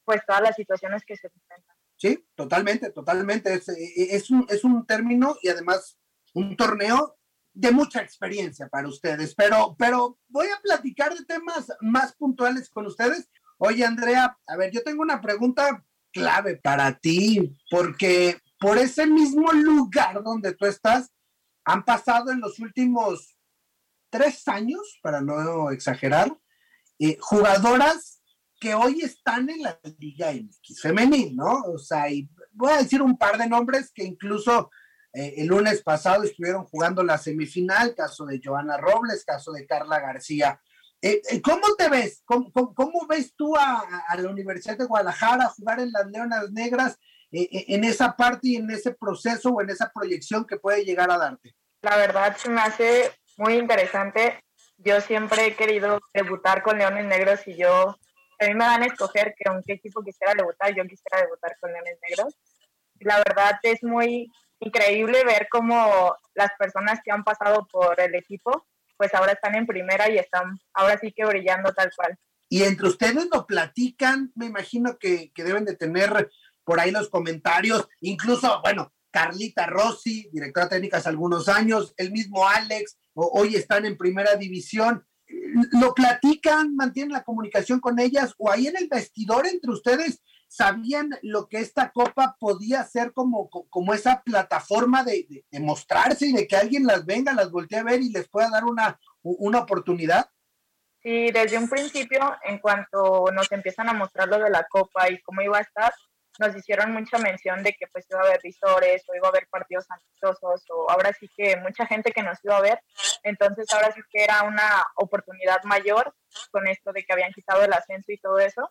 pues 0.03 0.23
todas 0.27 0.41
las 0.41 0.57
situaciones 0.57 1.03
que 1.07 1.15
se 1.15 1.27
enfrentan. 1.27 1.77
Sí, 1.97 2.27
totalmente, 2.35 2.91
totalmente. 2.91 3.53
Es, 3.53 3.69
e, 3.69 4.17
es, 4.17 4.31
un, 4.31 4.47
es 4.49 4.65
un 4.65 4.87
término 4.87 5.37
y 5.43 5.51
además 5.51 5.99
un 6.33 6.57
torneo 6.57 7.19
de 7.53 7.71
mucha 7.71 8.01
experiencia 8.01 8.67
para 8.69 8.89
ustedes, 8.89 9.35
pero, 9.35 9.77
pero 9.79 10.19
voy 10.29 10.47
a 10.47 10.61
platicar 10.63 11.15
de 11.15 11.25
temas 11.27 11.71
más 11.83 12.15
puntuales 12.17 12.71
con 12.71 12.87
ustedes. 12.87 13.29
Oye, 13.59 13.85
Andrea, 13.85 14.39
a 14.47 14.57
ver, 14.57 14.71
yo 14.73 14.83
tengo 14.83 15.03
una 15.03 15.21
pregunta 15.21 15.85
clave 16.15 16.57
para 16.57 16.97
ti, 16.99 17.55
porque 17.69 18.39
por 18.59 18.79
ese 18.79 19.07
mismo 19.07 19.53
lugar 19.53 20.23
donde 20.23 20.55
tú 20.55 20.65
estás, 20.65 21.13
han 21.67 21.85
pasado 21.85 22.31
en 22.31 22.41
los 22.41 22.59
últimos 22.61 23.37
tres 24.09 24.47
años, 24.49 24.99
para 25.03 25.21
no 25.21 25.71
exagerar, 25.71 26.35
eh, 26.99 27.19
jugadoras 27.21 28.23
que 28.61 28.75
hoy 28.75 29.01
están 29.01 29.51
en 29.51 29.63
la 29.63 29.79
Liga 29.99 30.33
MX 30.33 30.81
femenil, 30.81 31.37
¿no? 31.37 31.63
O 31.65 31.79
sea, 31.79 32.09
y 32.11 32.31
voy 32.53 32.73
a 32.73 32.79
decir 32.79 33.03
un 33.03 33.19
par 33.19 33.37
de 33.37 33.49
nombres 33.49 33.91
que 33.93 34.05
incluso 34.05 34.71
eh, 35.13 35.35
el 35.39 35.49
lunes 35.49 35.83
pasado 35.83 36.23
estuvieron 36.23 36.65
jugando 36.65 37.03
la 37.03 37.19
semifinal, 37.19 37.95
caso 37.95 38.25
de 38.25 38.41
Joana 38.43 38.77
Robles, 38.77 39.25
caso 39.25 39.53
de 39.53 39.67
Carla 39.67 40.01
García. 40.01 40.61
Eh, 41.05 41.21
eh, 41.31 41.43
¿Cómo 41.43 41.75
te 41.77 41.91
ves? 41.91 42.23
¿Cómo, 42.25 42.51
cómo, 42.51 43.07
ves 43.07 43.35
tú 43.37 43.55
a, 43.59 43.85
a, 44.09 44.17
la 44.17 44.31
Universidad 44.31 44.79
de 44.79 44.87
Guadalajara 44.87 45.51
jugar 45.51 45.81
en 45.81 45.93
las 45.93 46.07
Leonas 46.07 46.51
Negras 46.51 46.99
en 47.31 47.85
esa 47.85 48.17
parte 48.17 48.49
y 48.49 48.57
en 48.57 48.71
ese 48.71 48.95
proceso 48.95 49.51
o 49.51 49.61
en 49.61 49.69
esa 49.69 49.93
proyección 49.93 50.47
que 50.47 50.57
puede 50.57 50.83
llegar 50.83 51.11
a 51.11 51.19
darte? 51.19 51.55
La 51.83 51.99
verdad 51.99 52.35
se 52.39 52.49
me 52.49 52.63
hace 52.63 53.13
muy 53.37 53.55
interesante. 53.55 54.43
Yo 54.79 54.99
siempre 55.03 55.45
he 55.45 55.55
querido 55.55 56.01
debutar 56.15 56.63
con 56.63 56.79
Leones 56.79 57.05
Negros 57.05 57.47
y 57.49 57.55
yo 57.55 57.99
a 58.41 58.47
mí 58.47 58.55
me 58.55 58.65
van 58.65 58.85
a 58.85 58.87
escoger 58.87 59.35
con 59.45 59.63
qué 59.63 59.75
equipo 59.75 60.03
quisiera 60.03 60.33
debutar, 60.33 60.75
yo 60.75 60.85
quisiera 60.85 61.21
debutar 61.21 61.55
con 61.61 61.71
Leones 61.71 61.99
Negros. 62.09 62.39
La 63.01 63.19
verdad 63.19 63.59
es 63.63 63.83
muy 63.83 64.31
increíble 64.59 65.23
ver 65.25 65.49
cómo 65.51 66.17
las 66.33 66.51
personas 66.59 67.01
que 67.05 67.11
han 67.11 67.25
pasado 67.25 67.67
por 67.71 68.01
el 68.01 68.15
equipo, 68.15 68.67
pues 68.97 69.15
ahora 69.15 69.33
están 69.33 69.55
en 69.55 69.67
primera 69.67 70.11
y 70.11 70.19
están 70.19 70.59
ahora 70.73 70.99
sí 70.99 71.13
que 71.13 71.25
brillando 71.25 71.73
tal 71.73 71.91
cual. 71.97 72.17
Y 72.49 72.63
entre 72.63 72.89
ustedes 72.89 73.29
lo 73.33 73.47
platican, 73.47 74.33
me 74.35 74.47
imagino 74.47 74.99
que, 74.99 75.33
que 75.35 75.45
deben 75.45 75.65
de 75.65 75.77
tener 75.77 76.31
por 76.65 76.81
ahí 76.81 76.91
los 76.91 77.09
comentarios, 77.09 77.89
incluso, 78.01 78.61
bueno, 78.63 78.93
Carlita 79.11 79.67
Rossi, 79.67 80.29
directora 80.33 80.69
técnica 80.69 80.97
hace 80.97 81.09
algunos 81.09 81.49
años, 81.49 81.95
el 81.97 82.11
mismo 82.11 82.49
Alex, 82.49 82.99
hoy 83.15 83.55
están 83.55 83.87
en 83.87 83.97
primera 83.97 84.35
división 84.37 85.05
lo 85.73 85.95
platican, 85.95 86.75
mantienen 86.75 87.13
la 87.13 87.25
comunicación 87.25 87.81
con 87.81 87.99
ellas 87.99 88.35
o 88.39 88.51
ahí 88.51 88.67
en 88.67 88.77
el 88.77 88.89
vestidor 88.89 89.47
entre 89.47 89.71
ustedes 89.71 90.21
sabían 90.55 91.11
lo 91.23 91.49
que 91.49 91.59
esta 91.59 91.91
copa 91.91 92.37
podía 92.39 92.85
ser 92.85 93.13
como, 93.13 93.51
como 93.51 93.93
esa 93.93 94.23
plataforma 94.23 95.03
de, 95.03 95.45
mostrarse 95.61 96.27
y 96.27 96.33
de 96.33 96.47
que 96.47 96.57
alguien 96.57 96.87
las 96.87 97.05
venga, 97.05 97.33
las 97.33 97.51
voltee 97.51 97.81
a 97.81 97.83
ver 97.83 98.01
y 98.01 98.11
les 98.11 98.29
pueda 98.29 98.51
dar 98.51 98.65
una, 98.65 99.01
una 99.23 99.59
oportunidad? 99.59 100.31
Sí, 101.03 101.33
desde 101.33 101.59
un 101.59 101.69
principio, 101.69 102.37
en 102.45 102.59
cuanto 102.59 103.27
nos 103.33 103.51
empiezan 103.51 103.89
a 103.89 103.95
mostrar 103.95 104.29
lo 104.29 104.39
de 104.39 104.49
la 104.49 104.65
copa 104.71 105.11
y 105.11 105.21
cómo 105.23 105.43
iba 105.43 105.59
a 105.59 105.63
estar, 105.63 105.93
nos 106.39 106.55
hicieron 106.55 106.93
mucha 106.93 107.19
mención 107.19 107.63
de 107.65 107.73
que 107.73 107.87
pues 107.89 108.07
iba 108.09 108.21
a 108.21 108.25
haber 108.25 108.41
visores 108.41 109.05
o 109.09 109.15
iba 109.17 109.27
a 109.27 109.31
haber 109.31 109.49
partidos 109.49 109.87
amistosos 109.91 110.65
o 110.71 110.89
ahora 110.89 111.13
sí 111.13 111.29
que 111.37 111.57
mucha 111.57 111.85
gente 111.87 112.13
que 112.13 112.23
nos 112.23 112.39
iba 112.45 112.57
a 112.57 112.63
ver. 112.63 112.81
Entonces 113.25 113.67
ahora 113.73 113.93
sí 113.93 114.01
que 114.11 114.23
era 114.23 114.43
una 114.43 114.87
oportunidad 114.97 115.63
mayor 115.65 116.15
con 116.51 116.67
esto 116.69 116.93
de 116.93 117.05
que 117.05 117.13
habían 117.13 117.33
quitado 117.33 117.65
el 117.65 117.73
ascenso 117.73 118.13
y 118.13 118.19
todo 118.19 118.39
eso. 118.39 118.71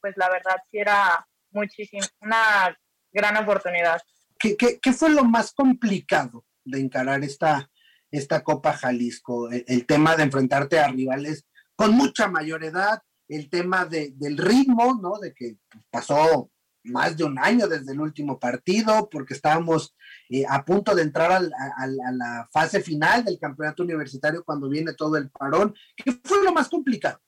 Pues 0.00 0.14
la 0.16 0.28
verdad 0.30 0.56
sí 0.70 0.78
era 0.78 1.26
muchísimo, 1.50 2.02
una 2.20 2.76
gran 3.12 3.36
oportunidad. 3.36 4.00
¿Qué, 4.38 4.92
fue 4.92 5.10
lo 5.10 5.24
más 5.24 5.52
complicado 5.52 6.46
de 6.64 6.80
encarar 6.80 7.22
esta, 7.22 7.70
esta 8.10 8.42
Copa 8.42 8.72
Jalisco? 8.72 9.50
El, 9.50 9.64
el, 9.68 9.86
tema 9.86 10.16
de 10.16 10.22
enfrentarte 10.22 10.78
a 10.78 10.88
rivales 10.88 11.46
con 11.76 11.92
mucha 11.92 12.28
mayor 12.28 12.64
edad, 12.64 13.02
el 13.28 13.50
tema 13.50 13.84
de, 13.84 14.12
del 14.16 14.38
ritmo, 14.38 14.98
¿no? 15.00 15.18
De 15.18 15.34
que 15.34 15.56
pasó 15.90 16.50
más 16.84 17.16
de 17.16 17.24
un 17.24 17.38
año 17.38 17.68
desde 17.68 17.92
el 17.92 18.00
último 18.00 18.38
partido, 18.38 19.08
porque 19.10 19.34
estábamos 19.34 19.94
eh, 20.30 20.44
a 20.48 20.64
punto 20.64 20.94
de 20.94 21.02
entrar 21.02 21.30
al, 21.32 21.52
a, 21.52 21.84
a, 21.84 22.12
la 22.12 22.48
fase 22.50 22.80
final 22.80 23.24
del 23.24 23.38
campeonato 23.38 23.82
universitario 23.82 24.44
cuando 24.44 24.68
viene 24.68 24.94
todo 24.94 25.16
el 25.16 25.30
parón. 25.30 25.74
¿Qué 25.96 26.18
fue 26.24 26.42
lo 26.42 26.52
más 26.52 26.68
complicado? 26.68 27.20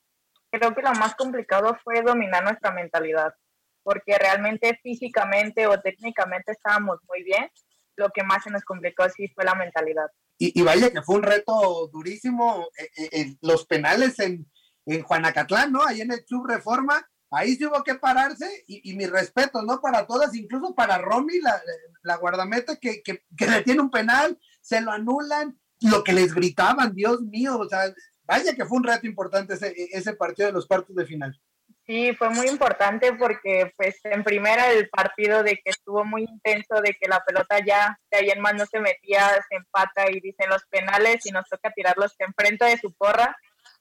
Creo 0.53 0.75
que 0.75 0.83
lo 0.83 0.93
más 0.93 1.15
complicado 1.15 1.77
fue 1.83 2.03
dominar 2.03 2.45
nuestra 2.45 2.71
mentalidad, 2.71 3.35
porque 3.83 4.17
realmente 4.19 4.79
físicamente 4.83 5.67
o 5.67 5.81
técnicamente 5.81 6.53
estábamos 6.53 6.99
muy 7.09 7.25
bien. 7.25 7.51
Lo 7.97 8.11
que 8.11 8.23
más 8.23 8.45
se 8.45 8.51
nos 8.51 8.62
complicó 8.65 9.09
sí 9.09 9.29
fue 9.35 9.45
la 9.45 9.55
mentalidad. 9.55 10.07
Y, 10.38 10.59
y 10.59 10.62
vaya 10.62 10.91
que 10.91 11.03
fue 11.03 11.17
un 11.17 11.23
reto 11.23 11.88
durísimo 11.93 12.69
eh, 12.79 13.09
eh, 13.12 13.37
los 13.41 13.67
penales 13.67 14.19
en, 14.19 14.47
en 14.87 15.03
Juanacatlán, 15.03 15.73
¿no? 15.73 15.85
Ahí 15.85 16.01
en 16.01 16.12
el 16.12 16.25
Club 16.25 16.47
Reforma 16.47 17.07
ahí 17.33 17.57
sí 17.57 17.65
hubo 17.67 17.83
que 17.83 17.95
pararse 17.95 18.47
y, 18.67 18.95
mi 18.95 19.07
respeto, 19.07 19.62
¿no? 19.62 19.81
Para 19.81 20.07
todas, 20.07 20.35
incluso 20.35 20.75
para 20.75 20.99
Romy, 20.99 21.41
la, 21.41 21.61
la 22.03 22.17
guardameta 22.17 22.77
que, 22.77 23.03
que, 23.03 23.25
que, 23.37 23.47
le 23.47 23.62
tiene 23.62 23.81
un 23.81 23.91
penal, 23.91 24.38
se 24.61 24.81
lo 24.81 24.93
anulan, 24.93 25.59
lo 25.81 26.05
que 26.05 26.12
les 26.12 26.35
gritaban, 26.35 26.95
Dios 26.95 27.23
mío, 27.23 27.59
o 27.59 27.69
sea, 27.69 27.92
vaya 28.25 28.54
que 28.54 28.64
fue 28.64 28.79
un 28.79 28.85
reto 28.85 29.06
importante 29.06 29.54
ese, 29.54 29.75
ese 29.92 30.14
partido 30.14 30.48
de 30.48 30.52
los 30.52 30.66
cuartos 30.66 30.94
de 30.94 31.06
final. 31.06 31.40
Sí, 31.85 32.14
fue 32.14 32.31
muy 32.31 32.46
importante 32.46 33.12
porque 33.14 33.73
pues 33.77 33.98
en 34.04 34.23
primera 34.23 34.70
el 34.70 34.88
partido 34.88 35.42
de 35.42 35.56
que 35.56 35.70
estuvo 35.70 36.04
muy 36.04 36.23
intenso, 36.23 36.81
de 36.81 36.94
que 36.94 37.08
la 37.08 37.25
pelota 37.25 37.58
ya 37.66 37.98
de 38.10 38.18
ahí 38.18 38.31
en 38.31 38.40
más 38.40 38.54
no 38.54 38.66
se 38.66 38.79
metía, 38.79 39.29
se 39.48 39.56
empata 39.56 40.10
y 40.10 40.20
dicen 40.20 40.48
los 40.48 40.64
penales 40.66 41.27
y 41.27 41.31
nos 41.31 41.48
toca 41.48 41.73
tirarlos 41.73 42.14
enfrente 42.18 42.66
de 42.66 42.79
su 42.79 42.92
porra, 42.92 43.37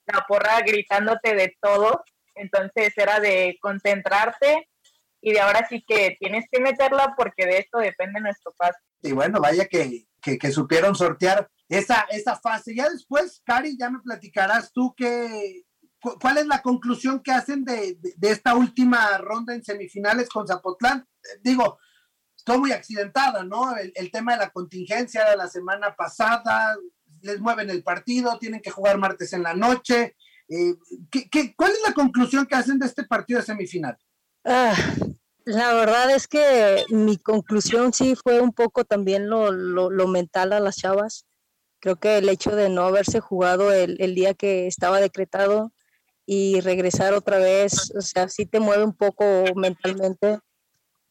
la 0.08 0.26
porra 0.28 0.62
gritándote 0.62 1.36
de 1.36 1.56
todo 1.62 2.04
entonces 2.36 2.94
era 2.98 3.20
de 3.20 3.58
concentrarte 3.62 4.68
y 5.22 5.34
de 5.34 5.40
ahora 5.40 5.68
sí 5.70 5.84
que 5.88 6.16
tienes 6.20 6.46
que 6.52 6.60
meterla 6.60 7.14
porque 7.16 7.46
de 7.46 7.60
esto 7.60 7.80
depende 7.80 8.20
nuestro 8.20 8.54
paso. 8.58 8.80
Y 9.02 9.12
bueno, 9.12 9.40
vaya 9.40 9.66
que, 9.66 10.06
que, 10.22 10.52
supieron 10.52 10.96
sortear 10.96 11.50
esa, 11.72 12.02
esa 12.12 12.36
fase. 12.36 12.76
Ya 12.76 12.90
después, 12.90 13.42
Cari, 13.46 13.78
ya 13.78 13.90
me 13.90 14.00
platicarás 14.00 14.72
tú 14.72 14.94
que, 14.96 15.64
cuál 16.20 16.38
es 16.38 16.48
la 16.48 16.62
conclusión 16.62 17.22
que 17.22 17.32
hacen 17.32 17.64
de, 17.64 17.98
de, 18.00 18.30
esta 18.30 18.56
última 18.56 19.18
ronda 19.18 19.56
en 19.56 19.64
semifinales 19.64 20.30
con 20.30 20.48
Zapotlán. 20.48 21.08
Digo, 21.42 21.80
estoy 22.36 22.58
muy 22.58 22.72
accidentada, 22.72 23.44
¿no? 23.44 23.76
El, 23.78 24.12
tema 24.12 24.34
de 24.34 24.40
la 24.40 24.50
contingencia 24.50 25.30
de 25.30 25.38
la 25.38 25.48
semana 25.48 25.96
pasada, 25.96 26.76
les 27.22 27.40
mueven 27.40 27.70
el 27.70 27.84
partido, 27.84 28.38
tienen 28.40 28.62
que 28.62 28.72
jugar 28.72 28.98
martes 28.98 29.32
en 29.34 29.44
la 29.44 29.54
noche. 29.54 30.16
Eh, 30.50 30.76
¿qué, 31.10 31.56
cuál 31.56 31.72
es 31.72 31.82
la 31.88 31.94
conclusión 31.94 32.46
que 32.46 32.56
hacen 32.56 32.80
de 32.80 32.88
este 32.88 33.04
partido 33.06 33.40
de 33.40 33.46
semifinal? 33.46 33.98
Ah, 34.44 34.76
la 35.46 35.74
verdad 35.74 36.12
es 36.12 36.28
que 36.28 36.84
mi 36.90 37.18
conclusión 37.18 37.94
sí 37.94 38.16
fue 38.16 38.42
un 38.42 38.52
poco 38.52 38.84
también 38.84 39.30
lo, 39.30 39.52
lo, 39.52 40.08
mental 40.08 40.52
a 40.52 40.60
las 40.60 40.78
chavas. 40.78 41.26
Creo 41.82 41.98
que 41.98 42.18
el 42.18 42.30
hecho 42.30 42.56
de 42.56 42.70
no 42.70 42.84
haberse 42.84 43.20
jugado 43.20 43.74
el, 43.74 43.98
el, 44.00 44.16
día 44.16 44.34
que 44.34 44.68
estaba 44.68 45.02
decretado 45.02 45.74
y 46.26 46.62
regresar 46.62 47.14
otra 47.14 47.38
vez, 47.38 47.92
o 47.98 48.02
sea, 48.02 48.30
sí 48.30 48.46
te 48.46 48.62
mueve 48.62 48.86
un 48.86 48.94
poco 48.94 49.26
mentalmente. 49.56 50.40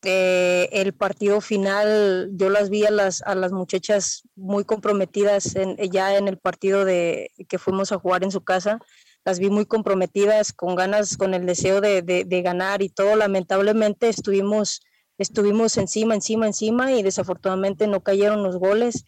Eh, 0.02 0.70
el 0.72 0.94
partido 0.94 1.42
final, 1.42 2.30
yo 2.32 2.48
las 2.48 2.70
vi 2.70 2.86
a 2.86 2.90
las, 2.90 3.20
a 3.22 3.34
las 3.34 3.52
muchachas 3.52 4.22
muy 4.34 4.64
comprometidas 4.64 5.54
en, 5.56 5.76
ya 5.90 6.16
en 6.16 6.26
el 6.26 6.38
partido 6.38 6.86
de, 6.86 7.30
que 7.48 7.58
fuimos 7.58 7.92
a 7.92 7.98
jugar 7.98 8.24
en 8.24 8.30
su 8.30 8.42
casa 8.42 8.80
las 9.24 9.38
vi 9.38 9.50
muy 9.50 9.66
comprometidas, 9.66 10.52
con 10.52 10.74
ganas, 10.74 11.16
con 11.16 11.34
el 11.34 11.46
deseo 11.46 11.80
de, 11.80 12.02
de, 12.02 12.42
ganar 12.42 12.82
y 12.82 12.88
todo. 12.88 13.16
Lamentablemente 13.16 14.08
estuvimos, 14.08 14.80
estuvimos 15.18 15.76
encima, 15.76 16.14
encima, 16.14 16.46
encima 16.46 16.92
y 16.92 17.02
desafortunadamente 17.02 17.86
no 17.86 18.00
cayeron 18.00 18.42
los 18.42 18.56
goles. 18.56 19.04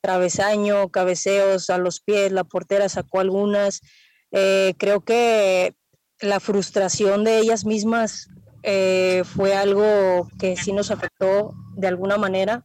Travesaño, 0.00 0.90
cabeceos 0.90 1.70
a 1.70 1.78
los 1.78 2.00
pies, 2.00 2.32
la 2.32 2.44
portera 2.44 2.88
sacó 2.88 3.20
algunas. 3.20 3.80
Eh, 4.30 4.74
creo 4.78 5.00
que 5.00 5.74
la 6.20 6.40
frustración 6.40 7.24
de 7.24 7.38
ellas 7.38 7.64
mismas 7.64 8.28
eh, 8.62 9.22
fue 9.24 9.54
algo 9.54 10.28
que 10.38 10.56
sí 10.56 10.72
nos 10.72 10.90
afectó 10.90 11.54
de 11.76 11.88
alguna 11.88 12.16
manera 12.16 12.64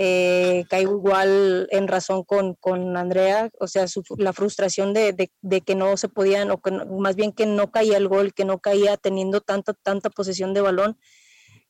eh, 0.00 0.64
caigo 0.70 0.92
igual 0.92 1.66
en 1.72 1.88
razón 1.88 2.22
con, 2.22 2.54
con 2.54 2.96
Andrea, 2.96 3.50
o 3.58 3.66
sea, 3.66 3.84
la 4.16 4.32
frustración 4.32 4.94
de, 4.94 5.28
de, 5.42 5.60
que 5.60 5.74
no 5.74 5.96
se 5.96 6.08
podían, 6.08 6.52
o 6.52 6.58
que 6.58 6.70
más 6.70 7.16
bien 7.16 7.32
que 7.32 7.46
no 7.46 7.72
caía 7.72 7.96
el 7.96 8.06
gol, 8.06 8.32
que 8.32 8.44
no 8.44 8.60
caía 8.60 8.96
teniendo 8.96 9.40
tanta, 9.40 9.74
tanta 9.74 10.08
posesión 10.08 10.54
de 10.54 10.60
balón. 10.60 11.00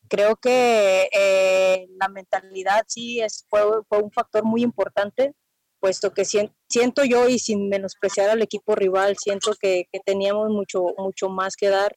Creo 0.09 0.37
que 0.37 1.09
eh, 1.13 1.87
la 2.01 2.09
mentalidad 2.09 2.85
sí 2.87 3.21
es, 3.21 3.45
fue, 3.49 3.63
fue, 3.89 4.03
un 4.03 4.11
factor 4.11 4.45
muy 4.45 4.63
importante, 4.63 5.35
puesto 5.81 6.13
que 6.13 6.25
siento 6.25 7.05
yo, 7.05 7.29
y 7.29 7.39
sin 7.39 7.69
menospreciar 7.69 8.31
al 8.31 8.43
equipo 8.43 8.75
rival, 8.75 9.17
siento 9.17 9.53
que, 9.61 9.87
teníamos 10.05 10.51
mucho, 10.51 10.83
mucho 10.97 11.29
más 11.29 11.57
que 11.57 11.69
dar 11.69 11.97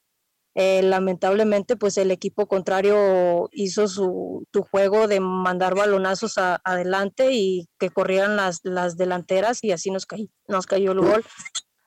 eh, 0.54 0.82
lamentablemente, 0.84 1.78
pues 1.78 1.98
el 1.98 2.12
equipo 2.12 2.46
contrario 2.46 3.50
hizo 3.54 3.88
su, 3.88 4.46
juego 4.70 5.08
de 5.08 5.22
mandar 5.22 5.76
balonazos 5.76 6.36
adelante 6.38 7.32
y 7.32 7.70
que 7.80 7.90
corrieran 7.90 8.36
las, 8.36 8.60
las 8.64 8.98
delanteras 8.98 9.64
y 9.64 9.72
así 9.72 9.92
nos, 9.92 10.06
nos 10.48 10.66
cayó 10.66 10.92
el 10.92 11.00
gol 11.00 11.24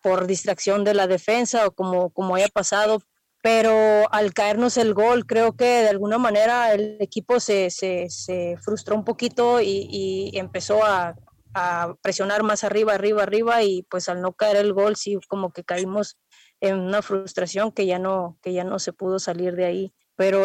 por 0.02 0.26
distracción 0.26 0.82
de 0.84 0.94
la 0.94 1.06
defensa 1.06 1.66
o 1.66 1.72
como, 1.72 2.10
como 2.10 2.36
haya 2.36 2.48
pasado. 2.48 3.00
Pero 3.44 4.10
al 4.10 4.32
caernos 4.32 4.78
el 4.78 4.94
gol, 4.94 5.26
creo 5.26 5.54
que 5.54 5.66
de 5.66 5.90
alguna 5.90 6.16
manera 6.16 6.72
el 6.72 6.96
equipo 6.98 7.40
se, 7.40 7.68
se, 7.68 8.08
se 8.08 8.56
frustró 8.62 8.96
un 8.96 9.04
poquito 9.04 9.60
y, 9.60 9.86
y 9.90 10.38
empezó 10.38 10.82
a, 10.82 11.14
a 11.52 11.94
presionar 12.00 12.42
más 12.42 12.64
arriba, 12.64 12.94
arriba, 12.94 13.22
arriba 13.22 13.62
y 13.62 13.82
pues 13.82 14.08
al 14.08 14.22
no 14.22 14.32
caer 14.32 14.56
el 14.56 14.72
gol 14.72 14.96
sí 14.96 15.18
como 15.28 15.52
que 15.52 15.62
caímos 15.62 16.18
en 16.60 16.78
una 16.78 17.02
frustración 17.02 17.70
que 17.70 17.84
ya 17.84 17.98
no, 17.98 18.38
que 18.40 18.54
ya 18.54 18.64
no 18.64 18.78
se 18.78 18.94
pudo 18.94 19.18
salir 19.18 19.54
de 19.56 19.66
ahí. 19.66 19.94
Pero 20.16 20.42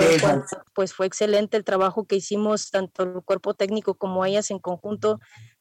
pues 0.73 0.93
fue 0.93 1.05
excelente 1.05 1.55
el 1.55 1.63
trabajo 1.63 2.05
que 2.05 2.17
hicimos, 2.17 2.69
tanto 2.69 3.03
el 3.03 3.23
cuerpo 3.23 3.53
técnico 3.53 3.95
como 3.95 4.25
ellas 4.25 4.51
en 4.51 4.59
conjunto, 4.59 5.19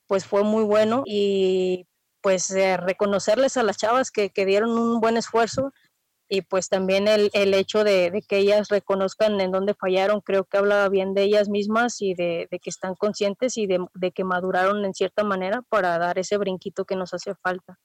pues 0.08 0.26
fue 0.26 0.42
muy 0.42 0.64
bueno 0.64 1.04
y 1.06 1.86
pues 2.20 2.50
eh, 2.50 2.76
reconocerles 2.78 3.56
a 3.56 3.62
las 3.62 3.76
chavas 3.76 4.10
que, 4.10 4.30
que, 4.30 4.44
dieron 4.44 4.70
un 4.70 5.00
buen 5.00 5.16
esfuerzo 5.16 5.72
y 6.28 6.42
pues 6.42 6.68
también 6.68 7.08
el, 7.08 7.30
el 7.32 7.54
hecho 7.54 7.84
de, 7.84 8.10
de, 8.10 8.22
que 8.22 8.38
ellas 8.38 8.68
reconozcan 8.68 9.40
en 9.40 9.50
dónde 9.50 9.74
fallaron, 9.74 10.20
creo 10.20 10.44
que 10.44 10.58
habla 10.58 10.88
bien 10.88 11.14
de 11.14 11.22
ellas 11.22 11.48
mismas 11.48 12.02
y 12.02 12.14
de, 12.14 12.48
de 12.50 12.58
que 12.58 12.70
están 12.70 12.94
conscientes 12.94 13.56
y 13.56 13.66
de, 13.66 13.84
de, 13.94 14.12
que 14.12 14.24
maduraron 14.24 14.84
en 14.84 14.92
cierta 14.92 15.24
manera 15.24 15.62
para 15.68 15.98
dar 15.98 16.18
ese 16.18 16.36
brinquito 16.36 16.84
que 16.84 16.96
nos 16.96 17.14
hace 17.14 17.34
falta. 17.36 17.78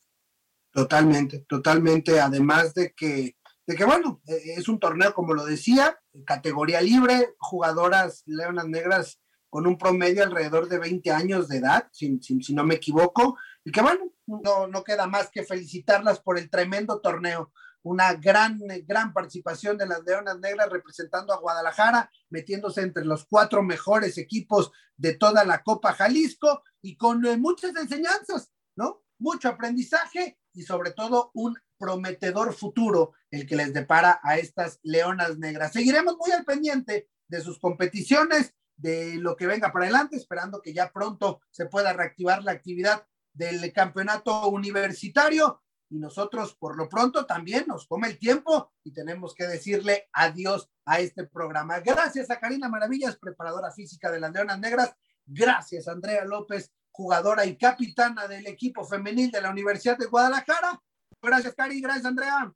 Totalmente, 0.71 1.45
totalmente. 1.47 2.19
Además 2.19 2.73
de 2.73 2.93
que, 2.93 3.37
de 3.65 3.75
que 3.75 3.85
bueno, 3.85 4.21
e, 4.27 4.55
es 4.57 4.67
un 4.67 4.79
torneo, 4.79 5.13
como 5.13 5.33
lo 5.33 5.45
decía, 5.45 5.97
categoría 6.25 6.81
libre, 6.81 7.35
jugadoras 7.37 8.23
leonas 8.25 8.67
negras 8.67 9.19
con 9.49 9.67
un 9.67 9.77
promedio 9.77 10.23
alrededor 10.23 10.67
de 10.67 10.79
20 10.79 11.11
años 11.11 11.47
de 11.47 11.57
edad, 11.57 11.87
si, 11.91 12.19
si, 12.19 12.55
no 12.55 12.63
me 12.63 12.73
equivoco, 12.75 13.37
y 13.63 13.71
que 13.71 13.83
bueno, 13.83 14.11
no, 14.25 14.67
no 14.67 14.83
queda 14.83 15.05
más 15.05 15.29
que 15.29 15.43
felicitarlas 15.43 16.19
por 16.19 16.39
el 16.39 16.49
tremendo 16.49 16.99
torneo. 16.99 17.53
Una 17.84 18.13
gran, 18.13 18.59
gran 18.86 19.13
participación 19.13 19.77
de 19.77 19.88
las 19.88 20.03
Leonas 20.03 20.39
Negras 20.39 20.69
representando 20.69 21.34
a 21.34 21.39
Guadalajara, 21.39 22.09
metiéndose 22.29 22.81
entre 22.81 23.05
los 23.05 23.25
cuatro 23.25 23.61
mejores 23.61 24.17
equipos 24.17 24.71
de 24.97 25.13
toda 25.15 25.43
la 25.43 25.63
Copa 25.63 25.93
Jalisco 25.93 26.63
y 26.81 26.95
con 26.95 27.25
eh, 27.25 27.38
muchas 27.38 27.75
enseñanzas, 27.75 28.51
¿no? 28.75 29.03
Mucho 29.19 29.49
aprendizaje 29.49 30.39
y 30.53 30.63
sobre 30.63 30.91
todo 30.91 31.31
un 31.34 31.57
prometedor 31.77 32.53
futuro 32.53 33.13
el 33.31 33.45
que 33.45 33.55
les 33.55 33.73
depara 33.73 34.19
a 34.23 34.38
estas 34.38 34.79
leonas 34.84 35.38
negras. 35.38 35.73
Seguiremos 35.73 36.15
muy 36.17 36.31
al 36.31 36.45
pendiente 36.45 37.09
de 37.27 37.41
sus 37.41 37.59
competiciones, 37.59 38.53
de 38.77 39.15
lo 39.15 39.36
que 39.36 39.47
venga 39.47 39.71
para 39.71 39.86
adelante, 39.86 40.15
esperando 40.15 40.61
que 40.61 40.73
ya 40.73 40.91
pronto 40.91 41.41
se 41.51 41.65
pueda 41.65 41.93
reactivar 41.93 42.43
la 42.43 42.51
actividad 42.51 43.05
del 43.34 43.71
campeonato 43.73 44.47
universitario. 44.47 45.62
Y 45.93 45.99
nosotros, 45.99 46.55
por 46.55 46.75
lo 46.75 46.89
pronto, 46.89 47.27
también 47.27 47.65
nos 47.67 47.85
come 47.85 48.07
el 48.07 48.17
tiempo 48.17 48.71
y 48.83 48.91
tenemos 48.91 49.35
que 49.35 49.45
decirle 49.45 50.09
adiós 50.11 50.67
a 50.85 50.99
este 50.99 51.27
programa. 51.27 51.81
Gracias 51.81 52.31
a 52.31 52.39
Karina 52.39 52.67
Maravillas, 52.67 53.15
preparadora 53.17 53.71
física 53.71 54.09
de 54.09 54.19
las 54.19 54.31
Leonas 54.31 54.59
Negras. 54.59 54.95
Gracias, 55.23 55.87
Andrea 55.87 56.25
López, 56.25 56.73
jugadora 56.89 57.45
y 57.45 57.55
capitana 57.57 58.27
del 58.27 58.47
equipo 58.47 58.83
femenil 58.83 59.29
de 59.29 59.41
la 59.41 59.51
Universidad 59.51 59.95
de 59.95 60.07
Guadalajara. 60.07 60.81
Gracias, 61.21 61.53
Cari, 61.53 61.79
gracias, 61.79 62.05
Andrea. 62.05 62.51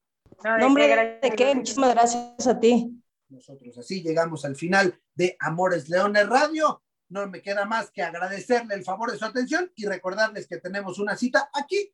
Nombre 0.60 1.20
de 1.22 1.36
qué, 1.36 1.54
muchísimas 1.54 1.94
gracias 1.94 2.48
a 2.48 2.60
ti. 2.60 2.92
Nosotros 3.30 3.78
así 3.78 4.02
llegamos 4.02 4.46
al 4.46 4.56
final 4.56 5.00
de 5.14 5.38
Amores 5.42 5.90
Leones 5.90 6.28
Radio. 6.28 6.82
No 7.10 7.28
me 7.28 7.44
queda 7.44 7.66
más 7.66 7.92
que 7.92 8.02
agradecerle 8.02 8.74
el 8.74 8.84
favor 8.84 9.12
de 9.12 9.20
su 9.20 9.26
atención 9.26 9.72
y 9.76 9.86
recordarles 9.86 10.48
que 10.48 10.58
tenemos 10.58 10.98
una 10.98 11.16
cita 11.16 11.52
aquí 11.54 11.94